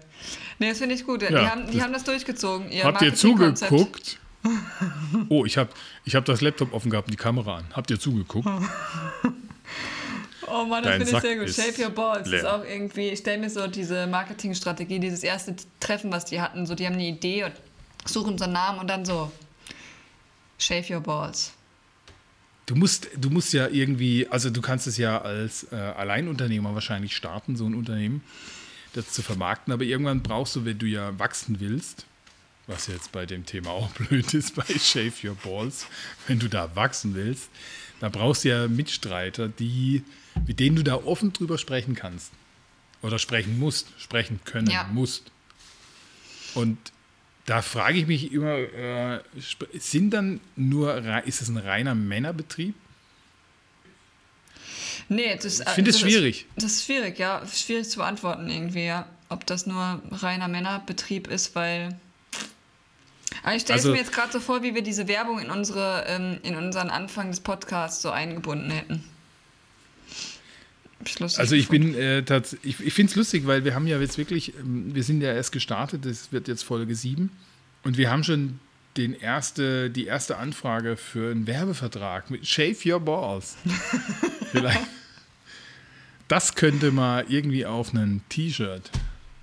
Nee, 0.58 0.70
das 0.70 0.78
finde 0.78 0.94
ich 0.94 1.04
gut. 1.04 1.22
Ja, 1.22 1.28
die, 1.28 1.36
haben, 1.36 1.70
die 1.70 1.82
haben 1.82 1.92
das 1.92 2.04
durchgezogen. 2.04 2.70
Habt 2.82 3.02
ihr 3.02 3.14
zugeguckt? 3.14 4.18
Oh, 5.28 5.44
ich 5.44 5.56
habe 5.56 5.70
ich 6.04 6.14
hab 6.14 6.24
das 6.24 6.40
Laptop 6.40 6.72
offen 6.72 6.90
gehabt 6.90 7.08
und 7.08 7.12
die 7.12 7.22
Kamera 7.22 7.58
an. 7.58 7.64
Habt 7.72 7.90
ihr 7.90 7.98
zugeguckt? 7.98 8.48
Oh 10.48 10.64
Mann, 10.64 10.84
das 10.84 10.96
finde 10.96 11.12
ich 11.12 11.20
sehr 11.20 11.36
gut. 11.36 11.50
Shape 11.52 11.82
Your 11.82 11.90
Balls 11.90 12.28
leer. 12.28 12.38
ist 12.38 12.46
auch 12.46 12.64
irgendwie, 12.64 13.08
ich 13.08 13.18
stelle 13.18 13.38
mir 13.38 13.50
so 13.50 13.66
diese 13.66 14.06
Marketingstrategie, 14.06 15.00
dieses 15.00 15.24
erste 15.24 15.56
Treffen, 15.80 16.12
was 16.12 16.24
die 16.24 16.40
hatten, 16.40 16.66
so 16.66 16.76
die 16.76 16.86
haben 16.86 16.94
eine 16.94 17.08
Idee 17.08 17.44
und 17.44 17.54
suchen 18.04 18.38
so 18.38 18.44
einen 18.44 18.52
Namen 18.52 18.78
und 18.78 18.86
dann 18.88 19.04
so 19.04 19.32
Shave 20.58 20.94
Your 20.94 21.00
Balls. 21.00 21.52
Du 22.66 22.74
musst, 22.74 23.08
du 23.16 23.30
musst 23.30 23.52
ja 23.52 23.68
irgendwie, 23.68 24.26
also 24.28 24.50
du 24.50 24.60
kannst 24.60 24.86
es 24.86 24.96
ja 24.96 25.20
als 25.20 25.66
äh, 25.72 25.76
Alleinunternehmer 25.76 26.74
wahrscheinlich 26.74 27.14
starten, 27.16 27.56
so 27.56 27.66
ein 27.66 27.74
Unternehmen, 27.74 28.22
das 28.94 29.12
zu 29.12 29.22
vermarkten, 29.22 29.72
aber 29.72 29.84
irgendwann 29.84 30.22
brauchst 30.22 30.56
du, 30.56 30.64
wenn 30.64 30.78
du 30.78 30.86
ja 30.86 31.16
wachsen 31.18 31.60
willst, 31.60 32.06
was 32.66 32.86
jetzt 32.88 33.12
bei 33.12 33.26
dem 33.26 33.46
Thema 33.46 33.70
auch 33.70 33.90
blöd 33.92 34.34
ist, 34.34 34.54
bei 34.54 34.64
Shave 34.64 35.12
Your 35.22 35.36
Balls, 35.36 35.86
wenn 36.26 36.38
du 36.38 36.48
da 36.48 36.74
wachsen 36.74 37.14
willst, 37.14 37.48
da 38.00 38.08
brauchst 38.08 38.44
du 38.44 38.48
ja 38.50 38.68
Mitstreiter, 38.68 39.48
die, 39.48 40.02
mit 40.46 40.60
denen 40.60 40.76
du 40.76 40.82
da 40.82 40.96
offen 40.96 41.32
drüber 41.32 41.58
sprechen 41.58 41.94
kannst. 41.94 42.32
Oder 43.02 43.18
sprechen 43.18 43.58
musst, 43.58 43.88
sprechen 43.98 44.40
können 44.44 44.70
ja. 44.70 44.84
musst. 44.84 45.30
Und 46.54 46.78
da 47.44 47.62
frage 47.62 47.98
ich 47.98 48.06
mich 48.06 48.32
immer, 48.32 48.56
äh, 48.56 49.20
sind 49.74 50.10
dann 50.10 50.40
nur, 50.56 50.96
ist 51.24 51.42
es 51.42 51.48
ein 51.48 51.58
reiner 51.58 51.94
Männerbetrieb? 51.94 52.74
Nee, 55.08 55.38
das, 55.40 55.60
ich 55.60 55.68
finde 55.68 55.90
es 55.90 56.00
schwierig. 56.00 56.46
Ist, 56.56 56.64
das 56.64 56.72
ist 56.72 56.84
schwierig, 56.86 57.18
ja. 57.18 57.42
Schwierig 57.46 57.88
zu 57.88 57.98
beantworten 57.98 58.50
irgendwie, 58.50 58.86
ja. 58.86 59.06
Ob 59.28 59.46
das 59.46 59.66
nur 59.66 60.02
reiner 60.10 60.48
Männerbetrieb 60.48 61.28
ist, 61.28 61.54
weil. 61.54 61.98
Aber 63.42 63.54
ich 63.54 63.62
stelle 63.62 63.78
also, 63.78 63.90
es 63.90 63.92
mir 63.92 64.00
jetzt 64.00 64.12
gerade 64.12 64.32
so 64.32 64.40
vor, 64.40 64.62
wie 64.62 64.74
wir 64.74 64.82
diese 64.82 65.08
Werbung 65.08 65.38
in, 65.38 65.50
unsere, 65.50 66.04
ähm, 66.08 66.38
in 66.42 66.56
unseren 66.56 66.90
Anfang 66.90 67.30
des 67.30 67.40
Podcasts 67.40 68.02
so 68.02 68.10
eingebunden 68.10 68.70
hätten. 68.70 69.04
Also 71.36 71.54
ich 71.54 71.68
bin 71.68 71.94
äh, 71.94 72.24
ich, 72.62 72.80
ich 72.80 72.94
finde 72.94 73.10
es 73.10 73.16
lustig, 73.16 73.46
weil 73.46 73.64
wir 73.64 73.74
haben 73.74 73.86
ja 73.86 74.00
jetzt 74.00 74.18
wirklich, 74.18 74.54
ähm, 74.58 74.94
wir 74.94 75.04
sind 75.04 75.20
ja 75.20 75.32
erst 75.32 75.52
gestartet, 75.52 76.04
das 76.04 76.32
wird 76.32 76.48
jetzt 76.48 76.62
Folge 76.62 76.94
7 76.94 77.30
und 77.84 77.96
wir 77.96 78.10
haben 78.10 78.24
schon 78.24 78.58
den 78.96 79.14
erste, 79.14 79.90
die 79.90 80.06
erste 80.06 80.38
Anfrage 80.38 80.96
für 80.96 81.30
einen 81.30 81.46
Werbevertrag 81.46 82.30
mit 82.30 82.46
Shave 82.46 82.76
Your 82.84 83.00
Balls. 83.00 83.56
Vielleicht. 84.50 84.80
Das 86.28 86.54
könnte 86.54 86.90
mal 86.90 87.24
irgendwie 87.28 87.66
auf 87.66 87.92
ein 87.92 88.22
T-Shirt 88.30 88.90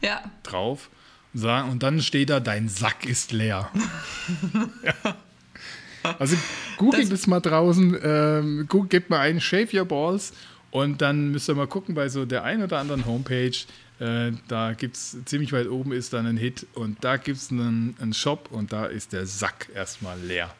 ja. 0.01 0.23
drauf 0.43 0.89
sagen 1.33 1.71
und 1.71 1.83
dann 1.83 2.01
steht 2.01 2.29
da, 2.29 2.39
dein 2.39 2.69
Sack 2.69 3.05
ist 3.05 3.31
leer. 3.31 3.69
ja. 4.83 5.15
Also 6.19 6.35
googelt 6.77 7.11
es 7.11 7.27
mal 7.27 7.39
draußen, 7.39 7.97
ähm, 8.03 8.67
gebt 8.89 9.09
mal 9.09 9.19
ein 9.19 9.39
Shave 9.39 9.69
Your 9.73 9.85
Balls 9.85 10.33
und 10.71 11.01
dann 11.01 11.29
müsst 11.31 11.49
ihr 11.49 11.55
mal 11.55 11.67
gucken 11.67 11.95
bei 11.95 12.09
so 12.09 12.25
der 12.25 12.43
ein 12.43 12.61
oder 12.61 12.79
anderen 12.79 13.05
Homepage. 13.05 13.55
Äh, 13.99 14.31
da 14.47 14.73
gibt 14.73 14.97
es 14.97 15.17
ziemlich 15.25 15.53
weit 15.53 15.67
oben 15.67 15.93
ist 15.93 16.13
dann 16.13 16.25
ein 16.25 16.37
Hit 16.37 16.65
und 16.73 17.03
da 17.03 17.17
gibt 17.17 17.37
es 17.37 17.51
einen, 17.51 17.95
einen 18.01 18.13
Shop 18.13 18.49
und 18.51 18.73
da 18.73 18.85
ist 18.85 19.13
der 19.13 19.25
Sack 19.25 19.69
erstmal 19.73 20.19
leer. 20.19 20.53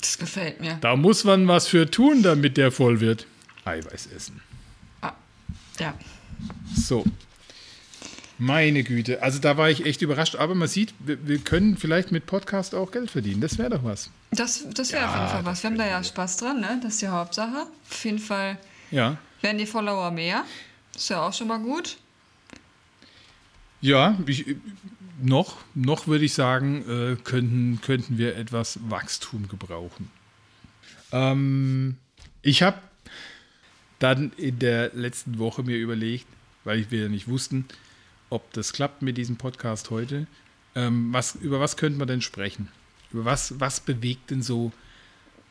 Das 0.00 0.18
gefällt 0.18 0.60
mir. 0.60 0.76
Da 0.82 0.96
muss 0.96 1.24
man 1.24 1.48
was 1.48 1.66
für 1.66 1.90
tun, 1.90 2.22
damit 2.22 2.56
der 2.58 2.70
voll 2.70 3.00
wird. 3.00 3.26
Eiweiß 3.64 4.08
essen. 4.14 4.40
Ah, 5.00 5.14
ja. 5.78 5.94
So. 6.76 7.04
Meine 8.44 8.84
Güte. 8.84 9.22
Also 9.22 9.38
da 9.38 9.56
war 9.56 9.70
ich 9.70 9.86
echt 9.86 10.02
überrascht. 10.02 10.36
Aber 10.36 10.54
man 10.54 10.68
sieht, 10.68 10.92
wir, 10.98 11.26
wir 11.26 11.38
können 11.38 11.76
vielleicht 11.78 12.12
mit 12.12 12.26
Podcast 12.26 12.74
auch 12.74 12.90
Geld 12.90 13.10
verdienen. 13.10 13.40
Das 13.40 13.56
wäre 13.56 13.70
doch 13.70 13.84
was. 13.84 14.10
Das, 14.32 14.66
das 14.74 14.92
wäre 14.92 15.02
ja, 15.02 15.08
auf 15.08 15.16
jeden 15.16 15.28
Fall 15.28 15.44
was. 15.46 15.62
Wir 15.62 15.70
haben 15.70 15.78
da 15.78 15.86
ja 15.86 16.04
Spaß 16.04 16.36
dran, 16.36 16.60
ne? 16.60 16.78
Das 16.82 16.94
ist 16.94 17.02
die 17.02 17.08
Hauptsache. 17.08 17.66
Auf 17.90 18.04
jeden 18.04 18.18
Fall 18.18 18.58
ja. 18.90 19.16
Werden 19.40 19.58
die 19.58 19.66
Follower 19.66 20.10
mehr? 20.10 20.44
Ist 20.94 21.08
ja 21.08 21.26
auch 21.26 21.32
schon 21.32 21.48
mal 21.48 21.58
gut. 21.58 21.96
Ja, 23.80 24.18
ich, 24.26 24.56
noch, 25.20 25.56
noch 25.74 26.06
würde 26.06 26.24
ich 26.24 26.34
sagen, 26.34 26.84
äh, 26.88 27.16
könnten, 27.16 27.80
könnten 27.82 28.18
wir 28.18 28.36
etwas 28.36 28.78
Wachstum 28.88 29.48
gebrauchen. 29.48 30.10
Ähm, 31.12 31.96
ich 32.42 32.62
habe 32.62 32.78
dann 33.98 34.32
in 34.36 34.58
der 34.58 34.94
letzten 34.94 35.38
Woche 35.38 35.62
mir 35.62 35.76
überlegt, 35.76 36.26
weil 36.64 36.90
wir 36.90 37.02
ja 37.02 37.08
nicht 37.08 37.26
wussten, 37.28 37.66
ob 38.34 38.52
das 38.52 38.72
klappt 38.72 39.00
mit 39.00 39.16
diesem 39.16 39.36
Podcast 39.36 39.90
heute, 39.90 40.26
ähm, 40.74 41.12
was, 41.12 41.36
über 41.36 41.60
was 41.60 41.76
könnte 41.76 41.98
man 41.98 42.08
denn 42.08 42.20
sprechen? 42.20 42.68
Über 43.12 43.24
was, 43.24 43.60
was 43.60 43.80
bewegt 43.80 44.30
denn 44.30 44.42
so 44.42 44.72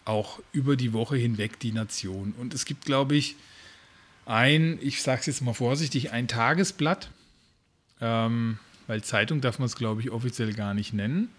auch 0.05 0.39
über 0.51 0.75
die 0.75 0.91
Woche 0.91 1.15
hinweg 1.15 1.59
die 1.59 1.71
Nation? 1.71 2.33
Und 2.37 2.53
es 2.53 2.65
gibt, 2.65 2.85
glaube 2.85 3.15
ich, 3.15 3.37
ein, 4.25 4.77
ich 4.81 5.01
sage 5.01 5.21
es 5.21 5.27
jetzt 5.27 5.41
mal 5.41 5.53
vorsichtig, 5.53 6.11
ein 6.11 6.27
Tagesblatt, 6.27 7.09
ähm, 8.01 8.59
weil 8.87 9.01
Zeitung 9.01 9.39
darf 9.39 9.59
man 9.59 9.67
es, 9.67 9.75
glaube 9.75 10.01
ich, 10.01 10.11
offiziell 10.11 10.53
gar 10.53 10.73
nicht 10.73 10.93
nennen. 10.93 11.29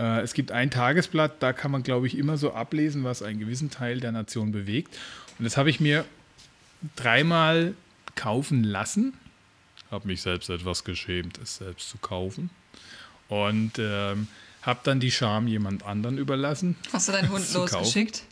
Äh, 0.00 0.22
es 0.22 0.34
gibt 0.34 0.50
ein 0.50 0.72
Tagesblatt, 0.72 1.40
da 1.40 1.52
kann 1.52 1.70
man, 1.70 1.84
glaube 1.84 2.08
ich, 2.08 2.18
immer 2.18 2.36
so 2.36 2.52
ablesen, 2.52 3.04
was 3.04 3.22
einen 3.22 3.38
gewissen 3.38 3.70
Teil 3.70 4.00
der 4.00 4.10
Nation 4.10 4.50
bewegt. 4.50 4.98
Und 5.38 5.44
das 5.44 5.56
habe 5.56 5.70
ich 5.70 5.78
mir 5.78 6.04
dreimal 6.96 7.74
kaufen 8.16 8.64
lassen. 8.64 9.14
Habe 9.90 10.06
mich 10.06 10.22
selbst 10.22 10.50
etwas 10.50 10.84
geschämt, 10.84 11.38
es 11.38 11.56
selbst 11.56 11.88
zu 11.88 11.98
kaufen. 11.98 12.50
Und 13.28 13.78
ähm, 13.78 14.28
habe 14.62 14.80
dann 14.82 15.00
die 15.00 15.10
Scham 15.10 15.48
jemand 15.48 15.84
anderen 15.84 16.18
überlassen. 16.18 16.76
Hast 16.92 17.08
du 17.08 17.12
deinen 17.12 17.28
Hund 17.32 17.52
losgeschickt? 17.52 18.24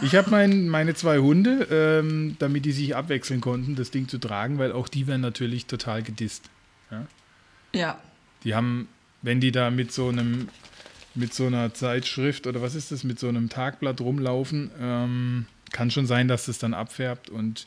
Ich 0.00 0.14
habe 0.14 0.30
mein, 0.30 0.68
meine 0.68 0.94
zwei 0.94 1.18
Hunde, 1.18 1.68
ähm, 1.70 2.36
damit 2.38 2.64
die 2.64 2.72
sich 2.72 2.96
abwechseln 2.96 3.40
konnten, 3.40 3.74
das 3.74 3.90
Ding 3.90 4.08
zu 4.08 4.18
tragen, 4.18 4.58
weil 4.58 4.72
auch 4.72 4.88
die 4.88 5.06
werden 5.06 5.20
natürlich 5.20 5.66
total 5.66 6.02
gedisst. 6.02 6.48
Ja. 6.90 7.06
ja. 7.74 8.00
Die 8.44 8.54
haben, 8.54 8.88
wenn 9.20 9.40
die 9.40 9.52
da 9.52 9.70
mit 9.70 9.92
so 9.92 10.08
einem, 10.08 10.48
mit 11.14 11.34
so 11.34 11.46
einer 11.46 11.74
Zeitschrift 11.74 12.46
oder 12.46 12.62
was 12.62 12.74
ist 12.74 12.92
das, 12.92 13.04
mit 13.04 13.18
so 13.18 13.28
einem 13.28 13.50
Tagblatt 13.50 14.00
rumlaufen, 14.00 14.70
ähm, 14.80 15.46
kann 15.70 15.90
schon 15.90 16.06
sein, 16.06 16.28
dass 16.28 16.46
das 16.46 16.58
dann 16.58 16.72
abfärbt 16.72 17.28
und 17.28 17.66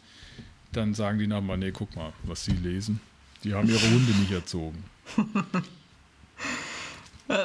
dann 0.77 0.93
sagen 0.93 1.19
die 1.19 1.27
nachher, 1.27 1.57
nee, 1.57 1.71
guck 1.71 1.95
mal, 1.95 2.13
was 2.23 2.45
sie 2.45 2.51
lesen. 2.51 3.01
Die 3.43 3.53
haben 3.53 3.67
ihre 3.69 3.81
Hunde 3.81 4.11
nicht 4.13 4.31
erzogen. 4.31 4.83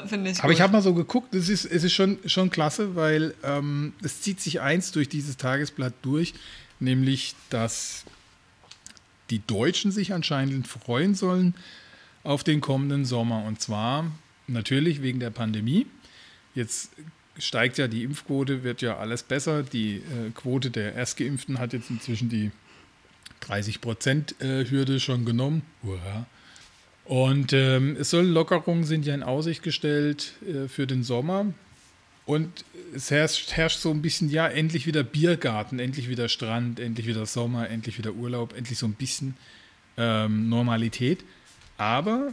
Finde 0.06 0.30
ich 0.30 0.42
Aber 0.42 0.52
ich 0.52 0.60
habe 0.60 0.72
mal 0.72 0.82
so 0.82 0.94
geguckt, 0.94 1.34
es 1.34 1.48
ist, 1.48 1.64
es 1.64 1.82
ist 1.82 1.92
schon, 1.92 2.18
schon 2.26 2.50
klasse, 2.50 2.94
weil 2.94 3.34
ähm, 3.42 3.94
es 4.02 4.20
zieht 4.20 4.40
sich 4.40 4.60
eins 4.60 4.92
durch 4.92 5.08
dieses 5.08 5.36
Tagesblatt 5.36 5.94
durch, 6.02 6.34
nämlich, 6.78 7.34
dass 7.50 8.04
die 9.30 9.44
Deutschen 9.44 9.90
sich 9.90 10.12
anscheinend 10.12 10.68
freuen 10.68 11.16
sollen 11.16 11.54
auf 12.22 12.44
den 12.44 12.60
kommenden 12.60 13.04
Sommer. 13.04 13.44
Und 13.44 13.60
zwar 13.60 14.06
natürlich 14.46 15.02
wegen 15.02 15.18
der 15.18 15.30
Pandemie. 15.30 15.86
Jetzt 16.54 16.90
steigt 17.38 17.78
ja 17.78 17.88
die 17.88 18.04
Impfquote, 18.04 18.62
wird 18.62 18.82
ja 18.82 18.98
alles 18.98 19.24
besser. 19.24 19.64
Die 19.64 19.96
äh, 19.96 20.30
Quote 20.34 20.70
der 20.70 20.94
Erstgeimpften 20.94 21.58
hat 21.58 21.72
jetzt 21.72 21.90
inzwischen 21.90 22.28
die 22.28 22.52
30-Prozent-Hürde 23.42 24.96
äh, 24.96 25.00
schon 25.00 25.24
genommen. 25.24 25.62
Hurra. 25.82 26.26
Und 27.04 27.52
ähm, 27.52 27.96
es 27.98 28.10
soll 28.10 28.24
Lockerungen 28.24 28.84
sind 28.84 29.04
ja 29.04 29.14
in 29.14 29.22
Aussicht 29.22 29.62
gestellt 29.62 30.34
äh, 30.46 30.68
für 30.68 30.86
den 30.86 31.02
Sommer. 31.02 31.46
Und 32.24 32.64
es 32.94 33.10
herrscht, 33.10 33.52
herrscht, 33.52 33.80
so 33.80 33.90
ein 33.90 34.00
bisschen, 34.00 34.30
ja, 34.30 34.46
endlich 34.46 34.86
wieder 34.86 35.02
Biergarten, 35.02 35.80
endlich 35.80 36.08
wieder 36.08 36.28
Strand, 36.28 36.78
endlich 36.78 37.06
wieder 37.06 37.26
Sommer, 37.26 37.68
endlich 37.68 37.98
wieder 37.98 38.12
Urlaub, 38.12 38.56
endlich 38.56 38.78
so 38.78 38.86
ein 38.86 38.94
bisschen 38.94 39.36
ähm, 39.96 40.48
Normalität. 40.48 41.24
Aber 41.78 42.32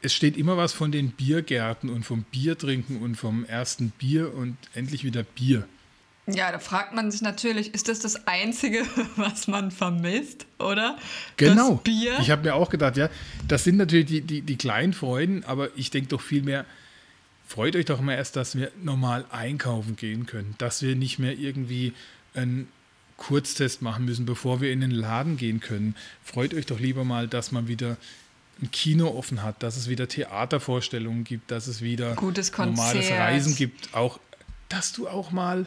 es 0.00 0.14
steht 0.14 0.36
immer 0.36 0.56
was 0.56 0.72
von 0.72 0.90
den 0.90 1.10
Biergärten 1.10 1.90
und 1.90 2.04
vom 2.04 2.24
Biertrinken 2.24 3.02
und 3.02 3.16
vom 3.16 3.44
ersten 3.44 3.90
Bier 3.90 4.34
und 4.34 4.56
endlich 4.74 5.04
wieder 5.04 5.22
Bier. 5.22 5.68
Ja, 6.26 6.50
da 6.50 6.58
fragt 6.58 6.94
man 6.94 7.10
sich 7.10 7.20
natürlich, 7.20 7.74
ist 7.74 7.88
das 7.88 7.98
das 7.98 8.26
Einzige, 8.26 8.84
was 9.16 9.46
man 9.46 9.70
vermisst, 9.70 10.46
oder? 10.58 10.96
Genau. 11.36 11.74
Das 11.74 11.82
Bier? 11.82 12.18
Ich 12.20 12.30
habe 12.30 12.42
mir 12.42 12.54
auch 12.54 12.70
gedacht, 12.70 12.96
ja, 12.96 13.10
das 13.46 13.64
sind 13.64 13.76
natürlich 13.76 14.06
die, 14.06 14.20
die, 14.22 14.40
die 14.40 14.56
kleinen 14.56 14.94
Freuden, 14.94 15.44
aber 15.44 15.68
ich 15.76 15.90
denke 15.90 16.08
doch 16.08 16.22
viel 16.22 16.42
mehr, 16.42 16.64
freut 17.46 17.76
euch 17.76 17.84
doch 17.84 18.00
mal 18.00 18.14
erst, 18.14 18.36
dass 18.36 18.56
wir 18.56 18.70
normal 18.82 19.26
einkaufen 19.30 19.96
gehen 19.96 20.24
können, 20.24 20.54
dass 20.56 20.80
wir 20.80 20.96
nicht 20.96 21.18
mehr 21.18 21.36
irgendwie 21.36 21.92
einen 22.34 22.68
Kurztest 23.18 23.82
machen 23.82 24.06
müssen, 24.06 24.24
bevor 24.24 24.60
wir 24.60 24.72
in 24.72 24.80
den 24.80 24.90
Laden 24.90 25.36
gehen 25.36 25.60
können. 25.60 25.94
Freut 26.24 26.54
euch 26.54 26.66
doch 26.66 26.80
lieber 26.80 27.04
mal, 27.04 27.28
dass 27.28 27.52
man 27.52 27.68
wieder 27.68 27.96
ein 28.62 28.70
Kino 28.70 29.08
offen 29.08 29.42
hat, 29.42 29.62
dass 29.62 29.76
es 29.76 29.88
wieder 29.88 30.08
Theatervorstellungen 30.08 31.24
gibt, 31.24 31.50
dass 31.50 31.66
es 31.66 31.82
wieder 31.82 32.14
normales 32.14 33.10
Reisen 33.10 33.56
gibt, 33.56 33.94
auch 33.94 34.18
dass 34.68 34.92
du 34.92 35.06
auch 35.06 35.30
mal 35.30 35.66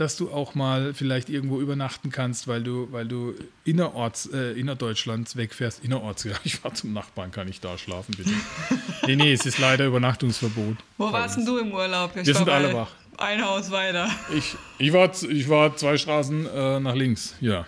dass 0.00 0.16
du 0.16 0.32
auch 0.32 0.54
mal 0.54 0.94
vielleicht 0.94 1.28
irgendwo 1.28 1.60
übernachten 1.60 2.10
kannst, 2.10 2.48
weil 2.48 2.62
du, 2.62 2.88
weil 2.90 3.06
du 3.06 3.34
innerorts, 3.64 4.30
äh, 4.32 4.58
innerdeutschlands 4.58 5.36
wegfährst. 5.36 5.84
Innerorts, 5.84 6.24
ja, 6.24 6.32
ich 6.42 6.56
fahre 6.56 6.72
zum 6.72 6.94
Nachbarn, 6.94 7.30
kann 7.30 7.48
ich 7.48 7.60
da 7.60 7.76
schlafen, 7.76 8.14
bitte? 8.16 8.30
nee, 9.06 9.16
nee, 9.16 9.32
es 9.34 9.44
ist 9.44 9.58
leider 9.58 9.84
Übernachtungsverbot. 9.84 10.78
Wo 10.96 11.12
warst 11.12 11.36
denn 11.36 11.44
du 11.44 11.58
im 11.58 11.72
Urlaub? 11.72 12.16
Ich 12.16 12.26
Wir 12.26 12.34
sind 12.34 12.48
alle 12.48 12.72
wach. 12.72 12.88
Ein 13.18 13.44
Haus 13.44 13.70
weiter. 13.70 14.08
Ich, 14.34 14.56
ich, 14.78 14.90
war, 14.94 15.10
ich 15.22 15.48
war 15.50 15.76
zwei 15.76 15.98
Straßen 15.98 16.46
äh, 16.46 16.80
nach 16.80 16.94
links, 16.94 17.36
ja. 17.42 17.66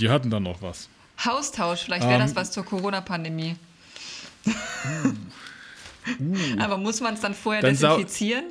Die 0.00 0.10
hatten 0.10 0.28
dann 0.28 0.42
noch 0.42 0.60
was. 0.62 0.88
Haustausch, 1.24 1.84
vielleicht 1.84 2.02
wäre 2.02 2.14
um, 2.14 2.20
das 2.20 2.30
ähm, 2.30 2.36
was 2.36 2.50
zur 2.50 2.64
Corona-Pandemie. 2.64 3.54
Uh, 4.44 4.50
uh, 6.18 6.36
Aber 6.58 6.78
muss 6.78 7.00
man 7.00 7.14
es 7.14 7.20
dann 7.20 7.34
vorher 7.34 7.62
dann 7.62 7.70
desinfizieren? 7.70 8.46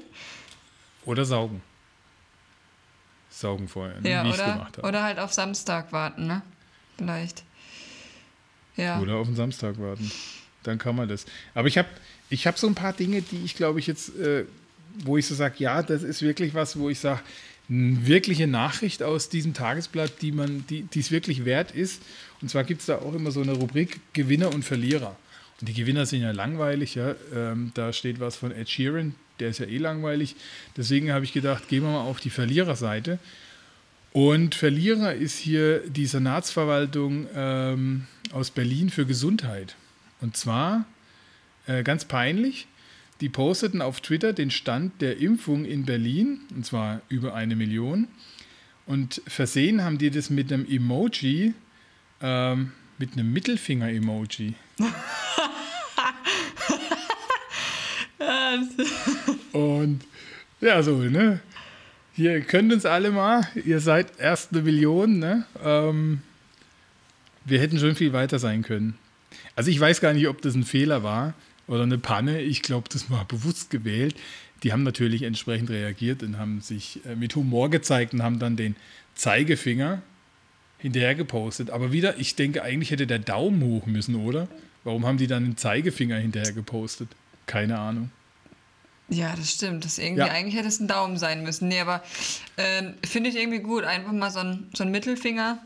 Oder 1.03 1.25
saugen 1.25 1.61
saugen 3.39 3.67
vorher, 3.67 3.99
ne? 4.01 4.09
ja, 4.09 4.23
wie 4.23 4.29
ich 4.29 4.37
gemacht 4.37 4.77
habe. 4.77 4.87
Oder 4.87 5.03
halt 5.03 5.19
auf 5.19 5.33
Samstag 5.33 5.91
warten, 5.91 6.27
ne? 6.27 6.41
Vielleicht. 6.97 7.43
Ja. 8.75 8.99
Oder 8.99 9.15
auf 9.15 9.27
den 9.27 9.35
Samstag 9.35 9.79
warten. 9.79 10.11
Dann 10.63 10.77
kann 10.77 10.95
man 10.95 11.07
das. 11.07 11.25
Aber 11.53 11.67
ich 11.67 11.77
habe 11.77 11.87
ich 12.29 12.47
hab 12.47 12.57
so 12.57 12.67
ein 12.67 12.75
paar 12.75 12.93
Dinge, 12.93 13.21
die 13.21 13.43
ich 13.43 13.55
glaube 13.55 13.79
ich 13.79 13.87
jetzt, 13.87 14.15
äh, 14.17 14.45
wo 15.03 15.17
ich 15.17 15.25
so 15.25 15.35
sage, 15.35 15.55
ja, 15.59 15.81
das 15.81 16.03
ist 16.03 16.21
wirklich 16.21 16.53
was, 16.53 16.77
wo 16.77 16.89
ich 16.89 16.99
sage, 16.99 17.21
eine 17.69 18.07
wirkliche 18.07 18.47
Nachricht 18.47 19.03
aus 19.03 19.29
diesem 19.29 19.53
Tagesblatt, 19.53 20.21
die 20.21 20.31
man, 20.31 20.65
die 20.67 20.87
es 20.95 21.11
wirklich 21.11 21.45
wert 21.45 21.71
ist. 21.71 22.01
Und 22.41 22.49
zwar 22.49 22.63
gibt 22.63 22.81
es 22.81 22.87
da 22.87 22.97
auch 22.97 23.13
immer 23.13 23.31
so 23.31 23.41
eine 23.41 23.51
Rubrik 23.51 23.99
Gewinner 24.13 24.53
und 24.53 24.63
Verlierer. 24.63 25.15
Und 25.59 25.69
die 25.69 25.73
Gewinner 25.73 26.05
sind 26.05 26.21
ja 26.21 26.31
langweilig, 26.31 26.95
ja. 26.95 27.15
Ähm, 27.33 27.71
da 27.75 27.93
steht 27.93 28.19
was 28.19 28.37
von 28.37 28.51
Ed 28.51 28.69
Sheeran, 28.69 29.13
der 29.39 29.49
ist 29.49 29.59
ja 29.59 29.65
eh 29.65 29.77
langweilig. 29.77 30.35
Deswegen 30.77 31.11
habe 31.11 31.25
ich 31.25 31.33
gedacht, 31.33 31.67
gehen 31.67 31.83
wir 31.83 31.91
mal 31.91 32.01
auf 32.01 32.19
die 32.19 32.29
Verliererseite. 32.29 33.19
Und 34.11 34.55
Verlierer 34.55 35.13
ist 35.13 35.37
hier 35.37 35.79
die 35.87 36.05
Senatsverwaltung 36.05 37.27
ähm, 37.35 38.07
aus 38.31 38.51
Berlin 38.51 38.89
für 38.89 39.05
Gesundheit. 39.05 39.75
Und 40.21 40.35
zwar 40.35 40.85
äh, 41.67 41.83
ganz 41.83 42.05
peinlich. 42.05 42.67
Die 43.21 43.29
posteten 43.29 43.81
auf 43.81 44.01
Twitter 44.01 44.33
den 44.33 44.49
Stand 44.49 45.01
der 45.01 45.17
Impfung 45.17 45.65
in 45.65 45.85
Berlin, 45.85 46.39
und 46.55 46.65
zwar 46.65 47.01
über 47.09 47.33
eine 47.33 47.55
Million. 47.55 48.07
Und 48.85 49.21
versehen 49.27 49.83
haben 49.83 49.97
die 49.97 50.09
das 50.09 50.29
mit 50.29 50.51
einem 50.51 50.65
Emoji, 50.65 51.53
ähm, 52.21 52.71
mit 52.97 53.13
einem 53.13 53.31
Mittelfinger-Emoji. 53.31 54.53
Und 59.53 60.01
ja, 60.61 60.83
so, 60.83 60.97
ne? 60.97 61.39
Ihr 62.17 62.41
könnt 62.41 62.73
uns 62.73 62.85
alle 62.85 63.11
mal, 63.11 63.47
ihr 63.65 63.79
seid 63.79 64.19
erst 64.19 64.51
eine 64.51 64.61
Million, 64.61 65.19
ne? 65.19 65.45
Ähm, 65.63 66.21
wir 67.45 67.61
hätten 67.61 67.79
schon 67.79 67.95
viel 67.95 68.13
weiter 68.13 68.39
sein 68.39 68.61
können. 68.61 68.97
Also 69.55 69.71
ich 69.71 69.79
weiß 69.79 70.01
gar 70.01 70.13
nicht, 70.13 70.27
ob 70.27 70.41
das 70.41 70.55
ein 70.55 70.63
Fehler 70.63 71.03
war 71.03 71.33
oder 71.67 71.83
eine 71.83 71.97
Panne. 71.97 72.41
Ich 72.41 72.61
glaube, 72.61 72.89
das 72.91 73.09
war 73.09 73.25
bewusst 73.25 73.69
gewählt. 73.69 74.15
Die 74.63 74.73
haben 74.73 74.83
natürlich 74.83 75.23
entsprechend 75.23 75.69
reagiert 75.69 76.23
und 76.23 76.37
haben 76.37 76.61
sich 76.61 76.99
äh, 77.05 77.15
mit 77.15 77.35
Humor 77.35 77.69
gezeigt 77.69 78.13
und 78.13 78.21
haben 78.21 78.39
dann 78.39 78.57
den 78.57 78.75
Zeigefinger 79.15 80.01
hinterher 80.77 81.15
gepostet. 81.15 81.69
Aber 81.69 81.91
wieder, 81.91 82.17
ich 82.17 82.35
denke, 82.35 82.63
eigentlich 82.63 82.91
hätte 82.91 83.07
der 83.07 83.19
Daumen 83.19 83.63
hoch 83.63 83.85
müssen, 83.85 84.15
oder? 84.15 84.47
Warum 84.83 85.05
haben 85.05 85.17
die 85.17 85.27
dann 85.27 85.43
den 85.43 85.57
Zeigefinger 85.57 86.17
hinterher 86.17 86.53
gepostet? 86.53 87.09
Keine 87.49 87.79
Ahnung. 87.79 88.11
Ja, 89.07 89.35
das 89.35 89.49
stimmt. 89.49 89.83
Das 89.83 89.97
irgendwie, 89.97 90.19
ja. 90.19 90.27
Eigentlich 90.27 90.55
hätte 90.55 90.67
es 90.67 90.79
ein 90.79 90.87
Daumen 90.87 91.17
sein 91.17 91.41
müssen. 91.41 91.67
Nee, 91.67 91.79
aber 91.79 92.03
äh, 92.57 92.91
finde 93.03 93.31
ich 93.31 93.37
irgendwie 93.37 93.57
gut. 93.57 93.85
Einfach 93.85 94.11
mal 94.11 94.29
so 94.29 94.37
ein, 94.37 94.69
so 94.75 94.83
ein 94.83 94.91
Mittelfinger. 94.91 95.57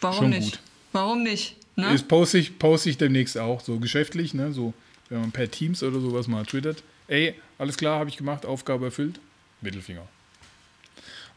Warum 0.00 0.16
Schon 0.16 0.30
nicht? 0.30 0.52
Gut. 0.52 0.60
Warum 0.92 1.22
nicht? 1.24 1.56
Ne? 1.74 1.90
Das 1.90 2.04
poste 2.04 2.38
ich, 2.38 2.56
poste 2.60 2.88
ich 2.88 2.98
demnächst 2.98 3.36
auch, 3.36 3.60
so 3.60 3.80
geschäftlich, 3.80 4.32
ne? 4.32 4.52
So, 4.52 4.74
wenn 5.08 5.20
man 5.20 5.32
per 5.32 5.50
Teams 5.50 5.82
oder 5.82 5.98
sowas 5.98 6.28
mal 6.28 6.46
twittert. 6.46 6.84
Ey, 7.08 7.34
alles 7.58 7.76
klar, 7.76 7.98
habe 7.98 8.08
ich 8.08 8.16
gemacht, 8.16 8.46
Aufgabe 8.46 8.86
erfüllt. 8.86 9.18
Mittelfinger. 9.60 10.02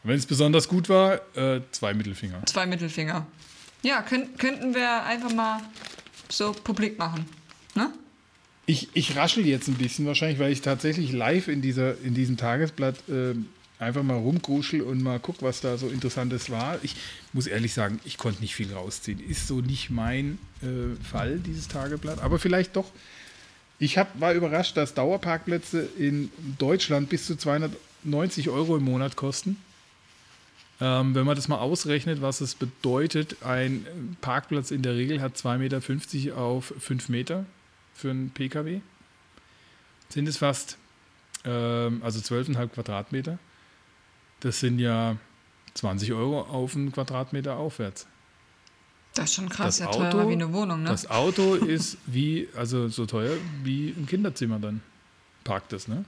Und 0.04 0.10
wenn 0.10 0.16
es 0.16 0.26
besonders 0.26 0.68
gut 0.68 0.88
war, 0.88 1.20
äh, 1.36 1.60
zwei 1.72 1.92
Mittelfinger. 1.92 2.46
Zwei 2.46 2.66
Mittelfinger. 2.66 3.26
Ja, 3.82 4.02
könnt, 4.02 4.38
könnten 4.38 4.76
wir 4.76 5.02
einfach 5.02 5.32
mal 5.32 5.60
so 6.28 6.52
publik 6.52 6.96
machen. 6.96 7.26
Ne? 7.74 7.90
Ich, 8.66 8.88
ich 8.94 9.16
raschel 9.16 9.46
jetzt 9.46 9.68
ein 9.68 9.74
bisschen 9.74 10.06
wahrscheinlich, 10.06 10.38
weil 10.38 10.52
ich 10.52 10.60
tatsächlich 10.60 11.12
live 11.12 11.48
in, 11.48 11.62
dieser, 11.62 12.00
in 12.02 12.14
diesem 12.14 12.36
Tagesblatt 12.36 12.96
äh, 13.08 13.34
einfach 13.80 14.02
mal 14.02 14.18
rumkruschel 14.18 14.82
und 14.82 15.02
mal 15.02 15.18
guck, 15.18 15.42
was 15.42 15.60
da 15.60 15.76
so 15.78 15.88
Interessantes 15.88 16.50
war. 16.50 16.78
Ich 16.82 16.94
muss 17.32 17.46
ehrlich 17.46 17.72
sagen, 17.72 17.98
ich 18.04 18.18
konnte 18.18 18.40
nicht 18.42 18.54
viel 18.54 18.72
rausziehen. 18.72 19.18
Ist 19.18 19.48
so 19.48 19.60
nicht 19.60 19.90
mein 19.90 20.38
äh, 20.62 21.02
Fall, 21.04 21.38
dieses 21.38 21.66
Tageblatt, 21.68 22.20
aber 22.20 22.38
vielleicht 22.38 22.76
doch. 22.76 22.90
Ich 23.78 23.96
hab, 23.96 24.20
war 24.20 24.34
überrascht, 24.34 24.76
dass 24.76 24.92
Dauerparkplätze 24.92 25.88
in 25.98 26.30
Deutschland 26.58 27.08
bis 27.08 27.26
zu 27.26 27.36
290 27.36 28.50
Euro 28.50 28.76
im 28.76 28.84
Monat 28.84 29.16
kosten. 29.16 29.56
Ähm, 30.82 31.14
wenn 31.14 31.24
man 31.24 31.36
das 31.36 31.48
mal 31.48 31.58
ausrechnet, 31.58 32.20
was 32.20 32.42
es 32.42 32.54
bedeutet, 32.54 33.42
ein 33.42 33.86
Parkplatz 34.20 34.70
in 34.70 34.82
der 34.82 34.94
Regel 34.94 35.22
hat 35.22 35.36
2,50 35.36 35.58
Meter 35.58 36.36
auf 36.38 36.74
5 36.78 37.08
Meter 37.08 37.46
für 38.00 38.10
einen 38.10 38.30
Pkw, 38.30 38.80
sind 40.08 40.26
es 40.28 40.36
fast, 40.38 40.76
ähm, 41.44 42.00
also 42.02 42.18
12,5 42.20 42.68
Quadratmeter. 42.68 43.38
Das 44.40 44.60
sind 44.60 44.78
ja 44.78 45.16
20 45.74 46.12
Euro 46.12 46.40
auf 46.40 46.74
einen 46.74 46.92
Quadratmeter 46.92 47.56
aufwärts. 47.56 48.06
Das 49.14 49.26
ist 49.26 49.34
schon 49.34 49.48
krass, 49.48 49.78
Das 49.78 49.78
ja 49.80 49.86
Auto- 49.88 50.10
teurer 50.10 50.28
wie 50.28 50.32
eine 50.34 50.52
Wohnung, 50.52 50.82
ne? 50.82 50.88
Das 50.90 51.08
Auto 51.10 51.54
ist 51.76 51.98
wie, 52.06 52.48
also 52.56 52.88
so 52.88 53.06
teuer 53.06 53.36
wie 53.64 53.90
ein 53.96 54.06
Kinderzimmer 54.06 54.58
dann. 54.58 54.82
Parkt 55.44 55.72
das, 55.72 55.88
ne? 55.88 56.04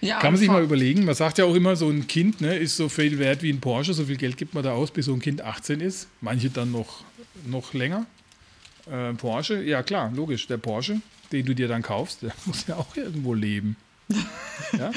ja, 0.00 0.18
Kann 0.18 0.32
man 0.32 0.38
sich 0.40 0.48
mal 0.48 0.62
überlegen. 0.62 1.04
Man 1.04 1.14
sagt 1.14 1.38
ja 1.38 1.44
auch 1.44 1.54
immer, 1.54 1.76
so 1.76 1.88
ein 1.88 2.06
Kind 2.06 2.40
ne, 2.40 2.56
ist 2.56 2.76
so 2.76 2.88
viel 2.88 3.18
wert 3.18 3.42
wie 3.42 3.50
ein 3.52 3.60
Porsche. 3.60 3.94
So 3.94 4.04
viel 4.04 4.16
Geld 4.16 4.36
gibt 4.36 4.54
man 4.54 4.62
da 4.64 4.72
aus, 4.72 4.90
bis 4.90 5.06
so 5.06 5.14
ein 5.14 5.20
Kind 5.20 5.40
18 5.42 5.80
ist. 5.80 6.08
Manche 6.20 6.50
dann 6.50 6.72
noch, 6.72 7.04
noch 7.46 7.72
länger. 7.74 8.06
Äh, 8.90 9.14
Porsche, 9.14 9.62
ja 9.62 9.82
klar, 9.82 10.10
logisch. 10.14 10.46
Der 10.46 10.58
Porsche, 10.58 11.00
den 11.32 11.46
du 11.46 11.54
dir 11.54 11.68
dann 11.68 11.82
kaufst, 11.82 12.22
der 12.22 12.32
muss 12.44 12.66
ja 12.66 12.76
auch 12.76 12.94
irgendwo 12.96 13.34
leben. 13.34 13.76
ja? 14.78 14.90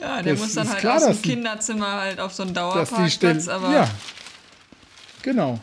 Ja, 0.00 0.22
der 0.22 0.32
Das 0.32 0.40
muss 0.40 0.54
dann 0.54 0.68
halt 0.68 0.78
klar, 0.80 0.96
aus 0.96 1.04
dem 1.06 1.22
Kinderzimmer 1.22 1.92
halt 1.92 2.20
auf 2.20 2.32
so 2.32 2.42
einen 2.42 2.54
Dauerparkplatz, 2.54 3.48
aber 3.48 3.72
ja, 3.72 3.90
genau. 5.22 5.60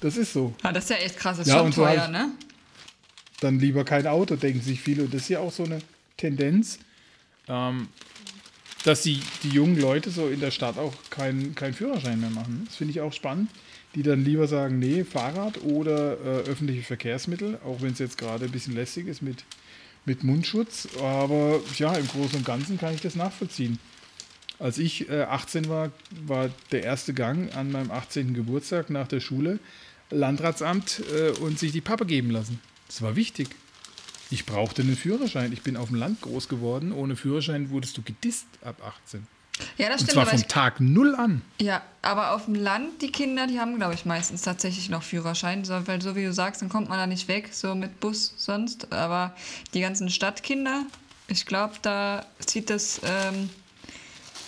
Das 0.00 0.16
ist 0.16 0.32
so. 0.32 0.54
Ah, 0.62 0.72
das 0.72 0.84
ist 0.84 0.90
ja 0.90 0.96
echt 0.96 1.16
krass, 1.16 1.38
das 1.38 1.46
ist 1.46 1.52
Ja, 1.52 1.58
schon 1.58 1.66
und 1.66 1.74
so 1.74 1.82
teuer, 1.84 2.00
halt- 2.02 2.10
ne? 2.12 2.30
dann 3.40 3.58
lieber 3.60 3.84
kein 3.84 4.06
Auto, 4.06 4.34
denken 4.36 4.60
sich 4.60 4.80
viele. 4.80 5.04
Und 5.04 5.14
das 5.14 5.22
ist 5.22 5.28
ja 5.28 5.38
auch 5.40 5.52
so 5.52 5.64
eine 5.64 5.78
Tendenz, 6.16 6.78
ähm, 7.48 7.88
dass 8.84 9.02
die, 9.02 9.20
die 9.44 9.50
jungen 9.50 9.78
Leute 9.80 10.10
so 10.10 10.28
in 10.28 10.40
der 10.40 10.50
Stadt 10.50 10.76
auch 10.76 10.92
keinen 11.10 11.54
keinen 11.54 11.74
Führerschein 11.74 12.20
mehr 12.20 12.30
machen. 12.30 12.64
Das 12.66 12.76
finde 12.76 12.92
ich 12.92 13.00
auch 13.00 13.12
spannend. 13.12 13.48
Die 13.94 14.02
dann 14.02 14.24
lieber 14.24 14.46
sagen, 14.46 14.78
nee, 14.78 15.04
Fahrrad 15.04 15.62
oder 15.62 16.12
äh, 16.12 16.48
öffentliche 16.48 16.82
Verkehrsmittel, 16.82 17.58
auch 17.64 17.80
wenn 17.80 17.92
es 17.92 17.98
jetzt 17.98 18.18
gerade 18.18 18.44
ein 18.44 18.50
bisschen 18.50 18.74
lästig 18.74 19.06
ist 19.06 19.22
mit, 19.22 19.44
mit 20.04 20.24
Mundschutz. 20.24 20.88
Aber 21.02 21.60
ja, 21.76 21.94
im 21.94 22.06
Großen 22.06 22.38
und 22.38 22.44
Ganzen 22.44 22.78
kann 22.78 22.94
ich 22.94 23.00
das 23.00 23.14
nachvollziehen. 23.14 23.78
Als 24.58 24.78
ich 24.78 25.08
äh, 25.08 25.22
18 25.22 25.68
war, 25.68 25.92
war 26.26 26.50
der 26.72 26.82
erste 26.82 27.14
Gang 27.14 27.54
an 27.56 27.70
meinem 27.70 27.90
18. 27.90 28.34
Geburtstag 28.34 28.90
nach 28.90 29.08
der 29.08 29.20
Schule 29.20 29.58
Landratsamt 30.10 31.02
äh, 31.14 31.30
und 31.40 31.58
sich 31.58 31.72
die 31.72 31.80
Pappe 31.80 32.06
geben 32.06 32.30
lassen. 32.30 32.60
Das 32.86 33.02
war 33.02 33.16
wichtig. 33.16 33.48
Ich 34.30 34.46
brauchte 34.46 34.82
einen 34.82 34.96
Führerschein. 34.96 35.52
Ich 35.52 35.62
bin 35.62 35.76
auf 35.76 35.88
dem 35.88 35.96
Land 35.96 36.20
groß 36.20 36.48
geworden. 36.48 36.92
Ohne 36.92 37.16
Führerschein 37.16 37.70
wurdest 37.70 37.96
du 37.96 38.02
gedisst 38.02 38.46
ab 38.62 38.82
18. 38.84 39.26
Ja, 39.76 39.88
das 39.88 40.00
Und 40.00 40.06
stimmt, 40.08 40.12
zwar 40.12 40.22
aber 40.22 40.30
vom 40.32 40.40
ich, 40.40 40.46
Tag 40.46 40.80
null 40.80 41.14
an. 41.14 41.42
ja, 41.60 41.82
aber 42.02 42.32
auf 42.32 42.44
dem 42.46 42.54
Land, 42.54 43.02
die 43.02 43.10
Kinder, 43.12 43.46
die 43.46 43.58
haben, 43.60 43.76
glaube 43.76 43.94
ich, 43.94 44.04
meistens 44.04 44.42
tatsächlich 44.42 44.88
noch 44.88 45.02
Führerschein, 45.02 45.64
so, 45.64 45.86
weil 45.86 46.00
so 46.00 46.14
wie 46.16 46.24
du 46.24 46.32
sagst, 46.32 46.62
dann 46.62 46.68
kommt 46.68 46.88
man 46.88 46.98
da 46.98 47.06
nicht 47.06 47.28
weg, 47.28 47.50
so 47.52 47.74
mit 47.74 48.00
Bus 48.00 48.34
sonst. 48.36 48.92
Aber 48.92 49.34
die 49.74 49.80
ganzen 49.80 50.08
Stadtkinder, 50.10 50.84
ich 51.28 51.44
glaube, 51.46 51.74
da 51.82 52.24
zieht 52.40 52.70
das. 52.70 53.00
Ähm, 53.04 53.50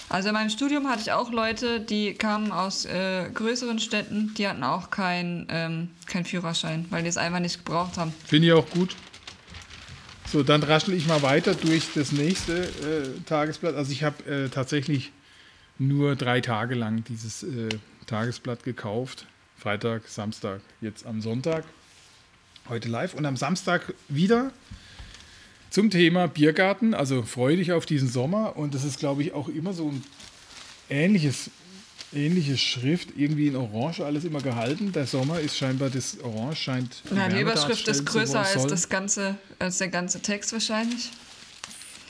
also 0.09 0.29
in 0.31 0.35
meinem 0.35 0.51
Studium 0.51 0.89
hatte 0.89 1.03
ich 1.03 1.13
auch 1.13 1.31
Leute, 1.31 1.79
die 1.81 2.15
kamen 2.15 2.51
aus 2.51 2.85
äh, 2.85 3.31
größeren 3.33 3.79
Städten, 3.79 4.35
die 4.37 4.49
hatten 4.49 4.65
auch 4.65 4.91
keinen 4.91 5.47
ähm, 5.51 5.91
kein 6.07 6.25
Führerschein, 6.25 6.87
weil 6.91 7.05
die 7.05 7.09
es 7.09 7.17
einfach 7.17 7.39
nicht 7.39 7.65
gebraucht 7.65 7.97
haben. 7.97 8.13
Finde 8.27 8.49
ich 8.49 8.53
auch 8.53 8.69
gut. 8.71 8.97
So, 10.33 10.45
dann 10.45 10.63
raschel 10.63 10.95
ich 10.95 11.09
mal 11.09 11.23
weiter 11.23 11.57
durch 11.57 11.89
das 11.93 12.13
nächste 12.13 12.63
äh, 12.63 13.21
Tagesblatt. 13.27 13.75
Also 13.75 13.91
ich 13.91 14.05
habe 14.05 14.25
äh, 14.31 14.49
tatsächlich 14.49 15.11
nur 15.77 16.15
drei 16.15 16.41
Tage 16.41 16.77
lang 16.77 17.03
dieses 17.03 17.43
äh, 17.43 17.69
Tagesblatt 18.07 18.63
gekauft. 18.63 19.27
Freitag, 19.59 20.07
Samstag, 20.07 20.61
jetzt 20.81 21.05
am 21.05 21.21
Sonntag. 21.21 21.65
Heute 22.69 22.89
live 22.89 23.15
und 23.15 23.27
am 23.27 23.37
Samstag 23.37 23.93
wieder 24.07 24.53
zum 25.69 25.91
Thema 25.91 26.29
Biergarten. 26.29 26.95
Also 26.95 27.25
freue 27.25 27.57
dich 27.57 27.73
auf 27.73 27.85
diesen 27.85 28.09
Sommer. 28.09 28.57
Und 28.57 28.73
das 28.77 28.85
ist, 28.85 29.01
glaube 29.01 29.23
ich, 29.23 29.33
auch 29.33 29.49
immer 29.49 29.73
so 29.73 29.89
ein 29.89 30.05
ähnliches, 30.91 31.51
ähnliche 32.13 32.57
Schrift. 32.59 33.11
Irgendwie 33.17 33.49
in 33.49 33.57
Orange 33.57 34.05
alles 34.05 34.25
immer 34.25 34.41
gehalten. 34.41 34.93
Der 34.93 35.07
Sommer 35.07 35.41
ist 35.41 35.57
scheinbar, 35.57 35.91
das 35.91 36.19
Orange 36.21 36.57
scheint. 36.57 37.03
Ja, 37.15 37.29
die 37.29 37.41
Überschrift 37.41 37.87
ist 37.89 38.05
größer 38.07 38.41
als, 38.41 38.67
das 38.67 38.89
ganze, 38.89 39.37
als 39.59 39.79
der 39.79 39.89
ganze 39.89 40.21
Text 40.21 40.53
wahrscheinlich. 40.53 41.11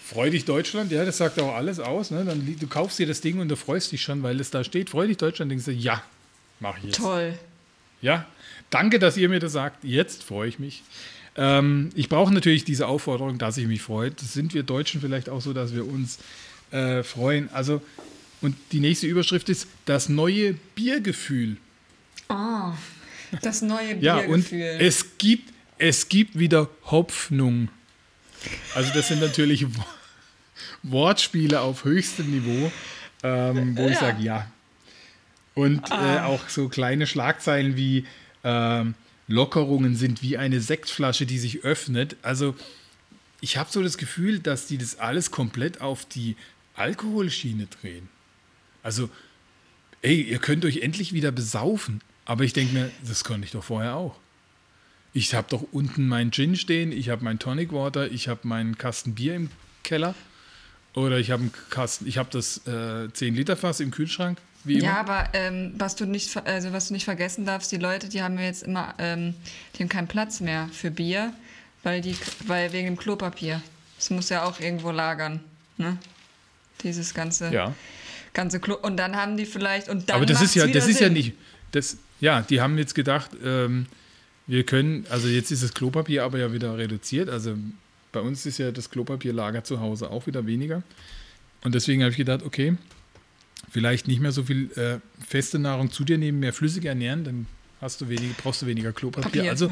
Freu 0.04 0.28
dich 0.28 0.44
Deutschland, 0.44 0.90
ja, 0.90 1.04
das 1.04 1.18
sagt 1.18 1.38
auch 1.40 1.54
alles 1.54 1.78
aus. 1.78 2.10
Ne? 2.10 2.24
Dann, 2.24 2.56
du 2.58 2.66
kaufst 2.66 2.98
dir 2.98 3.06
das 3.06 3.20
Ding 3.20 3.38
und 3.38 3.48
du 3.48 3.56
freust 3.56 3.92
dich 3.92 4.02
schon, 4.02 4.22
weil 4.24 4.40
es 4.40 4.50
da 4.50 4.64
steht. 4.64 4.90
Freu 4.90 5.06
dich 5.06 5.18
Deutschland, 5.18 5.52
denkst 5.52 5.66
du, 5.66 5.72
ja, 5.72 6.02
mach 6.58 6.76
ich 6.78 6.84
jetzt. 6.84 6.96
Toll. 6.96 7.38
Ja, 8.02 8.26
danke, 8.70 8.98
dass 8.98 9.16
ihr 9.16 9.28
mir 9.28 9.38
das 9.38 9.52
sagt. 9.52 9.84
Jetzt 9.84 10.24
freue 10.24 10.48
ich 10.48 10.58
mich. 10.58 10.82
Ähm, 11.36 11.90
ich 11.94 12.08
brauche 12.08 12.34
natürlich 12.34 12.64
diese 12.64 12.88
Aufforderung, 12.88 13.38
dass 13.38 13.56
ich 13.56 13.68
mich 13.68 13.82
freue. 13.82 14.10
Das 14.10 14.32
sind 14.32 14.52
wir 14.52 14.62
Deutschen 14.62 15.00
vielleicht 15.00 15.28
auch 15.28 15.40
so, 15.40 15.52
dass 15.52 15.74
wir 15.74 15.86
uns 15.86 16.18
äh, 16.72 17.02
freuen. 17.02 17.48
Also, 17.52 17.80
und 18.40 18.56
die 18.72 18.80
nächste 18.80 19.06
Überschrift 19.06 19.48
ist 19.48 19.66
das 19.84 20.08
neue 20.08 20.54
Biergefühl. 20.74 21.56
Ah, 22.28 22.72
das 23.42 23.62
neue 23.62 23.96
Ja, 23.98 24.16
und 24.18 24.48
Biergefühl. 24.48 24.86
es 24.86 25.18
gibt, 25.18 25.52
es 25.78 26.08
gibt 26.08 26.38
wieder 26.38 26.68
Hoffnung. 26.84 27.68
Also 28.74 28.90
das 28.94 29.08
sind 29.08 29.20
natürlich 29.20 29.66
Wo- 29.76 29.84
Wortspiele 30.82 31.60
auf 31.60 31.84
höchstem 31.84 32.30
Niveau, 32.30 32.72
ähm, 33.22 33.76
wo 33.76 33.84
ich 33.86 33.94
Ja. 33.94 34.00
sage, 34.00 34.22
ja. 34.22 34.50
Und 35.54 35.90
äh, 35.90 36.20
auch 36.20 36.48
so 36.48 36.68
kleine 36.68 37.06
Schlagzeilen 37.06 37.76
wie 37.76 38.06
ähm, 38.44 38.94
Lockerungen 39.26 39.94
sind 39.96 40.22
wie 40.22 40.38
eine 40.38 40.60
Sektflasche, 40.60 41.26
die 41.26 41.38
sich 41.38 41.64
öffnet. 41.64 42.16
Also 42.22 42.54
ich 43.42 43.56
habe 43.58 43.70
so 43.70 43.82
das 43.82 43.98
Gefühl, 43.98 44.38
dass 44.38 44.66
die 44.66 44.78
das 44.78 44.98
alles 44.98 45.30
komplett 45.30 45.80
auf 45.80 46.06
die 46.06 46.36
Alkoholschiene 46.74 47.66
drehen. 47.66 48.08
Also, 48.82 49.10
ey, 50.02 50.20
ihr 50.20 50.38
könnt 50.38 50.64
euch 50.64 50.78
endlich 50.78 51.12
wieder 51.12 51.32
besaufen. 51.32 52.00
Aber 52.24 52.44
ich 52.44 52.52
denke 52.52 52.74
mir, 52.74 52.90
das 53.06 53.24
konnte 53.24 53.44
ich 53.44 53.52
doch 53.52 53.64
vorher 53.64 53.96
auch. 53.96 54.16
Ich 55.12 55.34
habe 55.34 55.48
doch 55.50 55.64
unten 55.72 56.06
meinen 56.06 56.30
Gin 56.30 56.54
stehen, 56.54 56.92
ich 56.92 57.08
habe 57.08 57.24
mein 57.24 57.40
Tonic 57.40 57.72
Water, 57.72 58.10
ich 58.10 58.28
habe 58.28 58.46
meinen 58.46 58.78
Kasten 58.78 59.14
Bier 59.14 59.34
im 59.34 59.50
Keller. 59.82 60.14
Oder 60.94 61.18
ich 61.18 61.30
habe 61.30 61.42
einen 61.42 61.52
Kasten, 61.70 62.06
ich 62.06 62.18
habe 62.18 62.28
das 62.30 62.66
äh, 62.66 63.12
10 63.12 63.34
Liter 63.34 63.56
Fass 63.56 63.80
im 63.80 63.90
Kühlschrank, 63.90 64.38
wie 64.64 64.74
immer. 64.74 64.84
Ja, 64.84 65.00
aber 65.00 65.28
ähm, 65.32 65.74
was, 65.76 65.96
du 65.96 66.04
nicht, 66.04 66.36
also 66.36 66.72
was 66.72 66.88
du 66.88 66.94
nicht 66.94 67.04
vergessen 67.04 67.44
darfst, 67.44 67.70
die 67.72 67.76
Leute, 67.76 68.08
die 68.08 68.22
haben 68.22 68.38
ja 68.38 68.44
jetzt 68.44 68.62
immer, 68.62 68.94
ähm, 68.98 69.34
die 69.74 69.82
haben 69.82 69.88
keinen 69.88 70.08
Platz 70.08 70.40
mehr 70.40 70.68
für 70.72 70.90
Bier, 70.90 71.32
weil, 71.82 72.00
die, 72.00 72.16
weil 72.46 72.72
wegen 72.72 72.86
dem 72.86 72.96
Klopapier. 72.96 73.62
Das 73.96 74.10
muss 74.10 74.28
ja 74.28 74.44
auch 74.44 74.60
irgendwo 74.60 74.90
lagern, 74.90 75.40
ne? 75.76 75.98
Dieses 76.82 77.12
ganze, 77.12 77.52
ja. 77.52 77.74
Ganze 78.32 78.60
Klo. 78.60 78.76
Und 78.76 78.96
dann 78.96 79.16
haben 79.16 79.36
die 79.36 79.46
vielleicht, 79.46 79.88
und 79.88 80.08
dann 80.08 80.16
Aber 80.16 80.26
das 80.26 80.42
ist 80.42 80.54
ja, 80.54 80.66
das 80.66 80.88
ist 80.88 81.00
ja 81.00 81.08
nicht. 81.08 81.34
Das, 81.72 81.98
ja, 82.20 82.42
die 82.42 82.60
haben 82.60 82.78
jetzt 82.78 82.94
gedacht, 82.94 83.30
ähm, 83.44 83.86
wir 84.46 84.64
können, 84.64 85.06
also 85.10 85.28
jetzt 85.28 85.50
ist 85.50 85.62
das 85.62 85.74
Klopapier 85.74 86.24
aber 86.24 86.38
ja 86.38 86.52
wieder 86.52 86.76
reduziert. 86.76 87.28
Also 87.28 87.56
bei 88.12 88.20
uns 88.20 88.46
ist 88.46 88.58
ja 88.58 88.72
das 88.72 88.90
Klopapierlager 88.90 89.64
zu 89.64 89.80
Hause 89.80 90.10
auch 90.10 90.26
wieder 90.26 90.46
weniger. 90.46 90.82
Und 91.62 91.74
deswegen 91.74 92.02
habe 92.02 92.10
ich 92.10 92.16
gedacht, 92.16 92.42
okay, 92.42 92.76
vielleicht 93.70 94.08
nicht 94.08 94.20
mehr 94.20 94.32
so 94.32 94.42
viel 94.44 94.70
äh, 94.72 94.98
feste 95.24 95.58
Nahrung 95.58 95.90
zu 95.90 96.04
dir 96.04 96.18
nehmen, 96.18 96.40
mehr 96.40 96.52
flüssig 96.52 96.84
ernähren, 96.84 97.24
dann 97.24 97.46
hast 97.80 98.00
du 98.00 98.08
weniger, 98.08 98.34
brauchst 98.42 98.62
du 98.62 98.66
weniger 98.66 98.92
Klopapier. 98.92 99.30
Papier. 99.30 99.50
Also, 99.50 99.70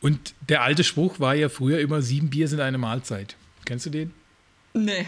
und 0.00 0.34
der 0.48 0.62
alte 0.62 0.84
Spruch 0.84 1.20
war 1.20 1.34
ja 1.34 1.48
früher 1.48 1.80
immer, 1.80 2.02
sieben 2.02 2.30
Bier 2.30 2.48
sind 2.48 2.60
eine 2.60 2.78
Mahlzeit. 2.78 3.36
Kennst 3.64 3.86
du 3.86 3.90
den? 3.90 4.12
Nee. 4.74 5.06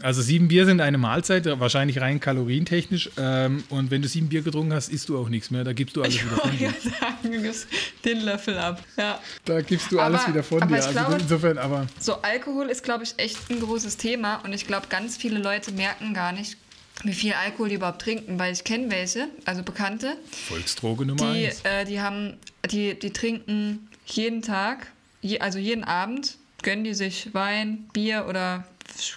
Also 0.00 0.22
sieben 0.22 0.48
Bier 0.48 0.64
sind 0.64 0.80
eine 0.80 0.96
Mahlzeit, 0.98 1.44
wahrscheinlich 1.60 2.00
rein 2.00 2.18
kalorientechnisch. 2.18 3.10
Ähm, 3.18 3.62
und 3.68 3.90
wenn 3.90 4.00
du 4.02 4.08
sieben 4.08 4.28
Bier 4.28 4.42
getrunken 4.42 4.72
hast, 4.72 4.88
isst 4.90 5.08
du 5.08 5.18
auch 5.18 5.28
nichts 5.28 5.50
mehr. 5.50 5.64
Da 5.64 5.72
gibst 5.74 5.96
du 5.96 6.02
alles 6.02 6.14
Ich 6.16 6.24
wieder 6.24 6.36
von 6.36 6.56
dir. 6.58 6.70
sagen, 6.98 7.30
du 7.32 7.42
gibst 7.42 7.66
den 8.04 8.20
Löffel 8.22 8.56
ab. 8.58 8.82
Ja. 8.96 9.20
Da 9.44 9.60
gibst 9.60 9.92
du 9.92 10.00
alles 10.00 10.22
Aber- 10.22 10.32
wieder 10.32 10.42
von 10.42 10.66
dir. 10.66 10.74
Also 10.76 10.90
glaube- 10.92 11.18
insofern, 11.20 11.58
aber 11.58 11.86
So, 12.00 12.14
Alkohol 12.22 12.66
ist, 12.70 12.82
glaube 12.82 13.04
ich, 13.04 13.14
echt 13.18 13.38
ein 13.50 13.60
großes 13.60 13.96
Thema 13.98 14.36
und 14.44 14.52
ich 14.54 14.66
glaube, 14.66 14.86
ganz 14.88 15.16
viele 15.16 15.38
Leute 15.38 15.72
merken 15.72 16.14
gar 16.14 16.32
nicht, 16.32 16.56
wie 17.04 17.12
viel 17.12 17.34
Alkohol 17.34 17.68
die 17.68 17.74
überhaupt 17.76 18.00
trinken, 18.02 18.38
weil 18.38 18.52
ich 18.52 18.64
kenne 18.64 18.90
welche, 18.90 19.28
also 19.44 19.62
Bekannte. 19.62 20.16
Volksdroge 20.48 21.04
Nummer 21.04 21.32
die, 21.34 21.46
eins. 21.48 21.60
äh, 21.64 21.84
die 21.84 22.00
haben, 22.00 22.34
die, 22.70 22.98
die 22.98 23.10
trinken 23.12 23.88
jeden 24.06 24.40
Tag, 24.42 24.86
je, 25.20 25.38
also 25.40 25.58
jeden 25.58 25.84
Abend, 25.84 26.36
gönnen 26.62 26.84
die 26.84 26.94
sich 26.94 27.30
Wein, 27.34 27.88
Bier 27.92 28.26
oder 28.28 28.64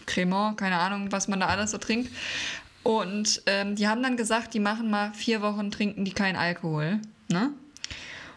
Cremant, 0.05 0.57
keine 0.57 0.77
Ahnung, 0.77 1.11
was 1.11 1.27
man 1.27 1.39
da 1.39 1.47
alles 1.47 1.71
so 1.71 1.77
trinkt. 1.77 2.11
Und 2.83 3.41
ähm, 3.47 3.75
die 3.75 3.87
haben 3.87 4.03
dann 4.03 4.15
gesagt, 4.15 4.53
die 4.53 4.59
machen 4.59 4.89
mal 4.89 5.11
vier 5.13 5.41
Wochen, 5.41 5.71
trinken 5.71 6.05
die 6.05 6.13
keinen 6.13 6.35
Alkohol. 6.35 6.99
Ne? 7.29 7.51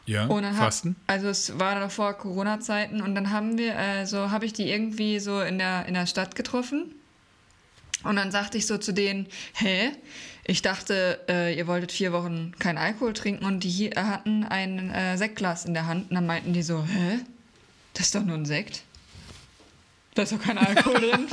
Ja, 0.06 0.24
Und 0.24 0.42
dann 0.42 0.54
Fasten. 0.54 0.96
Hab, 1.06 1.16
also 1.16 1.28
es 1.28 1.58
war 1.58 1.78
noch 1.78 1.90
vor 1.90 2.14
Corona-Zeiten 2.14 3.02
und 3.02 3.14
dann 3.14 3.30
haben 3.30 3.58
wir, 3.58 3.78
also 3.78 4.30
habe 4.30 4.46
ich 4.46 4.54
die 4.54 4.70
irgendwie 4.70 5.20
so 5.20 5.42
in 5.42 5.58
der, 5.58 5.84
in 5.84 5.92
der 5.92 6.06
Stadt 6.06 6.34
getroffen. 6.34 6.94
Und 8.04 8.16
dann 8.16 8.30
sagte 8.30 8.56
ich 8.56 8.66
so 8.66 8.78
zu 8.78 8.92
denen, 8.92 9.26
hä? 9.54 9.90
Ich 10.44 10.62
dachte, 10.62 11.20
äh, 11.28 11.54
ihr 11.54 11.66
wolltet 11.66 11.92
vier 11.92 12.12
Wochen 12.12 12.52
keinen 12.58 12.78
Alkohol 12.78 13.12
trinken 13.12 13.44
und 13.44 13.64
die 13.64 13.90
hatten 13.90 14.44
ein 14.44 14.90
äh, 14.94 15.18
Sektglas 15.18 15.66
in 15.66 15.74
der 15.74 15.86
Hand. 15.86 16.08
Und 16.08 16.14
dann 16.14 16.24
meinten 16.26 16.54
die 16.54 16.62
so, 16.62 16.82
hä? 16.84 17.18
Das 17.92 18.06
ist 18.06 18.14
doch 18.14 18.24
nur 18.24 18.36
ein 18.36 18.46
Sekt. 18.46 18.84
Da 20.18 20.24
ist 20.24 20.32
doch 20.32 20.42
kein 20.42 20.58
Alkohol 20.58 21.00
drin. 21.00 21.28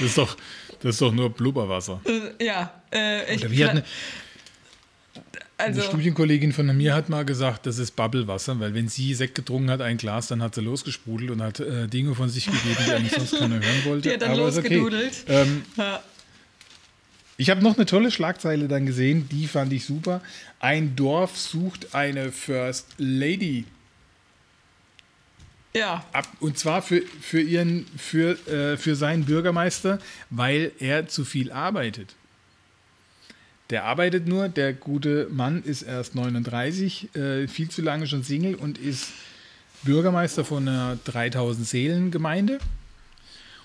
Das 0.00 0.08
ist 0.08 0.18
doch, 0.18 0.36
das 0.80 0.94
ist 0.94 1.00
doch 1.00 1.12
nur 1.12 1.30
Blubberwasser. 1.30 2.00
Äh, 2.04 2.44
ja, 2.44 2.72
äh, 2.92 3.32
ich, 3.32 3.40
Oder 3.40 3.52
wie 3.52 3.64
hat 3.64 3.70
eine, 3.70 3.84
also, 5.56 5.80
eine 5.80 5.88
Studienkollegin 5.88 6.52
von 6.52 6.76
mir 6.76 6.92
hat 6.92 7.08
mal 7.08 7.24
gesagt, 7.24 7.66
das 7.66 7.78
ist 7.78 7.92
Bubblewasser, 7.94 8.58
weil 8.58 8.74
wenn 8.74 8.88
sie 8.88 9.14
Sekt 9.14 9.36
getrunken 9.36 9.70
hat, 9.70 9.80
ein 9.80 9.96
Glas, 9.96 10.26
dann 10.26 10.42
hat 10.42 10.56
sie 10.56 10.60
losgesprudelt 10.60 11.30
und 11.30 11.40
hat 11.40 11.60
äh, 11.60 11.86
Dinge 11.86 12.16
von 12.16 12.28
sich 12.28 12.46
gegeben, 12.46 12.78
die 12.84 12.90
eigentlich 12.90 13.12
sonst 13.12 13.38
keiner 13.38 13.54
hören 13.54 13.84
wollte. 13.84 14.08
Die 14.08 14.14
hat 14.14 14.22
dann 14.22 14.32
Aber 14.32 14.48
ist 14.48 14.58
okay. 14.58 14.74
losgedudelt. 14.74 15.24
Ähm, 15.28 15.62
ja. 15.76 16.02
ich 17.36 17.48
habe 17.48 17.62
noch 17.62 17.76
eine 17.76 17.86
tolle 17.86 18.10
Schlagzeile 18.10 18.66
dann 18.66 18.86
gesehen, 18.86 19.28
die 19.28 19.46
fand 19.46 19.72
ich 19.72 19.84
super. 19.84 20.20
Ein 20.58 20.96
Dorf 20.96 21.36
sucht 21.36 21.94
eine 21.94 22.32
First 22.32 22.94
Lady 22.98 23.66
ja, 25.74 26.04
ab. 26.12 26.26
Und 26.40 26.58
zwar 26.58 26.82
für, 26.82 27.02
für, 27.20 27.40
ihren, 27.40 27.86
für, 27.96 28.38
äh, 28.48 28.76
für 28.76 28.96
seinen 28.96 29.24
Bürgermeister, 29.24 29.98
weil 30.30 30.72
er 30.78 31.08
zu 31.08 31.24
viel 31.24 31.52
arbeitet. 31.52 32.14
Der 33.70 33.84
arbeitet 33.84 34.26
nur, 34.26 34.48
der 34.48 34.72
gute 34.72 35.28
Mann 35.30 35.62
ist 35.62 35.82
erst 35.82 36.14
39, 36.14 37.14
äh, 37.14 37.48
viel 37.48 37.68
zu 37.68 37.82
lange 37.82 38.06
schon 38.06 38.22
Single 38.22 38.54
und 38.54 38.78
ist 38.78 39.10
Bürgermeister 39.82 40.44
von 40.44 40.66
einer 40.66 40.98
3000 41.04 41.66
Seelen 41.66 42.10
Gemeinde. 42.10 42.58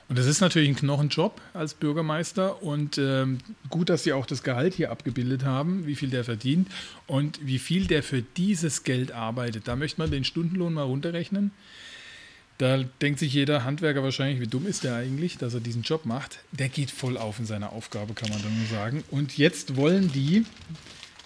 Und 0.10 0.20
das 0.20 0.26
ist 0.26 0.42
natürlich 0.42 0.70
ein 0.70 0.76
Knochenjob 0.76 1.40
als 1.54 1.74
Bürgermeister 1.74 2.62
und 2.62 2.98
ähm, 2.98 3.38
gut, 3.70 3.90
dass 3.90 4.04
sie 4.04 4.12
auch 4.12 4.26
das 4.26 4.44
Gehalt 4.44 4.74
hier 4.74 4.92
abgebildet 4.92 5.46
haben, 5.46 5.88
wie 5.88 5.96
viel 5.96 6.10
der 6.10 6.26
verdient 6.26 6.68
und 7.08 7.40
wie 7.46 7.58
viel 7.58 7.88
der 7.88 8.04
für 8.04 8.22
dieses 8.22 8.84
Geld 8.84 9.14
arbeitet. 9.14 9.68
Da 9.70 9.78
möchte 9.78 10.02
man 10.02 10.12
den 10.12 10.26
Stundenlohn 10.26 10.74
mal 10.74 10.84
runterrechnen. 10.84 11.52
Da 12.60 12.84
denkt 13.02 13.20
sich 13.20 13.34
jeder 13.34 13.64
Handwerker 13.64 14.04
wahrscheinlich, 14.04 14.40
wie 14.40 14.48
dumm 14.48 14.68
ist 14.68 14.84
der 14.84 14.96
eigentlich, 14.96 15.38
dass 15.38 15.54
er 15.54 15.60
diesen 15.60 15.82
Job 15.82 16.06
macht. 16.06 16.40
Der 16.52 16.70
geht 16.70 16.92
voll 16.92 17.18
auf 17.18 17.40
in 17.40 17.46
seiner 17.46 17.74
Aufgabe, 17.74 18.14
kann 18.14 18.30
man 18.30 18.42
dann 18.42 18.58
nur 18.58 18.68
sagen. 18.68 19.04
Und 19.10 19.38
jetzt 19.38 19.76
wollen 19.76 20.12
die 20.12 20.46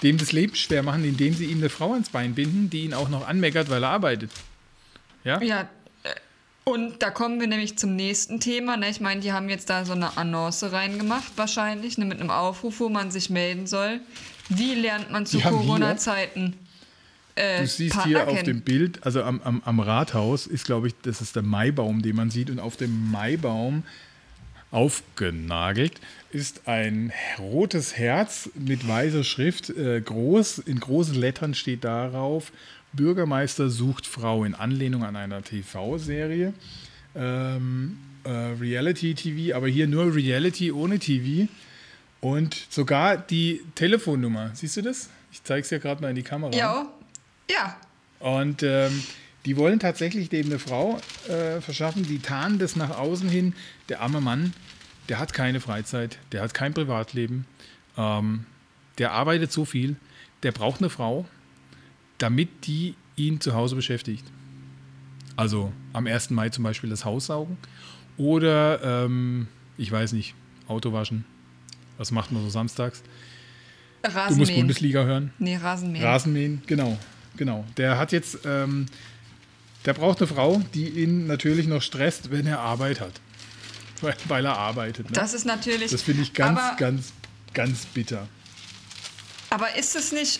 dem 0.03 0.17
das 0.17 0.31
Leben 0.31 0.55
schwer 0.55 0.83
machen, 0.83 1.03
indem 1.03 1.33
sie 1.33 1.45
ihm 1.45 1.57
eine 1.57 1.69
Frau 1.69 1.93
ans 1.93 2.09
Bein 2.09 2.35
binden, 2.35 2.69
die 2.69 2.83
ihn 2.83 2.93
auch 2.93 3.09
noch 3.09 3.27
anmeckert, 3.27 3.69
weil 3.69 3.83
er 3.83 3.89
arbeitet. 3.89 4.31
Ja? 5.23 5.41
Ja, 5.41 5.61
äh, 6.03 6.09
und 6.63 7.01
da 7.01 7.09
kommen 7.09 7.39
wir 7.39 7.47
nämlich 7.47 7.77
zum 7.77 7.95
nächsten 7.95 8.39
Thema. 8.39 8.77
Ne? 8.77 8.89
Ich 8.89 9.01
meine, 9.01 9.21
die 9.21 9.31
haben 9.31 9.49
jetzt 9.49 9.69
da 9.69 9.85
so 9.85 9.93
eine 9.93 10.17
Annonce 10.17 10.71
reingemacht, 10.71 11.31
wahrscheinlich, 11.35 11.97
ne? 11.97 12.05
mit 12.05 12.19
einem 12.19 12.29
Aufruf, 12.29 12.79
wo 12.79 12.89
man 12.89 13.11
sich 13.11 13.29
melden 13.29 13.67
soll. 13.67 13.99
Wie 14.49 14.75
lernt 14.75 15.11
man 15.11 15.25
zu 15.25 15.39
Corona-Zeiten 15.39 16.55
äh, 17.37 17.61
Du 17.61 17.67
siehst 17.67 17.95
Partner 17.95 18.09
hier 18.09 18.27
auf 18.27 18.33
kennen? 18.35 18.45
dem 18.45 18.61
Bild, 18.61 19.05
also 19.05 19.23
am, 19.23 19.41
am, 19.43 19.61
am 19.63 19.79
Rathaus 19.79 20.47
ist, 20.47 20.65
glaube 20.65 20.87
ich, 20.87 20.95
das 21.03 21.21
ist 21.21 21.35
der 21.35 21.43
Maibaum, 21.43 22.01
den 22.01 22.15
man 22.15 22.29
sieht. 22.29 22.49
Und 22.49 22.59
auf 22.59 22.75
dem 22.77 23.11
Maibaum 23.11 23.83
aufgenagelt 24.71 25.93
ist 26.31 26.67
ein 26.67 27.11
rotes 27.39 27.97
Herz 27.97 28.49
mit 28.55 28.87
weißer 28.87 29.23
Schrift. 29.23 29.69
Äh, 29.69 30.01
groß, 30.01 30.59
in 30.59 30.79
großen 30.79 31.15
Lettern 31.15 31.53
steht 31.53 31.83
darauf: 31.83 32.51
Bürgermeister 32.93 33.69
sucht 33.69 34.05
Frau 34.05 34.43
in 34.43 34.53
Anlehnung 34.55 35.03
an 35.03 35.15
einer 35.15 35.41
TV-Serie. 35.41 36.53
Ähm, 37.15 37.97
äh, 38.23 38.29
Reality 38.29 39.15
TV, 39.15 39.55
aber 39.55 39.67
hier 39.67 39.87
nur 39.87 40.13
Reality 40.13 40.71
ohne 40.71 40.99
TV. 40.99 41.47
Und 42.19 42.55
sogar 42.69 43.15
die 43.17 43.61
Telefonnummer. 43.75 44.51
Siehst 44.53 44.77
du 44.77 44.81
das? 44.81 45.09
Ich 45.31 45.43
zeige 45.43 45.61
es 45.61 45.69
dir 45.69 45.79
gerade 45.79 46.01
mal 46.01 46.09
in 46.09 46.15
die 46.15 46.23
Kamera. 46.23 46.51
Ja, 46.55 46.87
ja. 47.49 47.77
Und 48.19 48.63
ähm, 48.63 49.03
die 49.45 49.55
wollen 49.57 49.79
tatsächlich 49.79 50.29
dem 50.29 50.47
eine 50.47 50.59
Frau 50.59 50.99
äh, 51.29 51.61
verschaffen, 51.61 52.03
die 52.03 52.19
tarnen 52.19 52.59
das 52.59 52.75
nach 52.75 52.97
außen 52.97 53.29
hin. 53.29 53.53
Der 53.89 54.01
arme 54.01 54.19
Mann, 54.21 54.53
der 55.07 55.19
hat 55.19 55.33
keine 55.33 55.59
Freizeit, 55.59 56.19
der 56.31 56.41
hat 56.41 56.53
kein 56.53 56.73
Privatleben, 56.73 57.45
ähm, 57.97 58.45
der 58.97 59.11
arbeitet 59.11 59.51
so 59.51 59.63
viel, 59.65 59.95
der 60.43 60.51
braucht 60.51 60.81
eine 60.81 60.89
Frau, 60.89 61.25
damit 62.17 62.67
die 62.67 62.95
ihn 63.15 63.39
zu 63.39 63.53
Hause 63.53 63.75
beschäftigt. 63.75 64.25
Also 65.35 65.71
am 65.93 66.07
1. 66.07 66.31
Mai 66.31 66.49
zum 66.49 66.63
Beispiel 66.63 66.89
das 66.89 67.05
Haus 67.05 67.27
saugen 67.27 67.57
oder, 68.17 69.05
ähm, 69.05 69.47
ich 69.77 69.91
weiß 69.91 70.13
nicht, 70.13 70.33
Auto 70.67 70.91
waschen. 70.91 71.25
Was 71.97 72.11
macht 72.11 72.31
man 72.31 72.43
so 72.43 72.49
samstags? 72.49 73.01
Du 74.01 74.09
musst 74.09 74.17
Rasenmähen. 74.17 74.55
Bundesliga 74.61 75.03
hören. 75.03 75.31
Nee, 75.39 75.57
Rasenmähen. 75.57 76.05
Rasenmähen, 76.05 76.61
genau, 76.65 76.97
genau. 77.37 77.65
Der 77.77 77.97
hat 77.97 78.11
jetzt, 78.11 78.39
ähm, 78.45 78.87
der 79.85 79.93
braucht 79.93 80.19
eine 80.19 80.27
Frau, 80.27 80.61
die 80.73 80.89
ihn 80.89 81.27
natürlich 81.27 81.67
noch 81.67 81.81
stresst, 81.81 82.31
wenn 82.31 82.47
er 82.47 82.59
Arbeit 82.59 82.99
hat. 82.99 83.13
Weil, 84.01 84.15
weil 84.27 84.45
er 84.45 84.55
arbeitet. 84.55 85.09
Ne? 85.09 85.15
das 85.15 85.33
ist 85.33 85.45
natürlich. 85.45 85.89
Das 85.89 86.03
finde 86.03 86.21
ich 86.21 86.33
ganz, 86.35 86.59
aber, 86.59 86.75
ganz, 86.77 87.13
ganz 87.55 87.87
bitter. 87.87 88.27
Aber 89.49 89.75
ist 89.75 89.95
es 89.95 90.11
nicht 90.11 90.39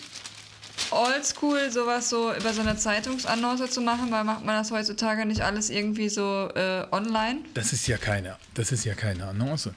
oldschool, 0.92 1.70
sowas 1.70 2.08
so 2.08 2.32
über 2.32 2.52
so 2.52 2.60
eine 2.60 2.76
Zeitungsannonce 2.76 3.68
zu 3.68 3.80
machen? 3.80 4.12
Weil 4.12 4.22
macht 4.22 4.44
man 4.44 4.54
das 4.54 4.70
heutzutage 4.70 5.26
nicht 5.26 5.40
alles 5.40 5.70
irgendwie 5.70 6.08
so 6.08 6.48
äh, 6.54 6.86
online? 6.92 7.40
Das 7.54 7.72
ist 7.72 7.88
ja 7.88 7.96
keine, 7.96 8.36
das 8.54 8.70
ist 8.70 8.84
ja 8.84 8.94
keine 8.94 9.26
Annonce. 9.26 9.70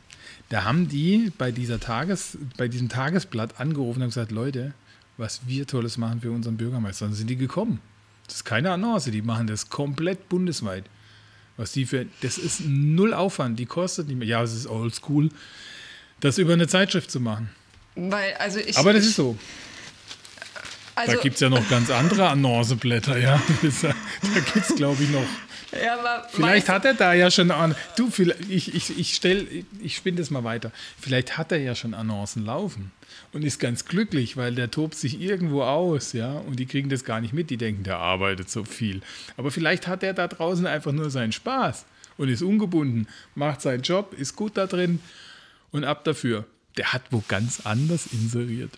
Da 0.50 0.64
haben 0.64 0.90
die 0.90 1.32
bei, 1.38 1.52
dieser 1.52 1.80
Tages, 1.80 2.38
bei 2.58 2.68
diesem 2.68 2.90
Tagesblatt 2.90 3.60
angerufen 3.60 4.02
und 4.02 4.10
gesagt, 4.10 4.32
Leute, 4.32 4.74
was 5.22 5.42
wir 5.46 5.66
Tolles 5.68 5.98
machen 5.98 6.20
für 6.20 6.32
unseren 6.32 6.58
Bürgermeister. 6.58 7.06
Dann 7.06 7.14
sind 7.14 7.30
die 7.30 7.38
gekommen. 7.38 7.80
Das 8.26 8.38
ist 8.38 8.44
keine 8.44 8.72
Annonce, 8.72 9.06
die 9.12 9.22
machen 9.22 9.48
das 9.48 9.70
komplett 9.70 10.28
bundesweit. 10.28 10.86
Was 11.58 11.72
die 11.74 11.86
für, 11.86 12.08
das 12.22 12.38
ist 12.38 12.62
null 12.66 13.14
Aufwand, 13.14 13.60
die 13.60 13.66
kostet 13.66 14.08
nicht 14.08 14.18
mehr. 14.18 14.28
Ja, 14.28 14.42
es 14.42 14.54
ist 14.54 14.68
oldschool, 14.68 15.30
das 16.22 16.38
über 16.38 16.54
eine 16.54 16.68
Zeitschrift 16.68 17.12
zu 17.12 17.20
machen. 17.20 17.50
Weil, 17.96 18.34
also 18.36 18.60
ich. 18.60 18.78
Aber 18.78 18.94
das 18.94 19.04
ich, 19.04 19.10
ist 19.10 19.16
so. 19.16 19.38
also, 20.96 21.14
Da 21.14 21.22
gibt 21.22 21.36
es 21.36 21.42
ja 21.42 21.50
noch 21.50 21.70
ganz 21.70 21.92
andere 21.92 22.30
Annonceblätter, 22.30 23.18
ja. 23.18 23.40
Da 23.82 24.40
gibt 24.54 24.70
es, 24.70 24.76
glaube 24.76 25.04
ich, 25.04 25.10
noch. 25.10 25.26
Ja, 25.84 26.00
aber 26.00 26.28
Vielleicht 26.32 26.68
hat 26.68 26.84
er 26.86 26.96
da 26.96 27.14
ja 27.14 27.30
schon 27.30 27.52
an. 27.52 27.76
Du, 27.96 28.10
vielleicht- 28.10 28.50
ich, 28.50 28.74
ich, 28.74 28.98
ich 28.98 29.14
stell, 29.14 29.66
ich 29.82 29.96
spinne 29.96 30.18
das 30.18 30.30
mal 30.32 30.44
weiter. 30.44 30.72
Vielleicht 31.00 31.38
hat 31.38 31.52
er 31.52 31.60
ja 31.60 31.76
schon 31.76 31.94
Annoncen 31.94 32.44
laufen 32.46 32.92
und 33.34 33.44
ist 33.44 33.60
ganz 33.60 33.86
glücklich, 33.86 34.38
weil 34.38 34.56
der 34.56 34.72
tobt 34.72 34.96
sich 34.96 35.22
irgendwo 35.22 35.64
aus, 35.64 36.14
ja, 36.14 36.34
und 36.40 36.60
die 36.60 36.66
kriegen 36.66 36.90
das 36.90 37.04
gar 37.04 37.22
nicht 37.22 37.34
mit. 37.34 37.50
Die 37.50 37.58
denken, 37.58 37.84
der 37.84 37.98
arbeitet 37.98 38.50
so 38.50 38.64
viel. 38.64 39.02
Aber 39.38 39.52
vielleicht 39.52 39.88
hat 39.88 40.04
er 40.04 40.14
da 40.14 40.28
draußen 40.28 40.66
einfach 40.68 40.92
nur 40.92 41.10
seinen 41.10 41.32
Spaß 41.32 41.86
und 42.18 42.30
ist 42.30 42.42
ungebunden, 42.42 43.08
macht 43.36 43.62
seinen 43.62 43.84
Job, 43.84 44.14
ist 44.14 44.36
gut 44.36 44.58
da 44.58 44.68
drin 44.68 45.00
und 45.72 45.84
ab 45.84 46.04
dafür. 46.04 46.46
Der 46.78 46.94
hat 46.94 47.04
wo 47.12 47.24
ganz 47.28 47.66
anders 47.66 48.08
inseriert. 48.12 48.72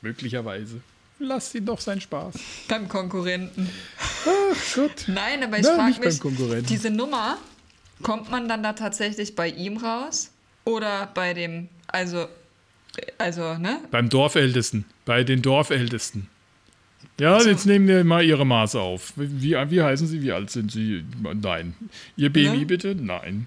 Möglicherweise. 0.00 0.80
Lasst 1.20 1.54
ihn 1.54 1.66
doch 1.66 1.80
seinen 1.80 2.00
Spaß. 2.00 2.34
beim 2.68 2.88
Konkurrenten. 2.88 3.68
Ach 4.24 4.74
Gott. 4.74 5.04
Nein, 5.08 5.42
aber 5.42 5.58
ich 5.58 5.66
frage 5.66 6.00
mich, 6.00 6.66
diese 6.66 6.90
Nummer, 6.90 7.38
kommt 8.02 8.30
man 8.30 8.48
dann 8.48 8.62
da 8.62 8.72
tatsächlich 8.72 9.34
bei 9.34 9.48
ihm 9.48 9.78
raus? 9.78 10.30
Oder 10.64 11.08
bei 11.14 11.34
dem, 11.34 11.68
also, 11.88 12.28
also, 13.18 13.54
ne? 13.58 13.80
Beim 13.90 14.08
Dorfältesten, 14.08 14.84
bei 15.04 15.24
den 15.24 15.42
Dorfältesten. 15.42 16.28
Ja, 17.20 17.40
jetzt 17.42 17.66
nehmen 17.66 17.88
wir 17.88 18.04
mal 18.04 18.24
Ihre 18.24 18.46
Maße 18.46 18.80
auf. 18.80 19.12
Wie, 19.16 19.52
wie 19.70 19.82
heißen 19.82 20.06
Sie? 20.06 20.22
Wie 20.22 20.32
alt 20.32 20.50
sind 20.50 20.70
Sie? 20.70 21.04
Nein. 21.34 21.74
Ihr 22.16 22.32
BMI 22.32 22.58
Ne? 22.58 22.66
bitte? 22.66 22.94
Nein. 22.94 23.46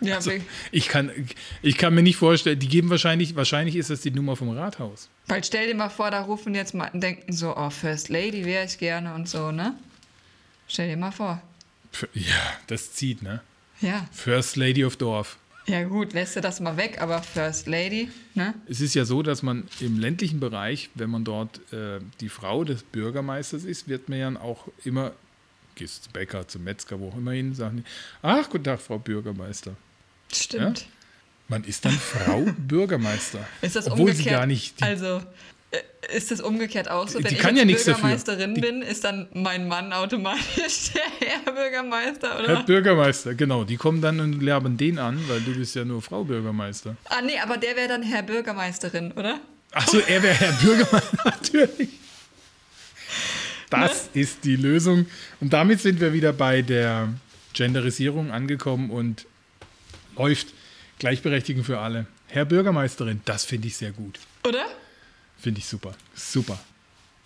Ja, 0.00 0.16
Also, 0.16 0.32
ich, 0.72 0.88
kann, 0.88 1.10
ich 1.62 1.78
kann 1.78 1.94
mir 1.94 2.02
nicht 2.02 2.16
vorstellen, 2.16 2.58
die 2.58 2.68
geben 2.68 2.90
wahrscheinlich, 2.90 3.36
wahrscheinlich 3.36 3.76
ist 3.76 3.88
das 3.88 4.00
die 4.00 4.10
Nummer 4.10 4.34
vom 4.36 4.50
Rathaus. 4.50 5.08
weil 5.28 5.44
stell 5.44 5.68
dir 5.68 5.74
mal 5.76 5.88
vor, 5.90 6.10
da 6.10 6.22
rufen 6.22 6.54
jetzt 6.54 6.74
mal 6.74 6.90
und 6.92 7.00
denken 7.02 7.32
so, 7.32 7.56
oh, 7.56 7.70
First 7.70 8.08
Lady 8.08 8.44
wäre 8.44 8.64
ich 8.66 8.78
gerne 8.78 9.14
und 9.14 9.28
so, 9.28 9.52
ne? 9.52 9.74
Stell 10.68 10.88
dir 10.88 10.96
mal 10.96 11.12
vor. 11.12 11.40
Ja, 12.14 12.52
das 12.66 12.92
zieht, 12.94 13.22
ne? 13.22 13.40
Ja. 13.80 14.06
First 14.12 14.56
Lady 14.56 14.84
of 14.84 14.96
Dorf. 14.96 15.36
Ja 15.66 15.84
gut, 15.84 16.12
lässt 16.12 16.34
du 16.36 16.40
das 16.40 16.58
mal 16.60 16.76
weg, 16.76 17.00
aber 17.00 17.22
First 17.22 17.68
Lady, 17.68 18.10
ne? 18.34 18.54
Es 18.68 18.80
ist 18.80 18.94
ja 18.94 19.04
so, 19.04 19.22
dass 19.22 19.42
man 19.42 19.64
im 19.80 19.98
ländlichen 19.98 20.40
Bereich, 20.40 20.90
wenn 20.94 21.10
man 21.10 21.24
dort 21.24 21.60
äh, 21.72 22.00
die 22.20 22.28
Frau 22.28 22.64
des 22.64 22.82
Bürgermeisters 22.82 23.64
ist, 23.64 23.88
wird 23.88 24.08
man 24.08 24.18
ja 24.18 24.40
auch 24.40 24.68
immer, 24.84 25.12
gehst 25.76 26.04
zum 26.04 26.12
Bäcker, 26.14 26.48
zum 26.48 26.64
Metzger, 26.64 26.98
wo 26.98 27.08
auch 27.10 27.16
immer 27.16 27.32
hin, 27.32 27.54
sagen 27.54 27.78
die, 27.78 27.84
ach, 28.22 28.50
guten 28.50 28.64
Tag, 28.64 28.80
Frau 28.80 28.98
Bürgermeister. 28.98 29.76
Stimmt. 30.32 30.80
Ja? 30.80 30.86
Man 31.48 31.64
ist 31.64 31.84
dann 31.84 31.92
Frau 31.92 32.40
Bürgermeister. 32.58 33.46
Ist 33.60 33.76
das 33.76 33.86
obwohl 33.86 34.00
umgekehrt? 34.10 34.24
sie 34.24 34.30
gar 34.30 34.46
nicht. 34.46 34.82
also 34.82 35.18
äh, 35.18 35.22
ist 36.14 36.30
das 36.30 36.40
umgekehrt 36.40 36.90
auch 36.90 37.08
so? 37.08 37.18
Wenn 37.22 37.30
Die 37.30 37.36
ich 37.36 37.42
ja. 37.42 37.94
Bürgermeisterin 37.94 38.54
bin, 38.54 38.82
ist 38.82 39.04
dann 39.04 39.28
mein 39.32 39.68
Mann 39.68 39.92
automatisch 39.92 40.90
der 40.94 41.28
Herr 41.28 41.52
Bürgermeister, 41.52 42.38
oder? 42.38 42.48
Herr 42.48 42.62
Bürgermeister, 42.64 43.34
genau. 43.34 43.64
Die 43.64 43.76
kommen 43.76 44.00
dann 44.02 44.20
und 44.20 44.42
lernen 44.42 44.76
den 44.76 44.98
an, 44.98 45.18
weil 45.28 45.40
du 45.40 45.54
bist 45.54 45.74
ja 45.74 45.84
nur 45.84 46.02
Frau 46.02 46.24
Bürgermeister. 46.24 46.96
ah 47.06 47.22
nee, 47.22 47.38
aber 47.38 47.56
der 47.56 47.76
wäre 47.76 47.88
dann 47.88 48.02
Herr 48.02 48.22
Bürgermeisterin, 48.22 49.12
oder? 49.12 49.40
Achso, 49.72 49.98
er 49.98 50.22
wäre 50.22 50.34
Herr 50.34 50.52
Bürgermeister, 50.52 51.18
natürlich. 51.24 51.88
Das 53.70 54.10
ist 54.12 54.44
die 54.44 54.56
Lösung. 54.56 55.06
Und 55.40 55.54
damit 55.54 55.80
sind 55.80 56.00
wir 56.00 56.12
wieder 56.12 56.34
bei 56.34 56.60
der 56.60 57.08
Genderisierung 57.54 58.30
angekommen 58.30 58.90
und 58.90 59.26
läuft 60.18 60.48
Gleichberechtigung 60.98 61.64
für 61.64 61.78
alle. 61.78 62.06
Herr 62.26 62.44
Bürgermeisterin, 62.44 63.22
das 63.24 63.46
finde 63.46 63.68
ich 63.68 63.76
sehr 63.76 63.92
gut. 63.92 64.18
Oder? 64.46 64.66
Finde 65.42 65.58
ich 65.58 65.66
super. 65.66 65.92
Super. 66.14 66.58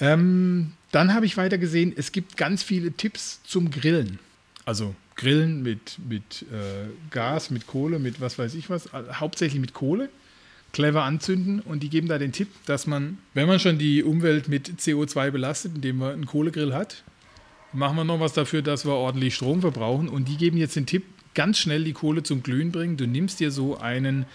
Ähm, 0.01 0.73
dann 0.91 1.13
habe 1.15 1.27
ich 1.27 1.37
weiter 1.37 1.59
gesehen, 1.59 1.93
es 1.95 2.13
gibt 2.13 2.37
ganz 2.37 2.63
viele 2.63 2.93
Tipps 2.93 3.41
zum 3.45 3.71
Grillen. 3.71 4.19
Also 4.65 4.95
Grillen 5.17 5.63
mit, 5.63 5.99
mit 6.09 6.47
äh, 6.53 6.89
Gas, 7.11 7.51
mit 7.51 7.67
Kohle, 7.67 7.99
mit 7.99 8.21
was 8.21 8.39
weiß 8.39 8.55
ich 8.55 8.71
was, 8.71 8.87
äh, 8.87 9.03
hauptsächlich 9.13 9.61
mit 9.61 9.75
Kohle. 9.75 10.09
Clever 10.73 11.05
anzünden 11.05 11.61
und 11.61 11.83
die 11.83 11.89
geben 11.89 12.09
da 12.09 12.19
den 12.19 12.33
Tipp, 12.33 12.49
dass 12.67 12.87
man, 12.87 13.19
wenn 13.35 13.47
man 13.47 13.61
schon 13.61 13.79
die 13.79 14.03
Umwelt 14.03 14.49
mit 14.49 14.69
CO2 14.69 15.31
belastet, 15.31 15.77
indem 15.77 15.99
man 15.99 16.13
einen 16.13 16.27
Kohlegrill 16.27 16.75
hat, 16.75 17.03
machen 17.73 17.97
wir 17.97 18.05
noch 18.05 18.21
was 18.21 18.33
dafür, 18.33 18.63
dass 18.63 18.85
wir 18.85 18.93
ordentlich 18.93 19.35
Strom 19.35 19.61
verbrauchen. 19.61 20.09
Und 20.09 20.29
die 20.29 20.37
geben 20.37 20.59
jetzt 20.59 20.77
den 20.77 20.87
Tipp, 20.87 21.05
ganz 21.35 21.59
schnell 21.59 21.85
die 21.85 21.93
Kohle 21.93 22.23
zum 22.23 22.43
Glühen 22.43 22.73
bringen. 22.73 22.97
Du 22.97 23.07
nimmst 23.07 23.41
dir 23.41 23.51
so 23.51 23.79
einen 23.79 24.27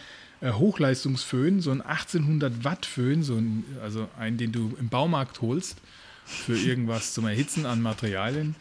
Hochleistungsföhn, 0.44 1.62
so 1.62 1.72
einen 1.72 1.82
1800 1.82 2.64
Watt 2.64 2.86
Föhn, 2.86 3.24
so 3.24 3.36
ein, 3.36 3.64
also 3.84 4.10
einen, 4.18 4.38
den 4.38 4.52
du 4.52 4.76
im 4.80 4.90
Baumarkt 4.90 5.42
holst, 5.42 5.78
für 6.26 6.58
irgendwas 6.58 7.14
zum 7.14 7.28
Erhitzen 7.28 7.66
an 7.66 7.82
Materialien, 7.82 8.56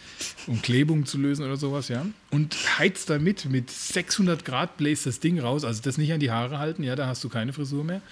um 0.46 0.60
Klebung 0.60 1.06
zu 1.06 1.18
lösen 1.18 1.44
oder 1.44 1.56
sowas, 1.56 1.88
ja. 1.88 2.04
Und 2.30 2.56
heizt 2.78 3.08
damit 3.10 3.44
mit 3.46 3.70
600 3.70 4.44
Grad 4.44 4.76
bläst 4.76 5.06
das 5.06 5.20
Ding 5.20 5.38
raus, 5.38 5.64
also 5.64 5.80
das 5.82 5.96
nicht 5.96 6.12
an 6.12 6.20
die 6.20 6.30
Haare 6.30 6.58
halten, 6.58 6.82
ja, 6.82 6.96
da 6.96 7.06
hast 7.06 7.22
du 7.22 7.28
keine 7.28 7.52
Frisur 7.52 7.84
mehr. 7.84 8.02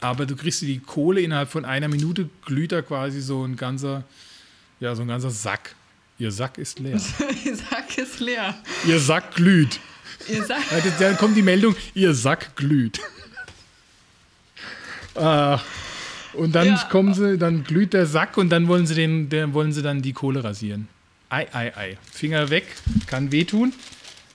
Aber 0.00 0.26
du 0.26 0.36
kriegst 0.36 0.62
die 0.62 0.78
Kohle 0.78 1.20
innerhalb 1.20 1.50
von 1.50 1.64
einer 1.64 1.88
Minute, 1.88 2.28
glüht 2.44 2.70
da 2.70 2.82
quasi 2.82 3.20
so 3.20 3.44
ein 3.44 3.56
ganzer, 3.56 4.04
ja, 4.78 4.94
so 4.94 5.02
ein 5.02 5.08
ganzer 5.08 5.30
Sack. 5.30 5.74
Ihr 6.18 6.30
Sack 6.30 6.58
ist 6.58 6.78
leer. 6.78 7.00
Ihr 7.44 7.56
Sack 7.56 7.98
ist 7.98 8.20
leer. 8.20 8.54
Ihr 8.86 9.00
Sack 9.00 9.34
glüht. 9.34 9.80
Ihr 10.28 10.44
Sack. 10.44 10.62
Ja, 10.70 10.90
Dann 10.98 11.16
kommt 11.16 11.36
die 11.36 11.42
Meldung, 11.42 11.74
ihr 11.94 12.14
Sack 12.14 12.54
glüht. 12.56 13.00
Ah, 15.18 15.60
und 16.34 16.54
dann 16.54 16.66
Ja. 16.68 16.86
kommen 16.90 17.14
sie, 17.14 17.38
dann 17.38 17.64
glüht 17.64 17.92
der 17.94 18.06
Sack 18.06 18.36
und 18.36 18.50
dann 18.50 18.68
wollen 18.68 18.86
sie 18.86 18.94
den, 18.94 19.28
der, 19.28 19.52
wollen 19.54 19.72
sie 19.72 19.82
dann 19.82 20.02
die 20.02 20.12
Kohle 20.12 20.44
rasieren. 20.44 20.88
Ei, 21.30 21.46
ei, 21.52 21.76
ei. 21.76 21.98
Finger 22.12 22.48
weg, 22.50 22.64
kann 23.06 23.32
wehtun. 23.32 23.72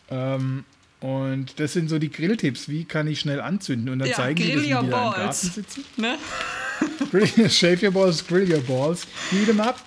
Ähm, 0.09 0.63
und 0.99 1.59
das 1.59 1.73
sind 1.73 1.89
so 1.89 1.99
die 1.99 2.11
Grilltipps. 2.11 2.69
Wie 2.69 2.85
kann 2.85 3.07
ich 3.07 3.19
schnell 3.19 3.41
anzünden? 3.41 3.89
Und 3.89 3.99
dann 3.99 4.09
Ja, 4.09 4.15
zeigen 4.15 4.35
die 4.35 4.51
grill 4.51 4.63
wie 4.63 4.73
your 4.73 4.83
die 4.83 4.89
da 4.89 5.05
im 5.07 5.11
balls. 5.13 5.15
Garten 5.41 5.49
sitzen. 5.51 5.83
Ne? 5.97 6.17
Shave 7.49 7.83
your 7.83 7.91
balls, 7.91 8.25
grill 8.25 8.49
your 8.51 8.61
balls, 8.61 9.05
heat 9.31 9.45
them 9.47 9.59
up. 9.59 9.79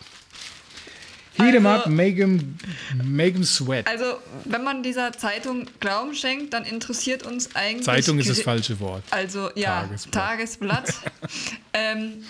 Heat 1.36 1.54
Also- 1.56 1.68
up, 1.68 1.86
make 1.88 2.16
them, 2.16 2.56
make 3.04 3.36
'em 3.36 3.44
sweat. 3.44 3.86
Also, 3.86 4.18
wenn 4.44 4.64
man 4.64 4.82
dieser 4.82 5.12
Zeitung 5.12 5.66
Glauben 5.80 6.14
schenkt, 6.14 6.52
dann 6.54 6.64
interessiert 6.64 7.24
uns 7.24 7.54
eigentlich. 7.54 7.84
Zeitung 7.84 8.18
ist 8.18 8.30
das 8.30 8.40
falsche 8.42 8.78
Wort. 8.80 9.02
Also, 9.10 9.50
ja, 9.54 9.82
Tagesblatt. 9.82 10.14
Tagesblatt. 10.14 10.94
ähm, 11.72 12.24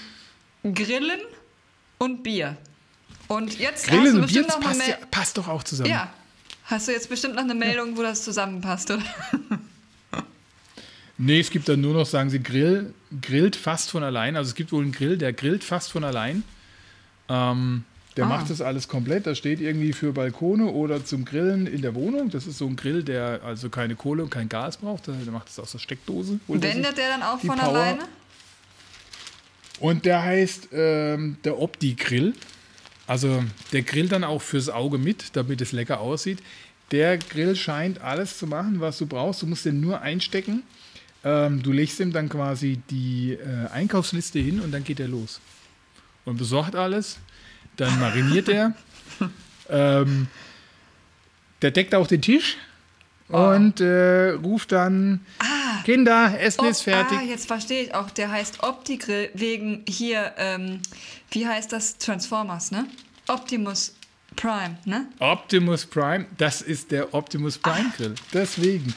Grillen 0.75 1.21
und 1.99 2.23
Bier. 2.23 2.57
Und 3.29 3.59
jetzt 3.59 3.87
hast 3.87 3.91
Grillen 3.91 4.15
du 4.17 4.21
und 4.23 4.27
Bier, 4.29 4.43
bestimmt 4.43 4.49
noch 4.49 4.61
passt, 4.61 4.89
ja, 4.89 4.97
passt 5.11 5.39
doch 5.39 5.49
auch 5.49 5.63
zusammen. 5.63 5.91
Ja. 5.91 6.13
Hast 6.65 6.89
du 6.89 6.93
jetzt 6.93 7.09
bestimmt 7.09 7.35
noch 7.37 7.43
eine 7.45 7.55
Meldung, 7.55 7.97
wo 7.97 8.03
das 8.03 8.23
zusammenpasst, 8.25 8.91
oder? 8.91 9.03
Nee, 11.19 11.41
es 11.41 11.51
gibt 11.51 11.67
dann 11.69 11.81
nur 11.81 11.95
noch, 11.95 12.05
sagen 12.05 12.29
sie, 12.29 12.43
Grill, 12.43 12.93
grillt 13.23 13.57
fast 13.57 13.91
von 13.91 14.03
allein. 14.03 14.37
Also 14.37 14.51
es 14.51 14.55
gibt 14.55 14.71
wohl 14.73 14.83
einen 14.83 14.93
Grill, 14.93 15.17
der 15.17 15.33
grillt 15.33 15.65
fast 15.65 15.91
von 15.93 16.05
allein. 16.05 16.43
Ähm, 17.31 17.85
der 18.17 18.25
Ah. 18.25 18.29
macht 18.29 18.49
das 18.51 18.61
alles 18.61 18.89
komplett. 18.89 19.27
Da 19.27 19.35
steht 19.35 19.61
irgendwie 19.61 19.93
für 19.93 20.13
Balkone 20.13 20.67
oder 20.67 21.05
zum 21.05 21.25
Grillen 21.25 21.67
in 21.67 21.83
der 21.83 21.95
Wohnung. 21.95 22.31
Das 22.31 22.47
ist 22.47 22.59
so 22.59 22.67
ein 22.67 22.77
Grill, 22.77 23.03
der 23.05 23.41
also 23.45 23.69
keine 23.69 23.95
Kohle 23.95 24.23
und 24.23 24.31
kein 24.31 24.49
Gas 24.49 24.79
braucht. 24.79 25.07
Der 25.09 25.15
macht 25.33 25.49
das 25.49 25.59
aus 25.59 25.73
der 25.73 25.79
Steckdose. 25.79 26.39
sich 26.49 26.63
Wendet 26.63 26.97
der 26.97 27.09
dann 27.11 27.23
auch 27.23 27.39
von 27.41 27.57
Power. 27.59 27.69
alleine? 27.69 28.03
Und 29.81 30.05
der 30.07 30.23
heißt 30.23 30.69
ähm, 30.73 31.37
der 31.45 31.59
Opti-Grill. 31.61 32.35
Also 33.07 33.45
der 33.73 33.83
grillt 33.83 34.13
dann 34.13 34.25
auch 34.25 34.43
fürs 34.43 34.69
Auge 34.69 34.99
mit, 34.99 35.37
damit 35.37 35.61
es 35.61 35.73
lecker 35.73 36.01
aussieht. 36.01 36.39
Der 36.91 37.19
Grill 37.19 37.55
scheint 37.57 38.01
alles 38.01 38.39
zu 38.39 38.47
machen, 38.47 38.81
was 38.81 38.99
du 38.99 39.07
brauchst. 39.07 39.43
Du 39.43 39.47
musst 39.47 39.65
den 39.65 39.81
nur 39.81 40.01
einstecken. 40.01 40.63
Ähm, 41.25 41.63
du 41.63 41.73
legst 41.73 42.01
ihm 42.01 42.13
dann 42.13 42.29
quasi 42.29 42.79
die 42.91 43.33
äh, 43.33 43.69
Einkaufsliste 43.73 44.39
hin 44.39 44.61
und 44.61 44.73
dann 44.73 44.83
geht 44.85 44.99
er 45.01 45.09
los. 45.09 45.41
Und 46.25 46.39
besorgt 46.39 46.75
alles. 46.75 47.19
Dann 47.77 47.99
mariniert 48.01 48.49
er. 48.49 48.75
ähm, 49.69 50.29
der 51.63 51.71
deckt 51.71 51.95
auch 51.95 52.07
den 52.07 52.23
Tisch 52.23 52.57
und 53.29 53.81
äh, 53.81 54.31
ruft 54.31 54.73
dann: 54.73 55.21
Kinder, 55.85 56.39
Essen 56.41 56.61
Op- 56.61 56.71
ist 56.71 56.83
fertig. 56.83 57.19
Ah, 57.19 57.23
jetzt 57.23 57.47
verstehe 57.47 57.83
ich 57.85 57.95
auch. 57.95 58.11
Der 58.11 58.31
heißt 58.31 58.63
Opti-Grill 58.63 59.31
wegen 59.35 59.85
hier, 59.89 60.33
ähm, 60.39 60.81
wie 61.31 61.47
heißt 61.47 61.73
das? 61.73 61.99
Transformers, 61.99 62.71
ne? 62.71 62.87
Optimus 63.29 63.95
Prime, 64.37 64.79
ne? 64.85 65.07
Optimus 65.19 65.87
Prime, 65.87 66.27
das 66.39 66.63
ist 66.63 66.91
der 66.91 67.13
Optimus 67.15 67.59
Prime 67.59 67.91
Grill. 67.97 68.15
Deswegen. 68.33 68.95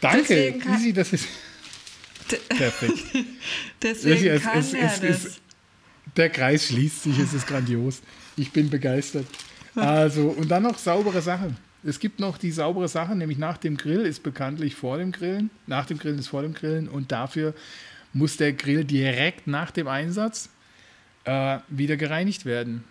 Danke, 0.00 0.18
Deswegen 0.28 0.60
kann- 0.60 0.74
Easy, 0.74 0.92
das 0.92 1.12
ist 1.12 1.26
perfekt. 2.48 2.98
Deswegen 3.82 4.26
es- 4.26 4.42
kann 4.42 4.58
es- 4.58 4.72
er 4.74 4.84
es- 4.92 5.00
das. 5.00 5.24
es- 5.26 5.40
Der 6.16 6.28
Kreis 6.28 6.66
schließt 6.66 7.04
sich, 7.04 7.18
es 7.18 7.32
ist 7.34 7.46
grandios. 7.46 8.00
Ich 8.36 8.52
bin 8.52 8.70
begeistert. 8.70 9.26
Also, 9.74 10.28
und 10.28 10.50
dann 10.50 10.62
noch 10.62 10.78
saubere 10.78 11.22
Sachen. 11.22 11.56
Es 11.82 11.98
gibt 11.98 12.20
noch 12.20 12.36
die 12.36 12.50
saubere 12.50 12.88
Sache, 12.88 13.14
nämlich 13.14 13.38
nach 13.38 13.56
dem 13.56 13.76
Grill 13.76 14.00
ist 14.00 14.22
bekanntlich 14.22 14.74
vor 14.74 14.98
dem 14.98 15.12
Grillen. 15.12 15.50
Nach 15.66 15.86
dem 15.86 15.98
Grillen 15.98 16.18
ist 16.18 16.28
vor 16.28 16.42
dem 16.42 16.52
Grillen 16.52 16.88
und 16.88 17.10
dafür 17.10 17.54
muss 18.12 18.36
der 18.36 18.52
Grill 18.52 18.84
direkt 18.84 19.46
nach 19.46 19.70
dem 19.70 19.88
Einsatz 19.88 20.50
äh, 21.24 21.58
wieder 21.68 21.96
gereinigt 21.96 22.44
werden. 22.44 22.84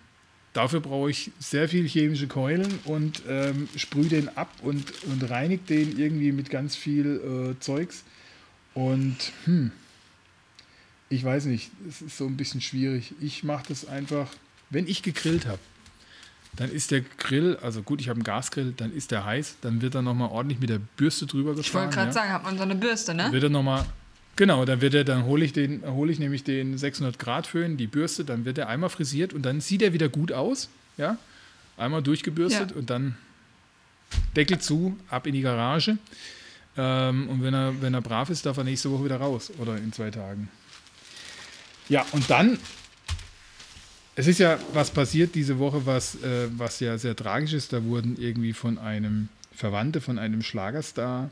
Dafür 0.54 0.80
brauche 0.80 1.12
ich 1.12 1.32
sehr 1.40 1.70
viel 1.70 1.88
chemische 1.88 2.28
Keulen 2.28 2.80
und 2.86 3.22
ähm, 3.28 3.70
sprühe 3.76 4.10
den 4.10 4.36
ab 4.36 4.52
und, 4.64 4.92
und 5.04 5.30
reinige 5.30 5.64
den 5.64 6.00
irgendwie 6.00 6.32
mit 6.32 6.50
ganz 6.50 6.76
viel 6.76 7.54
äh, 7.56 7.60
Zeugs. 7.60 8.04
Und 8.74 9.18
hm, 9.46 9.72
ich 11.10 11.24
weiß 11.24 11.46
nicht, 11.46 11.72
es 11.88 12.02
ist 12.02 12.18
so 12.18 12.26
ein 12.26 12.38
bisschen 12.38 12.62
schwierig. 12.62 13.14
Ich 13.22 13.44
mache 13.44 13.66
das 13.68 13.88
einfach, 13.88 14.28
wenn 14.70 14.88
ich 14.88 15.04
gegrillt 15.04 15.46
habe, 15.46 15.60
dann 16.54 16.72
ist 16.72 16.92
der 16.92 17.02
Grill, 17.02 17.58
also 17.62 17.82
gut, 17.82 18.02
ich 18.02 18.10
habe 18.10 18.18
einen 18.18 18.24
Gasgrill, 18.24 18.74
dann 18.76 18.94
ist 18.94 19.12
der 19.12 19.24
heiß, 19.26 19.58
dann 19.62 19.82
wird 19.82 19.96
er 19.96 20.02
nochmal 20.02 20.30
ordentlich 20.30 20.60
mit 20.60 20.70
der 20.70 20.80
Bürste 20.80 21.26
drüber 21.26 21.54
gefahren. 21.54 21.66
Ich 21.66 21.74
wollte 21.74 21.96
gerade 21.96 22.08
ja. 22.08 22.14
sagen, 22.14 22.32
hat 22.32 22.44
man 22.44 22.58
so 22.58 22.64
eine 22.64 22.76
Bürste, 22.76 23.14
ne? 23.14 23.32
Wird 23.32 23.44
er 23.44 23.50
nochmal, 23.50 23.86
genau, 24.36 24.66
dann 24.66 24.82
wird 24.82 24.94
er, 24.94 25.04
dann 25.04 25.26
hole 25.26 25.46
ich 25.46 25.54
den, 25.54 25.84
hole 25.86 26.12
ich 26.12 26.20
nämlich 26.20 26.44
den 26.44 26.78
600 26.78 27.20
Grad 27.20 27.48
Föhn, 27.48 27.78
die 27.78 27.88
Bürste, 27.88 28.26
dann 28.26 28.46
wird 28.46 28.58
er 28.58 28.68
einmal 28.68 28.90
frisiert 28.90 29.34
und 29.34 29.44
dann 29.44 29.62
sieht 29.62 29.82
er 29.82 29.94
wieder 29.94 30.10
gut 30.10 30.32
aus, 30.32 30.70
ja, 30.98 31.18
einmal 31.78 32.02
durchgebürstet 32.02 32.72
Ja. 32.72 32.78
und 32.78 32.90
dann 32.90 33.16
Deckel 34.36 34.60
zu, 34.60 34.98
ab 35.10 35.28
in 35.28 35.34
die 35.34 35.42
Garage. 35.42 35.98
Ähm, 36.78 37.30
und 37.30 37.44
wenn 37.44 37.54
er, 37.54 37.82
wenn 37.82 37.94
er 37.94 38.02
brav 38.02 38.30
ist, 38.30 38.46
darf 38.46 38.58
er 38.58 38.64
nächste 38.64 38.92
Woche 38.92 39.06
wieder 39.06 39.18
raus 39.18 39.52
oder 39.60 39.78
in 39.78 39.92
zwei 39.94 40.12
Tagen. 40.12 40.50
Ja, 41.90 42.06
und 42.12 42.30
dann, 42.30 42.60
es 44.20 44.28
ist 44.28 44.40
ja 44.40 44.60
was 44.74 44.92
passiert 44.92 45.34
diese 45.34 45.60
Woche, 45.60 45.86
was, 45.86 46.16
äh, 46.16 46.50
was 46.58 46.82
ja 46.82 46.98
sehr 46.98 47.16
tragisch 47.16 47.54
ist. 47.54 47.72
Da 47.72 47.86
wurden 47.86 48.18
irgendwie 48.20 48.52
von 48.52 48.78
einem 48.78 49.30
Verwandte 49.56 50.02
von 50.02 50.20
einem 50.20 50.44
Schlagerstar 50.44 51.32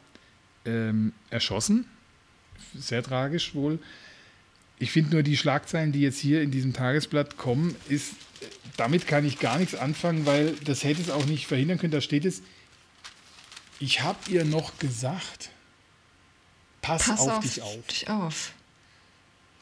ähm, 0.65 1.11
erschossen. 1.29 1.85
Sehr 2.73 3.03
tragisch 3.03 3.53
wohl. 3.55 3.79
Ich 4.79 4.91
finde 4.91 5.11
nur 5.11 5.23
die 5.23 5.35
Schlagzeilen, 5.35 5.91
die 5.91 5.99
jetzt 5.99 6.17
hier 6.19 6.41
in 6.41 6.49
diesem 6.49 6.71
Tagesblatt 6.71 7.35
kommen, 7.35 7.75
ist, 7.89 8.13
damit 8.77 9.05
kann 9.05 9.25
ich 9.25 9.37
gar 9.37 9.59
nichts 9.59 9.75
anfangen, 9.75 10.25
weil 10.25 10.53
das 10.63 10.85
hätte 10.85 11.01
es 11.01 11.09
auch 11.09 11.25
nicht 11.25 11.45
verhindern 11.45 11.79
können. 11.79 11.91
Da 11.91 11.99
steht 11.99 12.23
es, 12.23 12.41
ich 13.81 14.01
habe 14.01 14.17
ihr 14.29 14.45
noch 14.45 14.79
gesagt. 14.79 15.49
pass, 16.81 17.07
Pass 17.07 17.19
auf, 17.19 17.31
auf 17.31 17.39
dich 17.41 17.61
auf. 17.61 17.87
dich 17.87 18.09
auf. 18.09 18.53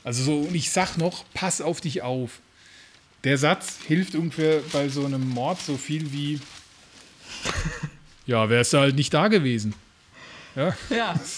Also 0.03 0.23
so, 0.23 0.39
und 0.41 0.53
ich 0.53 0.69
sag 0.69 0.97
noch, 0.97 1.25
pass 1.33 1.59
auf 1.59 1.81
dich 1.81 2.03
auf. 2.03 2.39
Der 3.25 3.37
Satz 3.37 3.77
hilft 3.85 4.15
ungefähr 4.15 4.61
bei 4.71 4.87
so 4.87 5.05
einem 5.05 5.27
Mord 5.29 5.59
so 5.59 5.75
viel 5.77 6.13
wie, 6.13 6.39
ja, 8.25 8.49
wärst 8.49 8.73
du 8.73 8.77
halt 8.77 8.95
nicht 8.95 9.13
da 9.13 9.27
gewesen. 9.27 9.73
Ja, 10.55 10.75
Ja. 10.89 11.19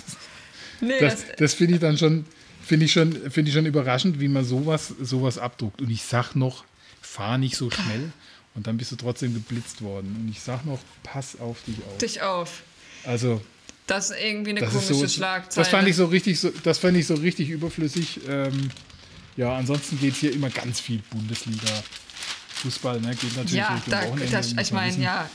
Nee, 0.79 0.99
das, 0.99 1.25
das, 1.25 1.35
das 1.37 1.53
finde 1.55 1.73
ich 1.73 1.79
dann 1.79 1.97
schon, 1.97 2.23
finde 2.63 2.85
ich 2.85 2.91
schon, 2.91 3.11
finde 3.31 3.49
ich 3.49 3.55
schon 3.55 3.65
überraschend, 3.65 4.19
wie 4.19 4.27
man 4.27 4.45
sowas, 4.45 4.93
sowas 5.01 5.39
abdruckt. 5.39 5.81
Und 5.81 5.89
ich 5.89 6.03
sag 6.03 6.35
noch, 6.35 6.65
fahr 7.01 7.39
nicht 7.39 7.55
so 7.57 7.71
schnell. 7.71 8.11
Und 8.53 8.67
dann 8.67 8.77
bist 8.77 8.91
du 8.91 8.95
trotzdem 8.95 9.33
geblitzt 9.33 9.81
worden. 9.81 10.15
Und 10.19 10.29
ich 10.29 10.39
sag 10.39 10.65
noch, 10.67 10.77
pass 11.01 11.39
auf 11.39 11.63
dich 11.63 11.77
auf. 11.77 11.97
dich 11.97 12.21
auf. 12.21 12.61
Also, 13.05 13.41
Das 13.87 14.11
ist 14.11 14.17
irgendwie 14.21 14.51
eine 14.51 14.59
komische 14.67 14.93
so, 14.93 15.07
Schlagzeile. 15.07 15.63
das 15.63 15.69
fand 15.69 15.87
ich 15.87 15.95
so 15.95 16.05
richtig, 16.05 16.39
so, 16.39 16.51
das 16.63 16.77
fand 16.77 16.95
ich 16.95 17.07
so 17.07 17.15
richtig 17.15 17.49
überflüssig. 17.49 18.19
Ähm, 18.27 18.69
ja, 19.37 19.55
ansonsten 19.55 19.99
geht 19.99 20.13
es 20.13 20.19
hier 20.19 20.33
immer 20.33 20.49
ganz 20.49 20.79
viel 20.79 20.99
Bundesliga. 21.09 21.83
Fußball, 22.57 22.99
ne? 22.99 23.15
Geht 23.15 23.35
natürlich 23.35 23.53
ja, 23.53 23.81
da, 23.85 24.03
Wochenende, 24.07 24.31
das, 24.31 24.51
ich 24.53 24.71
meine, 24.71 24.97
ja. 24.97 25.29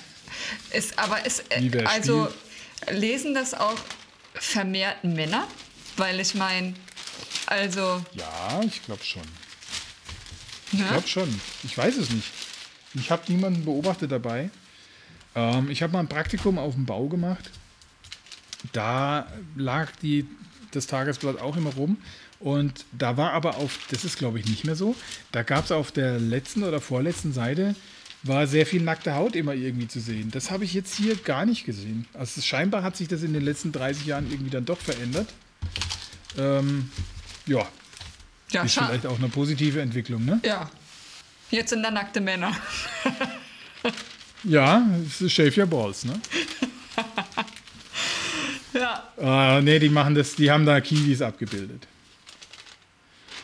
Ist, 0.72 0.98
aber 0.98 1.24
ist, 1.24 1.40
äh, 1.50 1.68
wer 1.70 1.88
also 1.88 2.28
lesen 2.90 3.32
das 3.32 3.54
auch 3.54 3.78
vermehrt 4.34 5.04
Männer? 5.04 5.46
Weil 5.96 6.18
ich 6.20 6.34
meine, 6.34 6.74
also, 7.46 8.04
Ja, 8.14 8.60
ich 8.64 8.82
glaube 8.82 9.04
schon. 9.04 9.22
Ich 10.72 10.78
glaube 10.88 11.06
schon. 11.06 11.40
Ich 11.64 11.76
weiß 11.76 11.96
es 11.96 12.10
nicht. 12.10 12.28
Ich 12.94 13.10
habe 13.10 13.22
niemanden 13.28 13.64
beobachtet 13.64 14.10
dabei. 14.10 14.50
Ähm, 15.34 15.70
ich 15.70 15.82
habe 15.82 15.92
mal 15.92 16.00
ein 16.00 16.08
Praktikum 16.08 16.58
auf 16.58 16.74
dem 16.74 16.86
Bau 16.86 17.08
gemacht. 17.08 17.50
Da 18.72 19.26
lag 19.54 19.90
die, 20.02 20.26
das 20.72 20.86
Tagesblatt 20.86 21.40
auch 21.40 21.56
immer 21.56 21.74
rum. 21.74 21.98
Und 22.42 22.84
da 22.90 23.16
war 23.16 23.32
aber 23.32 23.56
auf, 23.56 23.78
das 23.90 24.04
ist 24.04 24.18
glaube 24.18 24.40
ich 24.40 24.46
nicht 24.46 24.64
mehr 24.64 24.74
so, 24.74 24.96
da 25.30 25.44
gab 25.44 25.64
es 25.64 25.72
auf 25.72 25.92
der 25.92 26.18
letzten 26.18 26.64
oder 26.64 26.80
vorletzten 26.80 27.32
Seite, 27.32 27.76
war 28.24 28.48
sehr 28.48 28.66
viel 28.66 28.82
nackte 28.82 29.14
Haut 29.14 29.36
immer 29.36 29.54
irgendwie 29.54 29.86
zu 29.86 30.00
sehen. 30.00 30.30
Das 30.32 30.50
habe 30.50 30.64
ich 30.64 30.74
jetzt 30.74 30.94
hier 30.94 31.14
gar 31.16 31.46
nicht 31.46 31.64
gesehen. 31.64 32.06
Also 32.14 32.40
scheinbar 32.40 32.82
hat 32.82 32.96
sich 32.96 33.06
das 33.06 33.22
in 33.22 33.32
den 33.32 33.44
letzten 33.44 33.70
30 33.70 34.06
Jahren 34.06 34.30
irgendwie 34.30 34.50
dann 34.50 34.64
doch 34.64 34.78
verändert. 34.78 35.28
Ähm, 36.36 36.90
ja, 37.46 37.68
ja, 38.50 38.62
ist 38.64 38.74
vielleicht 38.74 39.06
auch 39.06 39.18
eine 39.18 39.28
positive 39.28 39.80
Entwicklung, 39.80 40.24
ne? 40.24 40.40
Ja. 40.44 40.70
Jetzt 41.50 41.70
sind 41.70 41.82
da 41.82 41.90
nackte 41.90 42.20
Männer. 42.20 42.56
Ja, 44.44 44.84
es 45.06 45.20
ist 45.20 45.32
Shave 45.32 45.56
Your 45.60 45.66
Balls, 45.66 46.04
ne? 46.04 46.20
Ja. 48.72 49.58
Äh, 49.58 49.62
nee, 49.62 49.78
die 49.78 49.90
machen 49.90 50.14
das, 50.14 50.34
die 50.34 50.50
haben 50.50 50.64
da 50.64 50.80
Kiwis 50.80 51.20
abgebildet. 51.20 51.86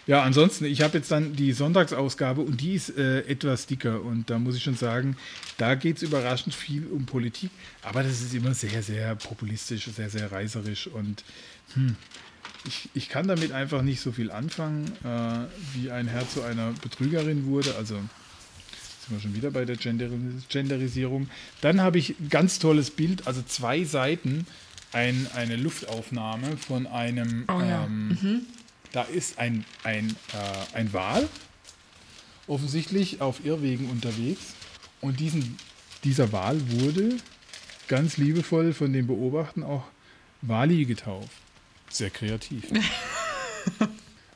Ja, 0.09 0.23
ansonsten, 0.23 0.65
ich 0.65 0.81
habe 0.81 0.97
jetzt 0.97 1.11
dann 1.11 1.37
die 1.37 1.53
Sonntagsausgabe 1.53 2.41
und 2.41 2.63
die 2.63 2.73
ist 2.73 2.97
äh, 2.97 3.21
etwas 3.29 3.67
dicker. 3.67 4.01
Und 4.03 4.31
da 4.31 4.39
muss 4.39 4.57
ich 4.57 4.63
schon 4.63 4.75
sagen, 4.75 5.19
da 5.59 5.75
geht 5.75 5.99
es 5.99 6.03
überraschend 6.03 6.55
viel 6.55 6.87
um 6.87 7.05
Politik, 7.05 7.51
aber 7.83 8.03
das 8.03 8.23
ist 8.23 8.33
immer 8.33 8.55
sehr, 8.55 8.83
sehr 8.83 9.15
populistisch, 9.17 9.85
sehr, 9.85 10.09
sehr 10.09 10.33
reißerisch 10.33 10.87
und 10.87 11.25
hm, 11.75 11.95
ich, 12.67 12.89
ich 12.95 13.09
kann 13.11 13.29
damit 13.29 13.53
einfach 13.53 13.83
nicht 13.83 14.01
so 14.01 14.11
viel 14.11 14.31
anfangen, 14.31 14.91
äh, 15.05 15.47
wie 15.75 15.91
ein 15.91 16.09
Herr 16.09 16.27
zu 16.27 16.43
einer 16.43 16.73
Betrügerin 16.81 17.45
wurde, 17.45 17.75
also 17.77 17.97
sind 17.97 18.09
wir 19.11 19.21
schon 19.21 19.35
wieder 19.35 19.51
bei 19.51 19.67
der 19.67 19.77
Gender 19.77 20.09
Genderisierung. 20.49 21.29
Dann 21.61 21.83
habe 21.83 21.99
ich 21.99 22.19
ein 22.19 22.31
ganz 22.31 22.59
tolles 22.59 22.91
Bild, 22.91 23.27
also 23.27 23.43
zwei 23.43 23.85
Seiten, 23.85 24.47
ein, 24.93 25.27
eine 25.35 25.57
Luftaufnahme 25.57 26.57
von 26.57 26.87
einem, 26.87 27.45
Oh 27.49 27.61
ja. 27.61 27.85
ähm, 27.85 28.47
da 28.93 29.03
ist 29.03 29.39
ein, 29.39 29.65
ein, 29.85 30.17
äh, 30.33 30.77
ein 30.77 30.93
Wal, 30.93 31.29
offensichtlich 32.47 33.21
auf 33.21 33.45
Irrwegen 33.45 33.91
unterwegs. 33.91 34.55
Und 35.01 35.21
diesen, 35.21 35.57
dieser 36.05 36.33
Wal 36.33 36.61
wurde 36.71 37.17
ganz 37.89 38.17
liebevoll 38.17 38.73
von 38.73 38.93
den 38.93 39.07
Beobachtern 39.07 39.63
auch 39.63 39.85
Wali 40.43 40.85
getauft. 40.85 41.31
Sehr 41.89 42.11
kreativ. 42.11 42.65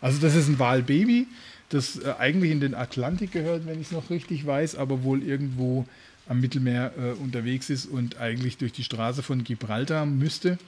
Also 0.02 0.18
das 0.20 0.34
ist 0.34 0.48
ein 0.48 0.58
Walbaby, 0.58 1.28
das 1.68 1.96
äh, 1.96 2.14
eigentlich 2.18 2.50
in 2.50 2.60
den 2.60 2.74
Atlantik 2.74 3.30
gehört, 3.30 3.66
wenn 3.66 3.80
ich 3.80 3.86
es 3.86 3.92
noch 3.92 4.10
richtig 4.10 4.44
weiß, 4.44 4.74
aber 4.74 5.04
wohl 5.04 5.22
irgendwo 5.22 5.86
am 6.28 6.40
Mittelmeer 6.40 6.92
äh, 6.98 7.10
unterwegs 7.12 7.70
ist 7.70 7.86
und 7.86 8.18
eigentlich 8.18 8.58
durch 8.58 8.72
die 8.72 8.82
Straße 8.82 9.22
von 9.22 9.44
Gibraltar 9.44 10.04
müsste. 10.04 10.58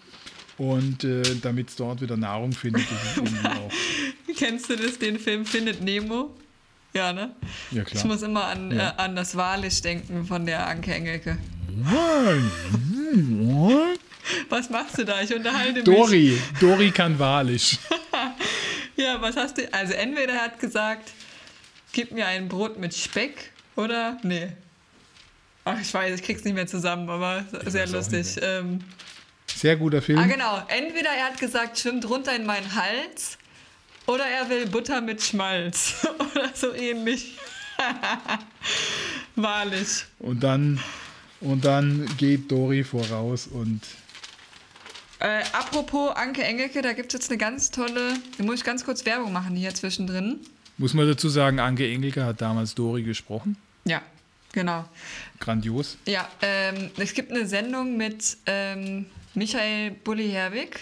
Und 0.58 1.02
äh, 1.04 1.22
damit 1.42 1.70
es 1.70 1.76
dort 1.76 2.00
wieder 2.00 2.16
Nahrung 2.16 2.52
findet. 2.52 2.84
Kennst 4.36 4.70
du 4.70 4.76
das, 4.76 4.98
den 4.98 5.18
Film 5.18 5.44
Findet 5.46 5.80
Nemo? 5.82 6.34
Ja, 6.92 7.12
ne? 7.12 7.34
Ja, 7.72 7.82
Ich 7.82 7.88
klar. 7.88 8.06
muss 8.06 8.22
immer 8.22 8.44
an, 8.44 8.70
Ja. 8.70 8.90
äh, 8.90 9.02
an 9.02 9.16
das 9.16 9.36
Walisch 9.36 9.80
denken 9.82 10.24
von 10.26 10.46
der 10.46 10.66
Anke 10.66 10.94
Engelke. 10.94 11.38
Was 14.48 14.70
machst 14.70 14.98
du 14.98 15.04
da? 15.04 15.20
Ich 15.22 15.34
unterhalte 15.34 15.74
mich. 15.74 15.84
Dori, 15.84 16.38
Dori 16.60 16.90
kann 16.90 17.18
walisch. 17.18 17.78
Ja, 18.96 19.20
was 19.20 19.36
hast 19.36 19.58
du? 19.58 19.62
Also 19.74 19.92
entweder 19.94 20.34
er 20.34 20.42
hat 20.42 20.60
gesagt, 20.60 21.10
gib 21.90 22.12
mir 22.12 22.26
ein 22.28 22.46
Brot 22.46 22.78
mit 22.78 22.94
Speck 22.94 23.50
oder 23.74 24.18
nee. 24.22 24.52
Ach, 25.64 25.80
ich 25.80 25.92
weiß, 25.92 26.14
ich 26.14 26.22
krieg's 26.24 26.44
nicht 26.44 26.54
mehr 26.54 26.68
zusammen, 26.68 27.08
aber 27.10 27.44
sehr 27.66 27.82
weiß 27.82 27.90
auch 27.90 27.94
lustig. 27.96 28.36
Ähm, 28.40 28.78
Sehr 29.64 29.76
guter 29.76 30.02
Film. 30.02 30.18
ah, 30.18 30.26
genau. 30.26 30.62
Entweder 30.68 31.08
er 31.08 31.24
hat 31.24 31.40
gesagt, 31.40 31.78
schwimmt 31.78 32.06
runter 32.10 32.36
in 32.36 32.44
meinen 32.44 32.74
Hals 32.74 33.38
oder 34.06 34.26
er 34.26 34.50
will 34.50 34.66
Butter 34.66 35.00
mit 35.00 35.22
Schmalz 35.22 36.06
oder 36.18 36.50
so 36.52 36.74
ähnlich. 36.74 37.38
Wahrlich. 39.36 40.04
Und 40.18 40.42
dann, 40.42 40.80
und 41.40 41.64
dann 41.64 42.06
geht 42.18 42.52
Dori 42.52 42.84
voraus 42.84 43.46
und 43.46 43.80
Äh, 45.20 45.42
apropos 45.54 46.14
Anke 46.14 46.44
Engelke, 46.44 46.82
da 46.82 46.92
gibt 46.92 47.14
es 47.14 47.20
jetzt 47.20 47.30
eine 47.30 47.38
ganz 47.38 47.70
tolle, 47.70 48.18
da 48.36 48.44
muss 48.44 48.56
ich 48.56 48.64
ganz 48.64 48.84
kurz 48.84 49.06
Werbung 49.06 49.32
machen 49.32 49.56
hier 49.56 49.74
zwischendrin. 49.74 50.40
muss 50.76 50.92
man 50.92 51.08
dazu 51.08 51.30
sagen, 51.30 51.58
Anke 51.58 51.90
Engelke 51.90 52.22
hat 52.26 52.42
damals 52.42 52.74
Dori 52.74 53.02
gesprochen. 53.02 53.56
Ja, 53.86 54.02
genau. 54.52 54.84
Grandios. 55.40 55.96
Ja, 56.06 56.28
ähm, 56.42 56.90
es 56.98 57.14
gibt 57.14 57.30
eine 57.30 57.46
Sendung 57.46 57.96
mit 57.96 58.36
ähm, 58.44 59.06
Michael 59.34 59.92
Bulli-Herwig. 59.92 60.78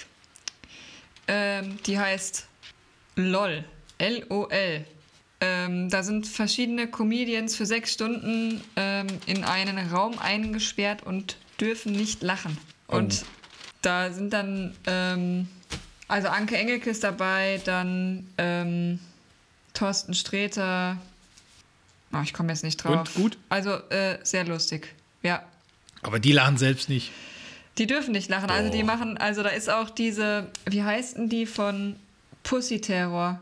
Ähm, 1.28 1.78
die 1.86 1.98
heißt 1.98 2.46
LOL. 3.16 3.64
L-O-L. 3.98 4.84
Ähm, 5.40 5.90
da 5.90 6.02
sind 6.02 6.26
verschiedene 6.26 6.88
Comedians 6.88 7.56
für 7.56 7.66
sechs 7.66 7.92
Stunden 7.92 8.62
ähm, 8.76 9.06
in 9.26 9.44
einen 9.44 9.90
Raum 9.90 10.18
eingesperrt 10.18 11.02
und 11.02 11.36
dürfen 11.60 11.92
nicht 11.92 12.22
lachen. 12.22 12.56
Und 12.86 13.24
da 13.80 14.12
sind 14.12 14.32
dann, 14.32 14.76
ähm, 14.86 15.48
also 16.08 16.28
Anke 16.28 16.56
Engelke 16.56 16.90
ist 16.90 17.02
dabei, 17.02 17.60
dann 17.64 18.28
ähm, 18.38 19.00
Thorsten 19.74 20.14
Sträter. 20.14 20.98
Oh, 22.12 22.20
ich 22.22 22.32
komme 22.32 22.50
jetzt 22.50 22.62
nicht 22.62 22.76
drauf. 22.76 23.16
Und, 23.16 23.22
gut? 23.22 23.38
Also 23.48 23.72
äh, 23.90 24.18
sehr 24.22 24.44
lustig. 24.44 24.94
Ja. 25.22 25.42
Aber 26.02 26.20
die 26.20 26.32
lachen 26.32 26.58
selbst 26.58 26.88
nicht. 26.88 27.10
Die 27.78 27.86
dürfen 27.86 28.12
nicht 28.12 28.28
lachen. 28.28 28.50
Also 28.50 28.70
die 28.70 28.80
Doch. 28.80 28.86
machen, 28.86 29.16
also 29.16 29.42
da 29.42 29.48
ist 29.48 29.70
auch 29.70 29.88
diese, 29.90 30.46
wie 30.66 30.82
heißt 30.82 31.16
denn 31.16 31.28
die 31.28 31.46
von 31.46 31.96
Pussy 32.42 32.80
Terror? 32.80 33.40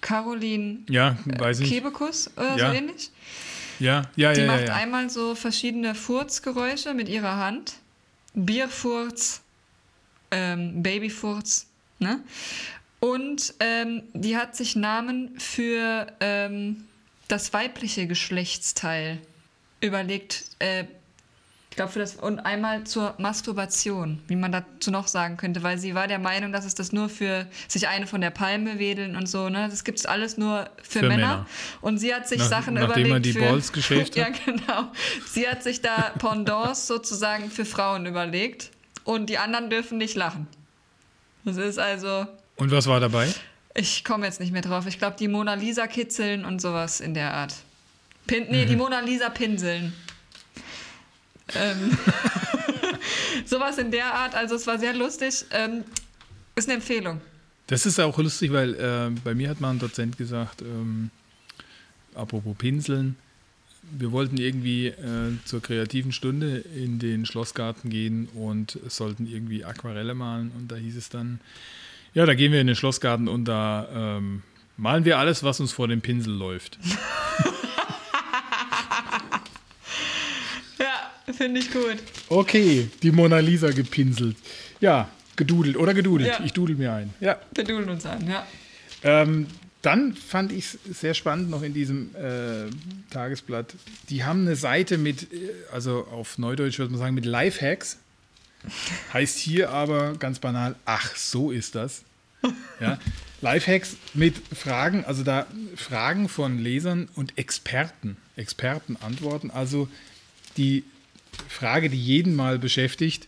Caroline 0.00 0.78
Ja, 0.88 1.16
weiß 1.26 1.60
ich. 1.60 1.68
Kebekus 1.70 2.30
oder 2.36 2.56
Ja. 2.56 2.70
so 2.70 2.76
ähnlich? 2.76 3.10
Ja, 3.80 4.02
ja, 4.16 4.32
Die 4.32 4.40
ja, 4.40 4.46
ja. 4.46 4.52
macht 4.52 4.68
ja. 4.68 4.74
einmal 4.74 5.10
so 5.10 5.34
verschiedene 5.34 5.94
Furzgeräusche 5.94 6.94
mit 6.94 7.08
ihrer 7.08 7.36
Hand. 7.36 7.74
Bierfurz, 8.34 9.40
ähm, 10.30 10.82
Babyfurz, 10.82 11.66
ne? 11.98 12.20
Und 13.00 13.54
ähm, 13.60 14.02
die 14.12 14.36
hat 14.36 14.56
sich 14.56 14.74
Namen 14.74 15.38
für 15.38 16.06
ähm, 16.20 16.84
das 17.28 17.52
weibliche 17.52 18.06
Geschlechtsteil 18.06 19.18
überlegt. 19.80 20.44
Äh, 20.58 20.84
glaube, 21.78 21.90
für 21.92 21.98
das 22.00 22.16
und 22.16 22.40
einmal 22.40 22.84
zur 22.84 23.14
Masturbation, 23.16 24.20
wie 24.28 24.36
man 24.36 24.52
dazu 24.52 24.90
noch 24.90 25.06
sagen 25.08 25.36
könnte, 25.38 25.62
weil 25.62 25.78
sie 25.78 25.94
war 25.94 26.06
der 26.06 26.18
Meinung, 26.18 26.52
dass 26.52 26.66
es 26.66 26.74
das 26.74 26.92
nur 26.92 27.08
für 27.08 27.46
sich 27.66 27.88
eine 27.88 28.06
von 28.06 28.20
der 28.20 28.30
Palme 28.30 28.78
wedeln 28.78 29.16
und 29.16 29.26
so, 29.26 29.48
ne? 29.48 29.68
Das 29.70 29.82
gibt 29.84 29.98
es 29.98 30.04
alles 30.06 30.36
nur 30.36 30.68
für, 30.82 30.98
Für 31.00 31.08
Männer. 31.08 31.16
Männer. 31.28 31.46
Und 31.80 31.98
sie 31.98 32.14
hat 32.14 32.28
sich 32.28 32.38
Nach- 32.40 32.48
Sachen 32.48 32.74
nachdem 32.74 32.90
überlegt 32.90 33.08
man 33.10 33.22
die 33.22 33.32
für, 33.32 33.40
Balls 33.40 33.72
geschäft 33.72 34.14
Ja, 34.16 34.28
genau. 34.44 34.92
Sie 35.32 35.48
hat 35.48 35.62
sich 35.62 35.80
da 35.80 36.12
Pendants 36.18 36.86
sozusagen 36.86 37.50
für 37.50 37.64
Frauen 37.64 38.04
überlegt 38.06 38.70
und 39.04 39.30
die 39.30 39.38
anderen 39.38 39.70
dürfen 39.70 39.96
nicht 39.96 40.14
lachen. 40.16 40.46
Das 41.44 41.56
ist 41.56 41.78
also, 41.78 42.26
Und 42.56 42.70
was 42.70 42.86
war 42.86 43.00
dabei? 43.00 43.32
ich 43.74 44.04
komme 44.04 44.26
jetzt 44.26 44.40
nicht 44.40 44.52
mehr 44.52 44.62
drauf. 44.62 44.86
Ich 44.86 44.98
glaube, 44.98 45.16
die 45.18 45.28
Mona 45.28 45.54
Lisa 45.54 45.86
kitzeln 45.86 46.44
und 46.44 46.60
sowas 46.60 47.00
in 47.00 47.14
der 47.14 47.32
Art. 47.32 47.54
Pin 48.26 48.46
nee, 48.50 48.66
die 48.66 48.76
Mona 48.76 49.00
Lisa 49.00 49.30
pinseln. 49.30 49.94
Ähm, 51.54 51.96
sowas 53.44 53.78
in 53.78 53.90
der 53.90 54.12
Art. 54.12 54.34
Also 54.34 54.54
es 54.54 54.66
war 54.66 54.78
sehr 54.78 54.94
lustig. 54.94 55.44
Ähm, 55.50 55.84
Ist 56.54 56.68
eine 56.68 56.76
Empfehlung. 56.76 57.20
Das 57.68 57.84
ist 57.84 58.00
auch 58.00 58.18
lustig, 58.18 58.52
weil 58.52 58.74
äh, 58.74 59.10
bei 59.22 59.34
mir 59.34 59.50
hat 59.50 59.60
mal 59.60 59.70
ein 59.70 59.78
Dozent 59.78 60.16
gesagt, 60.16 60.62
ähm, 60.62 61.10
apropos 62.14 62.56
Pinseln, 62.56 63.16
wir 63.90 64.12
wollten 64.12 64.38
irgendwie 64.38 64.86
äh, 64.88 65.32
zur 65.44 65.62
kreativen 65.62 66.12
Stunde 66.12 66.58
in 66.58 66.98
den 66.98 67.26
Schlossgarten 67.26 67.90
gehen 67.90 68.28
und 68.34 68.78
sollten 68.88 69.26
irgendwie 69.26 69.64
Aquarelle 69.64 70.14
malen. 70.14 70.50
Und 70.56 70.70
da 70.72 70.76
hieß 70.76 70.96
es 70.96 71.08
dann, 71.08 71.40
ja, 72.14 72.26
da 72.26 72.34
gehen 72.34 72.52
wir 72.52 72.60
in 72.60 72.66
den 72.66 72.76
Schlossgarten 72.76 73.28
und 73.28 73.44
da 73.46 73.88
ähm, 73.92 74.42
malen 74.76 75.04
wir 75.04 75.18
alles, 75.18 75.42
was 75.42 75.60
uns 75.60 75.72
vor 75.72 75.88
dem 75.88 76.00
Pinsel 76.00 76.32
läuft. 76.34 76.78
ja, 80.78 81.10
finde 81.32 81.60
ich 81.60 81.70
gut. 81.70 81.96
Okay, 82.28 82.88
die 83.02 83.10
Mona 83.10 83.38
Lisa 83.38 83.70
gepinselt. 83.70 84.36
Ja, 84.80 85.08
gedudelt 85.36 85.76
oder 85.76 85.94
gedudelt. 85.94 86.28
Ja. 86.28 86.44
Ich 86.44 86.52
dudel 86.52 86.76
mir 86.76 86.92
ein. 86.92 87.14
Ja. 87.20 87.38
Wir 87.54 87.64
dudeln 87.64 87.88
uns 87.88 88.06
ein, 88.06 88.28
ja. 88.28 88.46
Ähm, 89.02 89.46
dann 89.82 90.14
fand 90.14 90.52
ich 90.52 90.74
es 90.90 91.00
sehr 91.00 91.14
spannend 91.14 91.50
noch 91.50 91.62
in 91.62 91.72
diesem 91.72 92.14
äh, 92.16 92.68
Tagesblatt. 93.10 93.74
Die 94.10 94.24
haben 94.24 94.42
eine 94.42 94.56
Seite 94.56 94.98
mit, 94.98 95.32
äh, 95.32 95.50
also 95.72 96.06
auf 96.10 96.38
Neudeutsch 96.38 96.78
würde 96.78 96.90
man 96.90 96.98
sagen, 96.98 97.14
mit 97.14 97.24
Lifehacks. 97.24 97.98
Heißt 99.12 99.38
hier 99.38 99.70
aber 99.70 100.14
ganz 100.14 100.40
banal, 100.40 100.74
ach, 100.84 101.14
so 101.14 101.50
ist 101.50 101.74
das. 101.74 102.02
Ja. 102.80 102.98
Lifehacks 103.40 103.96
mit 104.14 104.34
Fragen, 104.56 105.04
also 105.04 105.22
da 105.22 105.46
Fragen 105.76 106.28
von 106.28 106.58
Lesern 106.58 107.08
und 107.14 107.38
Experten, 107.38 108.16
Experten 108.36 108.96
antworten. 108.96 109.50
Also 109.50 109.88
die 110.56 110.84
Frage, 111.48 111.90
die 111.90 112.00
jeden 112.00 112.34
mal 112.34 112.58
beschäftigt 112.58 113.26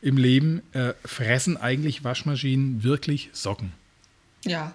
im 0.00 0.16
Leben, 0.16 0.62
äh, 0.72 0.94
fressen 1.04 1.56
eigentlich 1.56 2.04
Waschmaschinen 2.04 2.82
wirklich 2.82 3.30
Socken? 3.32 3.72
Ja. 4.44 4.72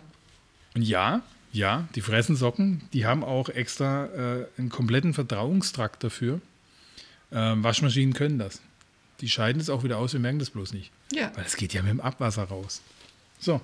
Und 0.75 0.83
ja, 0.83 1.21
ja, 1.51 1.87
die 1.95 2.01
fressen 2.01 2.35
Socken, 2.35 2.81
die 2.93 3.05
haben 3.05 3.23
auch 3.23 3.49
extra 3.49 4.05
äh, 4.05 4.45
einen 4.57 4.69
kompletten 4.69 5.13
Verdauungstrakt 5.13 6.03
dafür. 6.03 6.39
Ähm, 7.31 7.63
Waschmaschinen 7.63 8.13
können 8.13 8.39
das. 8.39 8.61
Die 9.21 9.29
scheiden 9.29 9.59
es 9.59 9.69
auch 9.69 9.83
wieder 9.83 9.97
aus, 9.97 10.13
wir 10.13 10.19
merken 10.19 10.39
das 10.39 10.51
bloß 10.51 10.73
nicht. 10.73 10.91
Ja. 11.11 11.31
Weil 11.35 11.45
es 11.45 11.55
geht 11.55 11.73
ja 11.73 11.81
mit 11.81 11.91
dem 11.91 12.01
Abwasser 12.01 12.43
raus. 12.43 12.81
So. 13.39 13.61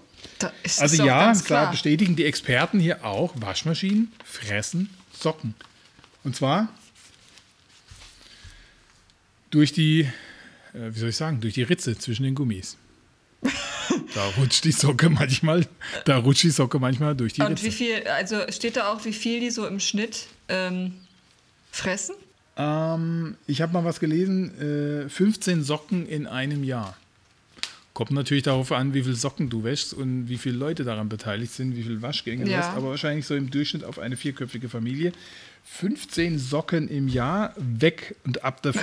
also 0.80 1.04
ja, 1.04 1.34
klar 1.34 1.72
bestätigen 1.72 2.16
die 2.16 2.26
Experten 2.26 2.80
hier 2.80 3.04
auch, 3.06 3.34
Waschmaschinen 3.36 4.12
fressen 4.24 4.90
Socken. 5.14 5.56
Und 6.24 6.36
zwar 6.36 6.70
durch 9.54 9.72
die, 9.72 10.02
äh, 10.74 10.90
wie 10.94 11.00
soll 11.00 11.10
ich 11.10 11.16
sagen, 11.16 11.40
durch 11.42 11.54
die 11.54 11.64
Ritze 11.64 11.98
zwischen 11.98 12.24
den 12.24 12.36
Gummis. 12.36 12.78
Da 14.16 14.26
rutscht 14.38 14.64
die 14.64 14.72
Socke 14.72 15.10
manchmal, 15.10 15.68
da 16.06 16.18
rutscht 16.18 16.44
die 16.44 16.50
Socke 16.52 16.80
manchmal 16.80 17.16
durch 17.16 17.34
die 17.34 17.42
Und 17.42 17.52
Ritze. 17.52 17.66
wie 17.66 17.72
viel, 17.72 18.08
also 18.08 18.38
steht 18.50 18.78
da 18.78 18.88
auch, 18.92 19.04
wie 19.06 19.12
viel 19.14 19.40
die 19.42 19.50
so 19.52 19.68
im 19.68 19.80
Schnitt 19.80 20.28
ähm, 20.48 20.94
fressen? 21.72 22.16
Ähm, 22.56 23.36
ich 23.46 23.62
habe 23.62 23.74
mal 23.74 23.84
was 23.84 24.00
gelesen, 24.00 25.04
äh, 25.06 25.10
15 25.10 25.64
Socken 25.64 26.08
in 26.08 26.28
einem 26.28 26.64
Jahr. 26.64 26.96
Kommt 27.94 28.12
natürlich 28.12 28.44
darauf 28.44 28.72
an, 28.72 28.94
wie 28.94 29.04
viele 29.04 29.16
Socken 29.16 29.50
du 29.50 29.64
wäschst 29.64 29.94
und 29.94 30.30
wie 30.30 30.38
viele 30.38 30.58
Leute 30.58 30.84
daran 30.84 31.10
beteiligt 31.10 31.52
sind, 31.52 31.76
wie 31.76 31.84
viele 31.84 32.02
Waschgänge 32.02 32.50
Ja. 32.50 32.58
du 32.60 32.64
hast, 32.64 32.76
aber 32.78 32.90
wahrscheinlich 32.90 33.26
so 33.28 33.36
im 33.36 33.52
Durchschnitt 33.52 33.84
auf 33.84 34.00
eine 34.00 34.16
vierköpfige 34.16 34.70
Familie. 34.70 35.12
15 35.66 36.38
Socken 36.40 36.88
im 36.90 37.08
Jahr 37.08 37.54
weg 37.58 38.16
und 38.26 38.44
ab 38.44 38.62
dafür. 38.62 38.82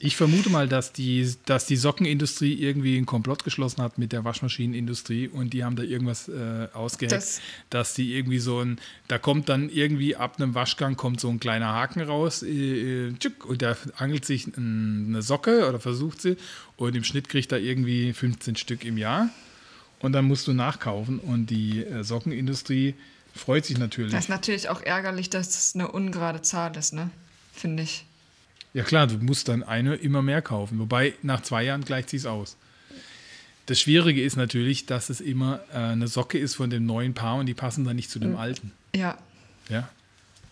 Ich 0.00 0.16
vermute 0.16 0.48
mal, 0.50 0.66
dass 0.66 0.92
die, 0.92 1.30
dass 1.44 1.66
die 1.66 1.76
Sockenindustrie 1.76 2.54
irgendwie 2.54 2.96
einen 2.96 3.06
Komplott 3.06 3.44
geschlossen 3.44 3.82
hat 3.82 3.98
mit 3.98 4.12
der 4.12 4.24
Waschmaschinenindustrie 4.24 5.28
und 5.28 5.52
die 5.52 5.62
haben 5.62 5.76
da 5.76 5.82
irgendwas 5.82 6.28
äh, 6.28 6.68
ausgeheckt, 6.72 7.12
Das- 7.16 7.40
dass 7.70 7.94
die 7.94 8.14
irgendwie 8.14 8.38
so 8.38 8.60
ein, 8.60 8.78
da 9.08 9.18
kommt 9.18 9.48
dann 9.48 9.68
irgendwie 9.68 10.16
ab 10.16 10.40
einem 10.40 10.54
Waschgang 10.54 10.96
kommt 10.96 11.20
so 11.20 11.28
ein 11.28 11.38
kleiner 11.38 11.66
Haken 11.74 12.00
raus 12.00 12.42
äh, 12.42 13.08
äh, 13.08 13.14
und 13.46 13.62
da 13.62 13.76
angelt 13.98 14.24
sich 14.24 14.46
ein, 14.46 15.06
eine 15.10 15.22
Socke 15.22 15.68
oder 15.68 15.78
versucht 15.80 16.22
sie 16.22 16.36
und 16.76 16.96
im 16.96 17.04
Schnitt 17.04 17.28
kriegt 17.28 17.52
er 17.52 17.58
irgendwie 17.60 18.12
15 18.12 18.56
Stück 18.56 18.84
im 18.84 18.96
Jahr 18.98 19.28
und 20.00 20.12
dann 20.12 20.24
musst 20.24 20.48
du 20.48 20.54
nachkaufen 20.54 21.18
und 21.18 21.50
die 21.50 21.84
äh, 21.84 22.02
Sockenindustrie 22.02 22.94
freut 23.36 23.64
sich 23.64 23.78
natürlich. 23.78 24.12
Das 24.12 24.24
ist 24.24 24.28
natürlich 24.30 24.68
auch 24.68 24.82
ärgerlich, 24.82 25.30
dass 25.30 25.48
das 25.50 25.74
eine 25.74 25.88
ungerade 25.90 26.42
Zahl 26.42 26.76
ist, 26.76 26.92
ne? 26.92 27.10
Finde 27.52 27.82
ich. 27.84 28.04
Ja 28.74 28.82
klar, 28.84 29.06
du 29.06 29.16
musst 29.18 29.48
dann 29.48 29.62
eine 29.62 29.94
immer 29.94 30.20
mehr 30.22 30.42
kaufen. 30.42 30.78
Wobei 30.78 31.14
nach 31.22 31.42
zwei 31.42 31.62
Jahren 31.64 31.84
gleicht 31.84 32.10
sich's 32.10 32.26
aus. 32.26 32.56
Das 33.66 33.80
Schwierige 33.80 34.22
ist 34.22 34.36
natürlich, 34.36 34.86
dass 34.86 35.08
es 35.10 35.20
immer 35.20 35.60
äh, 35.72 35.76
eine 35.78 36.06
Socke 36.08 36.38
ist 36.38 36.54
von 36.54 36.70
dem 36.70 36.86
neuen 36.86 37.14
Paar 37.14 37.36
und 37.36 37.46
die 37.46 37.54
passen 37.54 37.84
dann 37.84 37.96
nicht 37.96 38.10
zu 38.10 38.18
dem 38.18 38.36
alten. 38.36 38.72
Ja. 38.94 39.16
Ja. 39.68 39.88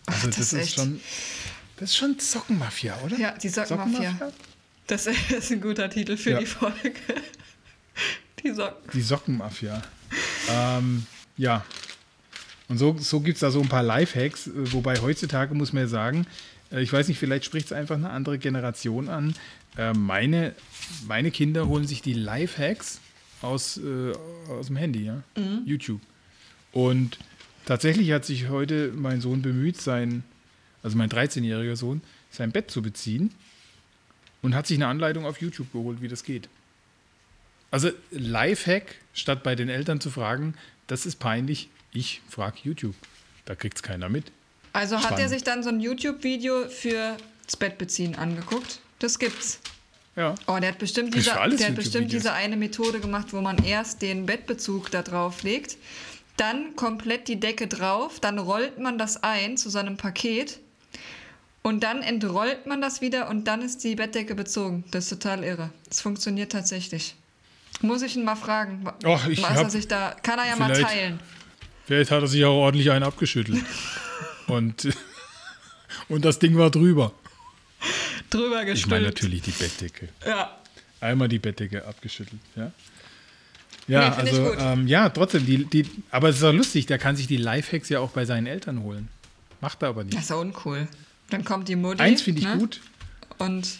Also 0.07 0.27
das 0.27 0.37
das, 0.37 0.53
ist 0.53 0.59
echt- 0.59 0.75
schon, 0.75 0.99
das 1.77 1.91
ist 1.91 1.97
schon 1.97 2.17
Sockenmafia, 2.19 2.97
oder? 3.05 3.17
Ja, 3.17 3.31
die 3.37 3.49
Sockenmafia. 3.49 4.31
Das 4.87 5.07
ist 5.29 5.51
ein 5.51 5.61
guter 5.61 5.89
Titel 5.89 6.17
für 6.17 6.31
Ja. 6.31 6.39
die 6.39 6.45
Folge. 6.45 6.93
Die 8.43 8.51
Socken. 8.51 8.89
Die 8.93 9.01
Sockenmafia. 9.01 9.81
ähm, 10.49 11.05
ja. 11.37 11.65
Und 12.67 12.77
so, 12.77 12.95
so 12.97 13.19
gibt 13.19 13.35
es 13.35 13.41
da 13.41 13.51
so 13.51 13.61
ein 13.61 13.69
paar 13.69 13.83
Lifehacks, 13.83 14.47
äh, 14.47 14.73
wobei 14.73 14.99
heutzutage 14.99 15.53
muss 15.53 15.73
man 15.73 15.83
ja 15.83 15.87
sagen, 15.87 16.25
äh, 16.71 16.81
ich 16.81 16.91
weiß 16.91 17.07
nicht, 17.07 17.19
vielleicht 17.19 17.45
spricht 17.45 17.67
es 17.67 17.71
einfach 17.71 17.95
eine 17.95 18.09
andere 18.09 18.39
Generation 18.39 19.07
an. 19.09 19.35
Äh, 19.77 19.93
meine, 19.93 20.53
meine 21.07 21.31
Kinder 21.31 21.67
holen 21.67 21.85
sich 21.87 22.01
die 22.01 22.13
Lifehacks 22.13 23.01
aus, 23.41 23.79
aus 24.49 24.67
dem 24.67 24.75
Handy, 24.75 25.05
ja? 25.05 25.21
YouTube. 25.65 26.01
Und 26.71 27.19
tatsächlich 27.65 28.11
hat 28.11 28.25
sich 28.25 28.49
heute 28.49 28.91
mein 28.95 29.21
Sohn 29.21 29.43
bemüht, 29.43 29.79
sein, 29.79 30.23
also 30.81 30.97
mein 30.97 31.09
13-jähriger 31.09 31.75
Sohn, 31.75 32.01
sein 32.31 32.51
Bett 32.51 32.71
zu 32.71 32.81
beziehen 32.81 33.31
und 34.41 34.55
hat 34.55 34.65
sich 34.65 34.77
eine 34.77 34.87
Anleitung 34.87 35.25
auf 35.25 35.41
YouTube 35.41 35.71
geholt, 35.73 36.01
wie 36.01 36.07
das 36.07 36.23
geht. 36.23 36.49
Also 37.69 37.91
Lifehack, 38.11 38.95
statt 39.13 39.43
bei 39.43 39.53
den 39.53 39.69
Eltern 39.69 39.99
zu 39.99 40.09
fragen, 40.09 40.55
das 40.87 41.05
ist 41.05 41.17
peinlich, 41.17 41.69
ich 41.95 42.21
frage 42.29 42.57
YouTube. 42.63 42.95
Da 43.45 43.55
kriegt 43.55 43.77
es 43.77 43.83
keiner 43.83 44.09
mit. 44.09 44.31
Also 44.73 44.97
hat 44.97 45.03
er 45.03 45.09
Spannend. 45.09 45.29
sich 45.29 45.43
dann 45.43 45.63
so 45.63 45.69
ein 45.69 45.79
YouTube-Video 45.79 46.67
für 46.67 47.15
das 47.45 47.55
Bettbeziehen 47.55 48.15
angeguckt? 48.15 48.79
Das 48.99 49.19
gibt's. 49.19 49.59
Ja. 50.15 50.35
Oh, 50.47 50.57
der 50.59 50.69
hat 50.69 50.79
bestimmt 50.79 51.13
diese, 51.13 51.31
der 51.31 51.67
hat 51.67 51.75
bestimmt 51.75 52.11
diese 52.11 52.33
eine 52.33 52.55
Methode 52.55 52.99
gemacht, 52.99 53.33
wo 53.33 53.41
man 53.41 53.57
erst 53.63 54.01
den 54.01 54.25
Bettbezug 54.25 54.89
da 54.89 55.01
drauf 55.01 55.43
legt, 55.43 55.77
dann 56.37 56.75
komplett 56.75 57.27
die 57.27 57.39
Decke 57.39 57.67
drauf, 57.67 58.19
dann 58.19 58.39
rollt 58.39 58.79
man 58.79 58.97
das 58.97 59.23
ein 59.23 59.57
zu 59.57 59.69
so 59.69 59.79
einem 59.79 59.97
Paket 59.97 60.59
und 61.63 61.83
dann 61.83 62.01
entrollt 62.01 62.65
man 62.65 62.81
das 62.81 63.01
wieder 63.01 63.29
und 63.29 63.45
dann 63.45 63.61
ist 63.61 63.83
die 63.83 63.95
Bettdecke 63.95 64.35
bezogen. 64.35 64.83
Das 64.91 65.05
ist 65.05 65.09
total 65.21 65.43
irre. 65.43 65.69
Das 65.89 65.99
funktioniert 65.99 66.51
tatsächlich. 66.51 67.15
Muss 67.81 68.01
ich 68.01 68.15
ihn 68.15 68.23
mal 68.23 68.35
fragen, 68.35 68.87
Och, 69.03 69.27
ich 69.27 69.41
was 69.41 69.49
er 69.49 69.63
hab 69.63 69.71
sich 69.71 69.87
da. 69.87 70.15
Kann 70.23 70.39
er 70.39 70.47
ja 70.47 70.55
mal 70.55 70.71
teilen. 70.71 71.19
Vielleicht 71.85 72.11
hat 72.11 72.21
er 72.21 72.27
sich 72.27 72.43
auch 72.45 72.55
ordentlich 72.55 72.91
einen 72.91 73.03
abgeschüttelt. 73.03 73.63
und, 74.47 74.87
und 76.09 76.25
das 76.25 76.39
Ding 76.39 76.57
war 76.57 76.69
drüber. 76.69 77.11
Drüber 78.29 78.61
Ich 78.61 78.67
gestülpt. 78.67 78.89
meine 78.91 79.05
natürlich 79.05 79.41
die 79.43 79.51
Bettdecke. 79.51 80.09
Ja. 80.25 80.57
Einmal 81.01 81.27
die 81.27 81.39
Bettdecke 81.39 81.85
abgeschüttelt, 81.85 82.41
ja. 82.55 82.71
Ja, 83.87 84.09
Nee, 84.09 84.31
ich 84.31 84.39
also, 84.39 84.53
ähm, 84.55 84.87
ja, 84.87 85.09
trotzdem, 85.09 85.45
die, 85.45 85.65
die, 85.65 85.85
aber 86.09 86.29
es 86.29 86.37
ist 86.37 86.43
auch 86.43 86.53
lustig, 86.53 86.87
der 86.87 86.97
kann 86.97 87.15
sich 87.15 87.27
die 87.27 87.37
Lifehacks 87.37 87.89
ja 87.89 87.99
auch 87.99 88.09
bei 88.09 88.25
seinen 88.25 88.47
Eltern 88.47 88.81
holen. 88.81 89.09
Macht 89.61 89.83
er 89.83 89.89
aber 89.89 90.03
nicht. 90.03 90.15
Das 90.15 90.23
ist 90.23 90.29
ja 90.31 90.37
uncool. 90.37 90.87
Dann 91.29 91.43
kommt 91.45 91.67
die 91.67 91.75
Mutti. 91.75 92.01
Eins 92.01 92.23
finde 92.23 92.41
ich 92.41 92.47
ne? 92.47 92.57
gut. 92.57 92.81
Und 93.37 93.77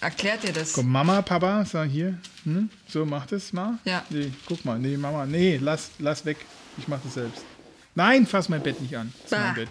erklärt 0.00 0.44
dir 0.44 0.52
das. 0.54 0.72
Komm, 0.72 0.90
Mama, 0.90 1.20
Papa, 1.20 1.64
sag 1.66 1.90
hier, 1.90 2.16
hm, 2.44 2.70
so 2.88 3.04
mach 3.04 3.26
das 3.26 3.52
mal. 3.52 3.78
Ja. 3.84 4.02
Nee, 4.08 4.30
guck 4.46 4.64
mal, 4.64 4.78
nee, 4.78 4.96
Mama, 4.96 5.26
nee, 5.26 5.58
lass, 5.60 5.90
lass 5.98 6.24
weg. 6.24 6.38
Ich 6.78 6.88
mach 6.88 7.00
das 7.02 7.14
selbst. 7.14 7.42
Nein, 7.94 8.26
fass 8.26 8.48
mein 8.48 8.62
Bett 8.62 8.80
nicht 8.80 8.96
an. 8.96 9.12
Das 9.24 9.32
ist 9.32 9.38
mein 9.44 9.54
Bett. 9.54 9.68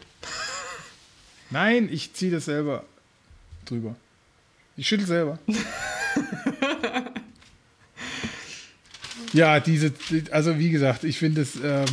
Nein, 1.50 1.90
ich 1.92 2.14
zieh 2.14 2.30
das 2.30 2.46
selber 2.46 2.84
drüber. 3.66 3.96
Ich 4.76 4.88
schüttel 4.88 5.08
selber. 5.08 5.40
ja, 9.34 9.60
diese, 9.60 9.94
also 10.32 10.58
wie 10.60 10.70
gesagt, 10.70 11.04
ich 11.04 11.18
finde 11.18 11.42
es, 11.42 11.56
ähm, 11.64 11.86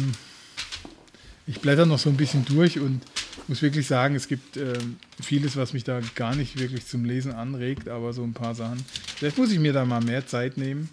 ich 1.46 1.60
blätter 1.60 1.86
noch 1.86 1.98
so 1.98 2.10
ein 2.10 2.16
bisschen 2.16 2.44
durch 2.44 2.78
und 2.78 3.00
muss 3.48 3.62
wirklich 3.62 3.86
sagen, 3.86 4.14
es 4.14 4.28
gibt 4.28 4.56
ähm, 4.56 4.96
vieles, 5.22 5.56
was 5.56 5.72
mich 5.72 5.84
da 5.84 6.00
gar 6.14 6.34
nicht 6.34 6.58
wirklich 6.58 6.86
zum 6.86 7.04
Lesen 7.04 7.32
anregt, 7.32 7.88
aber 7.88 8.12
so 8.12 8.22
ein 8.24 8.32
paar 8.32 8.54
Sachen. 8.54 8.84
Vielleicht 9.16 9.36
muss 9.38 9.50
ich 9.50 9.58
mir 9.58 9.72
da 9.72 9.84
mal 9.84 10.02
mehr 10.02 10.26
Zeit 10.26 10.56
nehmen 10.56 10.88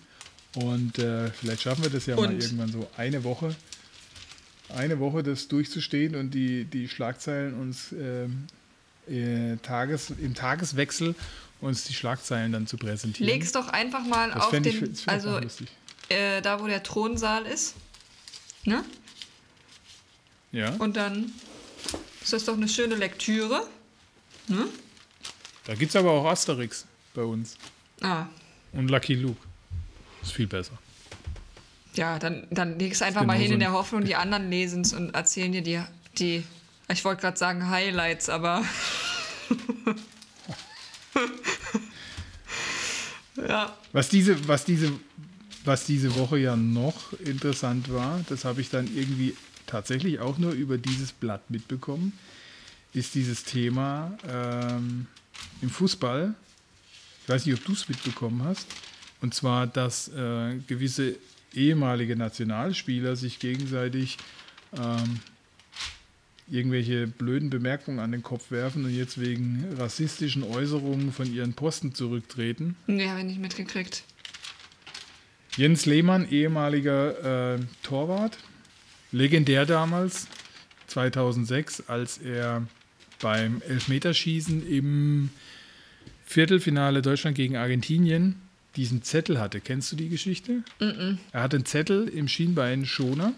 und 0.56 1.00
äh, 1.00 1.30
vielleicht 1.32 1.62
schaffen 1.62 1.84
wir 1.84 1.90
das 1.92 2.06
ja 2.06 2.16
mal 2.16 2.28
Und- 2.28 2.42
irgendwann 2.44 2.72
so 2.72 2.90
eine 2.98 3.24
Woche, 3.24 3.56
eine 4.76 5.00
Woche 5.00 5.24
das 5.24 5.48
durchzustehen 5.48 6.16
und 6.16 6.32
die, 6.32 6.66
die 6.66 6.88
Schlagzeilen 6.88 7.54
uns 7.54 7.92
ähm, 7.92 8.48
äh, 9.08 9.58
Tages, 9.58 10.12
im 10.12 10.36
Tageswechsel 10.36 11.16
uns 11.60 11.84
die 11.84 11.94
Schlagzeilen 11.94 12.52
dann 12.52 12.68
zu 12.68 12.78
präsentieren. 12.78 13.32
Leg's 13.32 13.52
doch 13.52 13.68
einfach 13.68 14.06
mal 14.06 14.32
das 14.32 14.44
auf 14.44 14.52
den. 14.52 14.66
ich 14.66 15.08
also 15.08 15.40
äh, 16.10 16.42
da 16.42 16.60
wo 16.60 16.68
der 16.68 16.84
Thronsaal 16.84 17.46
ist. 17.46 17.76
Ne? 18.64 18.84
Ja. 20.52 20.72
Und 20.76 20.98
dann 20.98 21.32
ist 22.22 22.34
das 22.34 22.46
doch 22.46 22.56
eine 22.56 22.68
schöne 22.68 22.96
Lektüre. 22.96 23.68
Ne? 24.48 24.68
Da 25.66 25.76
gibt 25.76 25.90
es 25.90 25.96
aber 25.96 26.12
auch 26.12 26.26
Asterix 26.26 26.86
bei 27.14 27.24
uns. 27.24 27.58
Ah. 28.02 28.26
Und 28.74 28.90
Lucky 28.90 29.16
Luke. 29.16 29.40
Ist 30.22 30.34
viel 30.34 30.48
besser. 30.48 30.78
Ja, 31.96 32.20
dann, 32.20 32.48
dann 32.52 32.80
legst 32.80 33.04
einfach 33.04 33.26
mal 33.26 33.38
hin 33.38 33.52
in 33.52 33.60
der 33.60 33.74
Hoffnung, 33.74 34.06
die 34.06 34.16
anderen 34.16 34.50
lesen 34.50 34.82
es 34.82 34.94
und 34.94 35.14
erzählen 35.14 35.52
dir 35.52 35.62
die, 35.62 35.82
die 36.18 36.44
ich 36.92 37.06
wollte 37.06 37.22
gerade 37.22 37.38
sagen 37.38 37.70
Highlights, 37.70 38.28
aber. 38.30 38.66
ja. 43.48 43.78
Was 43.94 44.10
diese, 44.10 44.48
was, 44.48 44.66
diese, 44.66 44.92
was 45.64 45.86
diese 45.86 46.16
Woche 46.16 46.38
ja 46.38 46.56
noch 46.56 47.14
interessant 47.14 47.92
war, 47.94 48.24
das 48.28 48.46
habe 48.46 48.62
ich 48.62 48.70
dann 48.70 48.88
irgendwie 48.94 49.36
tatsächlich 49.68 50.20
auch 50.20 50.38
nur 50.38 50.52
über 50.52 50.78
dieses 50.78 51.12
Blatt 51.14 51.50
mitbekommen, 51.50 52.14
ist 52.94 53.16
dieses 53.16 53.46
Thema 53.46 54.18
ähm, 54.28 55.08
im 55.62 55.70
Fußball. 55.70 56.36
Ich 57.24 57.30
weiß 57.30 57.46
nicht, 57.46 57.58
ob 57.58 57.64
du 57.64 57.72
es 57.72 57.88
mitbekommen 57.88 58.44
hast. 58.44 58.68
Und 59.22 59.34
zwar, 59.34 59.66
dass 59.68 60.10
äh, 60.10 60.58
gewisse 60.68 61.16
ehemalige 61.54 62.16
Nationalspieler 62.16 63.16
sich 63.16 63.40
gegenseitig 63.40 64.18
ähm, 64.78 65.20
irgendwelche 66.50 67.08
blöden 67.08 67.50
Bemerkungen 67.50 68.00
an 68.00 68.12
den 68.12 68.24
Kopf 68.24 68.52
werfen 68.52 68.86
und 68.86 68.96
jetzt 68.96 69.20
wegen 69.20 69.66
rassistischen 69.78 70.44
Äußerungen 70.44 71.14
von 71.14 71.34
ihren 71.34 71.54
Posten 71.54 71.96
zurücktreten. 71.96 72.76
Nee, 72.88 73.08
habe 73.08 73.20
ich 73.20 73.26
nicht 73.26 73.40
mitgekriegt. 73.40 74.04
Jens 75.56 75.86
Lehmann, 75.86 76.30
ehemaliger 76.30 77.56
äh, 77.56 77.60
Torwart, 77.84 78.38
legendär 79.12 79.66
damals, 79.66 80.28
2006, 80.88 81.84
als 81.88 82.18
er 82.18 82.68
beim 83.22 83.62
Elfmeterschießen 83.68 84.68
im 84.68 85.30
Viertelfinale 86.26 87.02
Deutschland 87.02 87.36
gegen 87.36 87.58
Argentinien 87.58 88.42
diesen 88.76 89.04
Zettel 89.04 89.40
hatte. 89.40 89.62
Kennst 89.62 89.92
du 89.92 89.96
die 89.96 90.10
Geschichte? 90.10 90.64
Mm, 90.80 90.84
-mm. 90.84 91.18
Er 91.32 91.44
hatte 91.44 91.58
einen 91.58 91.66
Zettel 91.66 92.08
im 92.08 92.28
Schienbeinschoner 92.28 93.34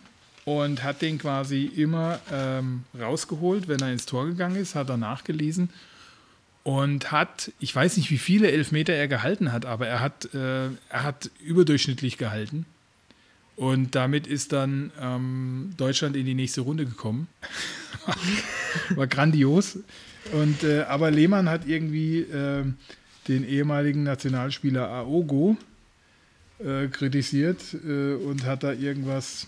und 0.46 0.84
hat 0.84 1.02
den 1.02 1.18
quasi 1.18 1.66
immer 1.66 2.20
ähm, 2.32 2.84
rausgeholt, 3.00 3.68
wenn 3.68 3.80
er 3.80 3.92
ins 3.92 4.06
Tor 4.06 4.26
gegangen 4.26 4.58
ist, 4.58 4.76
hat 4.76 4.90
er 4.90 4.98
nachgelesen 4.98 5.70
und 6.64 7.12
hat, 7.12 7.52
ich 7.60 7.76
weiß 7.76 7.98
nicht, 7.98 8.10
wie 8.10 8.18
viele 8.18 8.50
Elfmeter 8.52 8.94
er 8.94 9.08
gehalten 9.08 9.52
hat, 9.52 9.66
aber 9.66 9.88
er 9.88 10.00
hat, 10.00 10.34
äh, 10.34 10.68
er 10.68 11.04
hat 11.04 11.30
überdurchschnittlich 11.42 12.18
gehalten. 12.18 12.66
Und 13.56 13.96
damit 13.96 14.26
ist 14.26 14.52
dann 14.52 14.92
ähm, 15.00 15.74
Deutschland 15.78 16.16
in 16.16 16.26
die 16.26 16.34
nächste 16.34 16.62
Runde 16.62 16.86
gekommen. 16.86 17.28
War 18.96 19.06
grandios. 19.08 19.78
Und, 20.32 20.64
äh, 20.64 20.84
aber 20.84 21.12
Lehmann 21.12 21.50
hat 21.50 21.68
irgendwie 21.68 22.22
äh, 22.22 22.64
den 23.28 23.48
ehemaligen 23.48 24.04
Nationalspieler 24.04 24.90
Aogo 24.90 25.58
äh, 26.60 26.88
kritisiert 26.88 27.62
äh, 27.86 28.16
und 28.16 28.46
hat 28.46 28.64
da 28.64 28.74
irgendwas 28.74 29.48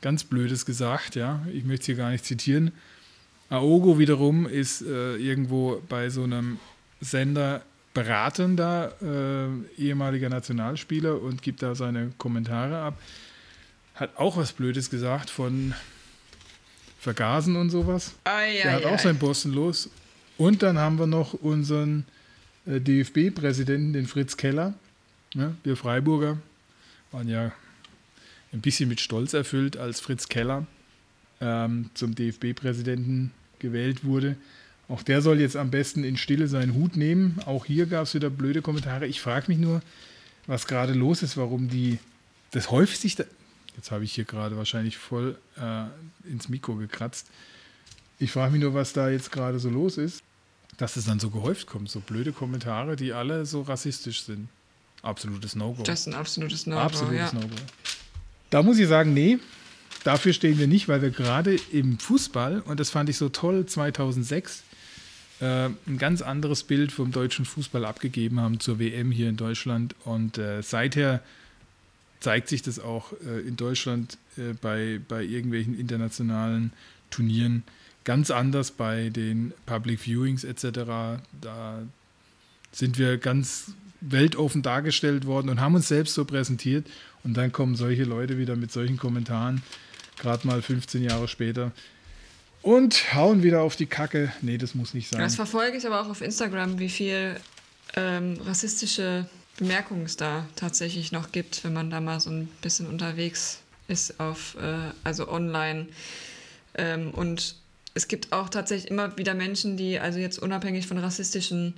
ganz 0.00 0.24
Blödes 0.24 0.64
gesagt, 0.66 1.14
ja. 1.14 1.44
Ich 1.52 1.64
möchte 1.64 1.82
es 1.82 1.86
hier 1.86 1.96
gar 1.96 2.10
nicht 2.10 2.24
zitieren. 2.24 2.72
Aogo 3.50 3.98
wiederum 3.98 4.46
ist 4.46 4.82
äh, 4.82 5.16
irgendwo 5.16 5.82
bei 5.88 6.08
so 6.08 6.24
einem 6.24 6.58
Sender 7.00 7.62
beratender 7.92 8.94
äh, 9.02 9.82
ehemaliger 9.82 10.28
Nationalspieler 10.28 11.20
und 11.20 11.42
gibt 11.42 11.62
da 11.62 11.74
seine 11.74 12.12
Kommentare 12.18 12.78
ab. 12.78 12.98
Hat 13.94 14.16
auch 14.16 14.36
was 14.36 14.52
Blödes 14.52 14.88
gesagt 14.90 15.28
von 15.28 15.74
Vergasen 17.00 17.56
und 17.56 17.70
sowas. 17.70 18.14
Ai, 18.24 18.60
Der 18.62 18.72
hat 18.72 18.84
auch 18.84 18.98
sein 18.98 19.18
Posten 19.18 19.52
los. 19.52 19.90
Und 20.38 20.62
dann 20.62 20.78
haben 20.78 20.98
wir 20.98 21.06
noch 21.06 21.34
unseren 21.34 22.04
DFB-Präsidenten, 22.66 23.92
den 23.92 24.06
Fritz 24.06 24.36
Keller. 24.36 24.74
Ja, 25.34 25.54
wir 25.62 25.76
Freiburger 25.76 26.38
waren 27.12 27.28
ja 27.28 27.52
ein 28.52 28.60
bisschen 28.60 28.88
mit 28.88 29.00
Stolz 29.00 29.32
erfüllt, 29.32 29.76
als 29.76 30.00
Fritz 30.00 30.28
Keller 30.28 30.66
ähm, 31.40 31.90
zum 31.94 32.14
DFB-Präsidenten 32.14 33.32
gewählt 33.58 34.04
wurde. 34.04 34.36
Auch 34.88 35.02
der 35.02 35.22
soll 35.22 35.40
jetzt 35.40 35.56
am 35.56 35.70
besten 35.70 36.02
in 36.02 36.16
Stille 36.16 36.48
seinen 36.48 36.74
Hut 36.74 36.96
nehmen. 36.96 37.38
Auch 37.46 37.64
hier 37.64 37.86
gab 37.86 38.04
es 38.04 38.14
wieder 38.14 38.28
blöde 38.28 38.60
Kommentare. 38.60 39.06
Ich 39.06 39.20
frage 39.20 39.46
mich 39.48 39.58
nur, 39.58 39.82
was 40.46 40.66
gerade 40.66 40.94
los 40.94 41.22
ist, 41.22 41.36
warum 41.36 41.68
die. 41.68 41.98
Das 42.50 42.72
häufig 42.72 42.98
sich. 42.98 43.14
Da, 43.14 43.24
jetzt 43.76 43.92
habe 43.92 44.02
ich 44.02 44.12
hier 44.12 44.24
gerade 44.24 44.56
wahrscheinlich 44.56 44.98
voll 44.98 45.38
äh, 45.56 45.84
ins 46.28 46.48
Mikro 46.48 46.74
gekratzt. 46.74 47.28
Ich 48.18 48.32
frage 48.32 48.52
mich 48.52 48.60
nur, 48.60 48.74
was 48.74 48.92
da 48.92 49.08
jetzt 49.08 49.30
gerade 49.30 49.60
so 49.60 49.70
los 49.70 49.96
ist, 49.96 50.24
dass 50.80 50.96
es 50.96 51.04
dann 51.04 51.20
so 51.20 51.28
gehäuft 51.28 51.66
kommt. 51.66 51.90
So 51.90 52.00
blöde 52.00 52.32
Kommentare, 52.32 52.96
die 52.96 53.12
alle 53.12 53.44
so 53.44 53.60
rassistisch 53.62 54.22
sind. 54.22 54.48
Absolutes 55.02 55.54
No-Go. 55.54 55.82
Das 55.82 56.00
ist 56.00 56.06
ein 56.06 56.14
absolutes 56.14 56.66
No-Go. 56.66 56.80
Absolutes 56.80 57.32
ja. 57.32 57.38
No-Go. 57.38 57.54
Da 58.48 58.62
muss 58.62 58.78
ich 58.78 58.88
sagen, 58.88 59.12
nee, 59.12 59.38
dafür 60.04 60.32
stehen 60.32 60.58
wir 60.58 60.66
nicht, 60.66 60.88
weil 60.88 61.02
wir 61.02 61.10
gerade 61.10 61.56
im 61.70 61.98
Fußball, 61.98 62.60
und 62.60 62.80
das 62.80 62.88
fand 62.88 63.10
ich 63.10 63.18
so 63.18 63.28
toll, 63.28 63.66
2006 63.66 64.62
äh, 65.40 65.66
ein 65.66 65.98
ganz 65.98 66.22
anderes 66.22 66.62
Bild 66.62 66.92
vom 66.92 67.12
deutschen 67.12 67.44
Fußball 67.44 67.84
abgegeben 67.84 68.40
haben 68.40 68.58
zur 68.58 68.78
WM 68.78 69.10
hier 69.10 69.28
in 69.28 69.36
Deutschland. 69.36 69.94
Und 70.04 70.38
äh, 70.38 70.62
seither 70.62 71.22
zeigt 72.20 72.48
sich 72.48 72.62
das 72.62 72.78
auch 72.78 73.12
äh, 73.26 73.40
in 73.40 73.56
Deutschland 73.56 74.16
äh, 74.38 74.54
bei, 74.60 74.98
bei 75.08 75.22
irgendwelchen 75.22 75.78
internationalen 75.78 76.72
Turnieren 77.10 77.64
ganz 78.04 78.30
anders 78.30 78.70
bei 78.70 79.10
den 79.10 79.52
Public 79.66 80.00
Viewings 80.00 80.44
etc. 80.44 81.20
Da 81.40 81.82
sind 82.72 82.98
wir 82.98 83.18
ganz 83.18 83.72
weltoffen 84.00 84.62
dargestellt 84.62 85.26
worden 85.26 85.48
und 85.48 85.60
haben 85.60 85.74
uns 85.74 85.88
selbst 85.88 86.14
so 86.14 86.24
präsentiert. 86.24 86.86
Und 87.22 87.36
dann 87.36 87.52
kommen 87.52 87.76
solche 87.76 88.04
Leute 88.04 88.38
wieder 88.38 88.56
mit 88.56 88.72
solchen 88.72 88.96
Kommentaren, 88.96 89.62
gerade 90.18 90.46
mal 90.46 90.62
15 90.62 91.02
Jahre 91.04 91.28
später, 91.28 91.72
und 92.62 93.14
hauen 93.14 93.42
wieder 93.42 93.60
auf 93.62 93.76
die 93.76 93.86
Kacke. 93.86 94.32
Nee, 94.42 94.58
das 94.58 94.74
muss 94.74 94.94
nicht 94.94 95.08
sein. 95.08 95.20
Das 95.20 95.34
verfolge 95.34 95.76
ich 95.76 95.86
aber 95.86 96.00
auch 96.00 96.08
auf 96.08 96.20
Instagram, 96.20 96.78
wie 96.78 96.88
viel 96.88 97.36
ähm, 97.94 98.38
rassistische 98.44 99.26
Bemerkungen 99.58 100.04
es 100.04 100.16
da 100.16 100.46
tatsächlich 100.56 101.12
noch 101.12 101.32
gibt, 101.32 101.64
wenn 101.64 101.72
man 101.72 101.90
da 101.90 102.00
mal 102.00 102.20
so 102.20 102.30
ein 102.30 102.48
bisschen 102.62 102.86
unterwegs 102.86 103.60
ist 103.88 104.20
auf, 104.20 104.56
äh, 104.60 104.92
also 105.04 105.28
online. 105.28 105.88
Ähm, 106.74 107.10
und 107.10 107.56
es 107.94 108.08
gibt 108.08 108.32
auch 108.32 108.48
tatsächlich 108.48 108.90
immer 108.90 109.16
wieder 109.18 109.34
Menschen, 109.34 109.76
die 109.76 109.98
also 109.98 110.18
jetzt 110.18 110.38
unabhängig 110.38 110.86
von 110.86 110.98
rassistischen 110.98 111.74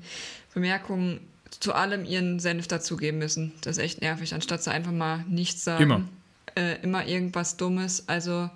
Bemerkungen 0.54 1.20
zu 1.60 1.74
allem 1.74 2.04
ihren 2.04 2.38
Senf 2.40 2.66
dazugeben 2.66 3.18
müssen. 3.18 3.52
Das 3.62 3.76
ist 3.76 3.82
echt 3.82 4.00
nervig, 4.00 4.34
anstatt 4.34 4.62
sie 4.62 4.70
einfach 4.70 4.92
mal 4.92 5.24
nichts 5.28 5.64
sagen. 5.64 5.82
Immer. 5.82 6.08
Äh, 6.54 6.82
immer 6.82 7.06
irgendwas 7.06 7.56
Dummes. 7.56 8.08
Also 8.08 8.50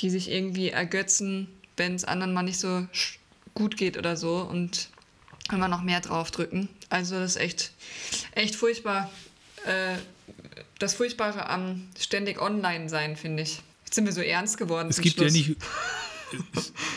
die 0.00 0.10
sich 0.10 0.30
irgendwie 0.30 0.70
ergötzen, 0.70 1.48
wenn 1.76 1.94
es 1.94 2.04
anderen 2.04 2.32
mal 2.32 2.42
nicht 2.42 2.58
so 2.58 2.86
gut 3.54 3.76
geht 3.76 3.96
oder 3.96 4.16
so 4.16 4.38
und 4.38 4.88
immer 5.52 5.68
noch 5.68 5.82
mehr 5.82 6.00
draufdrücken. 6.00 6.68
Also 6.88 7.16
das 7.16 7.36
ist 7.36 7.42
echt, 7.42 7.72
echt 8.32 8.56
furchtbar. 8.56 9.10
Äh, 9.66 9.96
das 10.78 10.94
Furchtbare 10.94 11.48
am 11.48 11.88
ständig 11.98 12.40
online 12.40 12.88
sein, 12.88 13.16
finde 13.16 13.44
ich. 13.44 13.62
Jetzt 13.84 13.94
sind 13.94 14.06
wir 14.06 14.12
so 14.12 14.20
ernst 14.20 14.58
geworden. 14.58 14.88
Es 14.88 15.00
gibt 15.00 15.16
Schluss. 15.16 15.34
ja 15.34 15.38
nicht. 15.38 15.56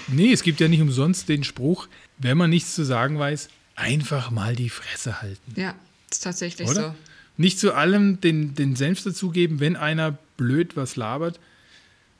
nee, 0.07 0.31
es 0.31 0.43
gibt 0.43 0.59
ja 0.59 0.67
nicht 0.67 0.81
umsonst 0.81 1.29
den 1.29 1.43
Spruch, 1.43 1.87
wenn 2.17 2.37
man 2.37 2.49
nichts 2.49 2.75
zu 2.75 2.83
sagen 2.83 3.19
weiß, 3.19 3.49
einfach 3.75 4.31
mal 4.31 4.55
die 4.55 4.69
Fresse 4.69 5.21
halten. 5.21 5.59
Ja, 5.59 5.75
ist 6.11 6.23
tatsächlich 6.23 6.67
Oder? 6.67 6.89
so. 6.89 6.95
Nicht 7.37 7.59
zu 7.59 7.73
allem 7.73 8.19
den, 8.19 8.55
den 8.55 8.75
Senf 8.75 9.03
dazugeben, 9.03 9.59
wenn 9.59 9.75
einer 9.75 10.17
blöd 10.37 10.75
was 10.75 10.95
labert, 10.95 11.39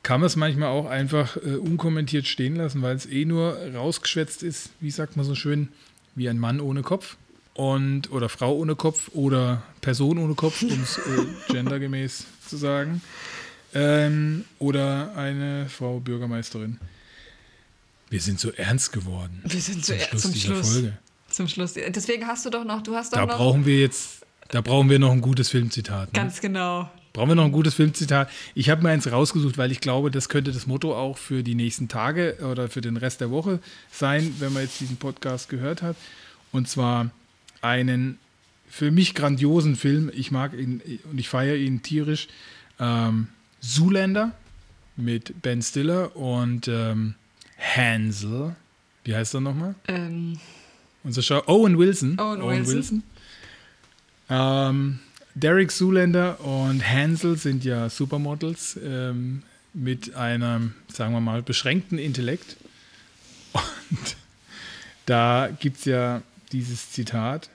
kann 0.04 0.20
man 0.20 0.28
es 0.28 0.36
manchmal 0.36 0.68
auch 0.68 0.86
einfach 0.86 1.36
äh, 1.36 1.56
unkommentiert 1.56 2.26
stehen 2.26 2.56
lassen, 2.56 2.82
weil 2.82 2.94
es 2.94 3.06
eh 3.06 3.24
nur 3.24 3.58
rausgeschwätzt 3.74 4.42
ist, 4.42 4.70
wie 4.80 4.92
sagt 4.92 5.16
man 5.16 5.26
so 5.26 5.34
schön, 5.34 5.68
wie 6.14 6.28
ein 6.28 6.38
Mann 6.38 6.60
ohne 6.60 6.82
Kopf 6.82 7.16
und 7.54 8.12
oder 8.12 8.28
Frau 8.28 8.54
ohne 8.56 8.76
Kopf 8.76 9.10
oder 9.14 9.62
Person 9.80 10.18
ohne 10.18 10.34
Kopf, 10.34 10.62
um 10.62 10.80
es 10.80 10.98
äh, 10.98 11.26
gendergemäß 11.52 12.24
zu 12.46 12.56
sagen. 12.56 13.02
Ähm, 13.74 14.44
oder 14.60 15.14
eine 15.16 15.68
Frau 15.68 15.98
Bürgermeisterin. 15.98 16.78
Wir 18.10 18.20
sind 18.20 18.40
so 18.40 18.50
ernst 18.52 18.92
geworden. 18.92 19.42
Wir 19.44 19.60
sind 19.60 19.84
so 19.84 19.92
ernst 19.92 20.20
zum 20.20 20.34
Schluss. 20.34 20.72
Folge. 20.72 20.98
Zum 21.28 21.48
Schluss. 21.48 21.74
Deswegen 21.74 22.26
hast 22.26 22.46
du 22.46 22.50
doch 22.50 22.64
noch, 22.64 22.82
du 22.82 22.94
hast 22.94 23.12
doch 23.12 23.18
da 23.18 23.26
noch. 23.26 23.36
brauchen 23.36 23.66
wir 23.66 23.80
jetzt, 23.80 24.26
da 24.48 24.60
brauchen 24.60 24.88
wir 24.88 24.98
noch 24.98 25.12
ein 25.12 25.20
gutes 25.20 25.50
Filmzitat. 25.50 26.12
Ne? 26.12 26.18
Ganz 26.18 26.40
genau. 26.40 26.90
Brauchen 27.12 27.30
wir 27.30 27.34
noch 27.34 27.44
ein 27.44 27.52
gutes 27.52 27.74
Filmzitat? 27.74 28.30
Ich 28.54 28.70
habe 28.70 28.82
mir 28.82 28.90
eins 28.90 29.10
rausgesucht, 29.10 29.58
weil 29.58 29.72
ich 29.72 29.80
glaube, 29.80 30.10
das 30.10 30.28
könnte 30.28 30.52
das 30.52 30.66
Motto 30.66 30.96
auch 30.96 31.18
für 31.18 31.42
die 31.42 31.54
nächsten 31.54 31.88
Tage 31.88 32.38
oder 32.50 32.68
für 32.68 32.80
den 32.80 32.96
Rest 32.96 33.20
der 33.20 33.30
Woche 33.30 33.60
sein, 33.90 34.36
wenn 34.38 34.52
man 34.52 34.62
jetzt 34.62 34.80
diesen 34.80 34.96
Podcast 34.96 35.48
gehört 35.48 35.82
hat. 35.82 35.96
Und 36.52 36.68
zwar 36.68 37.10
einen 37.60 38.18
für 38.68 38.90
mich 38.90 39.14
grandiosen 39.14 39.76
Film. 39.76 40.10
Ich 40.14 40.30
mag 40.30 40.52
ihn 40.54 40.80
und 41.10 41.18
ich 41.18 41.28
feiere 41.28 41.56
ihn 41.56 41.82
tierisch. 41.82 42.28
Ähm, 42.78 43.28
Zoolander 43.60 44.32
mit 44.96 45.42
Ben 45.42 45.62
Stiller 45.62 46.14
und 46.16 46.68
ähm, 46.68 47.14
Hansel. 47.58 48.54
Wie 49.04 49.14
heißt 49.14 49.34
er 49.34 49.40
nochmal? 49.40 49.74
Ähm, 49.88 50.38
Unser 51.04 51.22
Schau 51.22 51.42
Owen 51.46 51.78
Wilson. 51.78 52.18
Owen 52.18 52.66
Wilson. 52.66 53.02
Ähm, 54.28 54.98
Derek 55.34 55.70
Zoolander 55.70 56.40
und 56.40 56.86
Hansel 56.86 57.36
sind 57.36 57.64
ja 57.64 57.88
Supermodels 57.88 58.78
ähm, 58.82 59.42
mit 59.72 60.14
einem, 60.14 60.74
sagen 60.92 61.12
wir 61.12 61.20
mal, 61.20 61.42
beschränkten 61.42 61.98
Intellekt. 61.98 62.56
Und 63.52 64.16
da 65.06 65.48
gibt 65.60 65.78
es 65.78 65.84
ja 65.84 66.22
dieses 66.52 66.90
Zitat. 66.90 67.50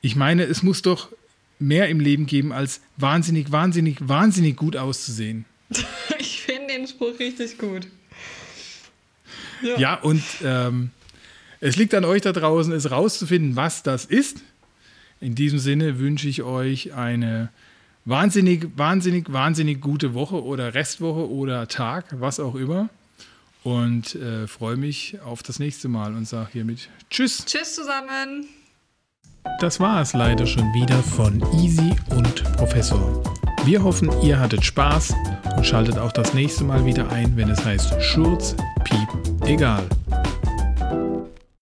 Ich 0.00 0.16
meine, 0.16 0.44
es 0.44 0.62
muss 0.62 0.82
doch 0.82 1.10
mehr 1.58 1.88
im 1.88 2.00
Leben 2.00 2.26
geben, 2.26 2.52
als 2.52 2.80
wahnsinnig, 2.96 3.50
wahnsinnig, 3.50 3.96
wahnsinnig 4.00 4.56
gut 4.56 4.76
auszusehen. 4.76 5.44
ich 6.18 6.42
finde 6.42 6.74
den 6.74 6.86
Spruch 6.86 7.18
richtig 7.18 7.58
gut. 7.58 7.88
Ja, 9.62 9.78
ja 9.78 9.94
und 9.94 10.22
ähm, 10.42 10.90
es 11.60 11.76
liegt 11.76 11.94
an 11.94 12.04
euch 12.04 12.22
da 12.22 12.32
draußen, 12.32 12.72
es 12.72 12.90
rauszufinden, 12.90 13.56
was 13.56 13.82
das 13.82 14.04
ist. 14.04 14.42
In 15.20 15.34
diesem 15.34 15.58
Sinne 15.58 15.98
wünsche 15.98 16.28
ich 16.28 16.42
euch 16.42 16.94
eine 16.94 17.50
wahnsinnig, 18.04 18.68
wahnsinnig, 18.76 19.32
wahnsinnig 19.32 19.80
gute 19.80 20.14
Woche 20.14 20.42
oder 20.42 20.74
Restwoche 20.74 21.28
oder 21.30 21.66
Tag, 21.68 22.06
was 22.20 22.40
auch 22.40 22.54
immer. 22.54 22.88
Und 23.64 24.14
äh, 24.14 24.46
freue 24.46 24.76
mich 24.76 25.20
auf 25.20 25.42
das 25.42 25.58
nächste 25.58 25.88
Mal 25.88 26.14
und 26.14 26.26
sage 26.26 26.50
hiermit 26.52 26.88
Tschüss. 27.10 27.44
Tschüss 27.44 27.74
zusammen. 27.74 28.46
Das 29.60 29.80
war 29.80 30.00
es 30.00 30.12
leider 30.12 30.46
schon 30.46 30.72
wieder 30.72 31.02
von 31.02 31.42
Easy 31.60 31.94
und 32.10 32.44
Professor. 32.56 33.22
Wir 33.64 33.82
hoffen, 33.82 34.10
ihr 34.22 34.38
hattet 34.38 34.64
Spaß 34.64 35.12
und 35.56 35.66
schaltet 35.66 35.98
auch 35.98 36.12
das 36.12 36.32
nächste 36.32 36.64
Mal 36.64 36.84
wieder 36.84 37.10
ein, 37.10 37.36
wenn 37.36 37.50
es 37.50 37.64
heißt 37.64 38.00
Schurz, 38.02 38.54
Piep, 38.84 39.08
Egal. 39.48 39.88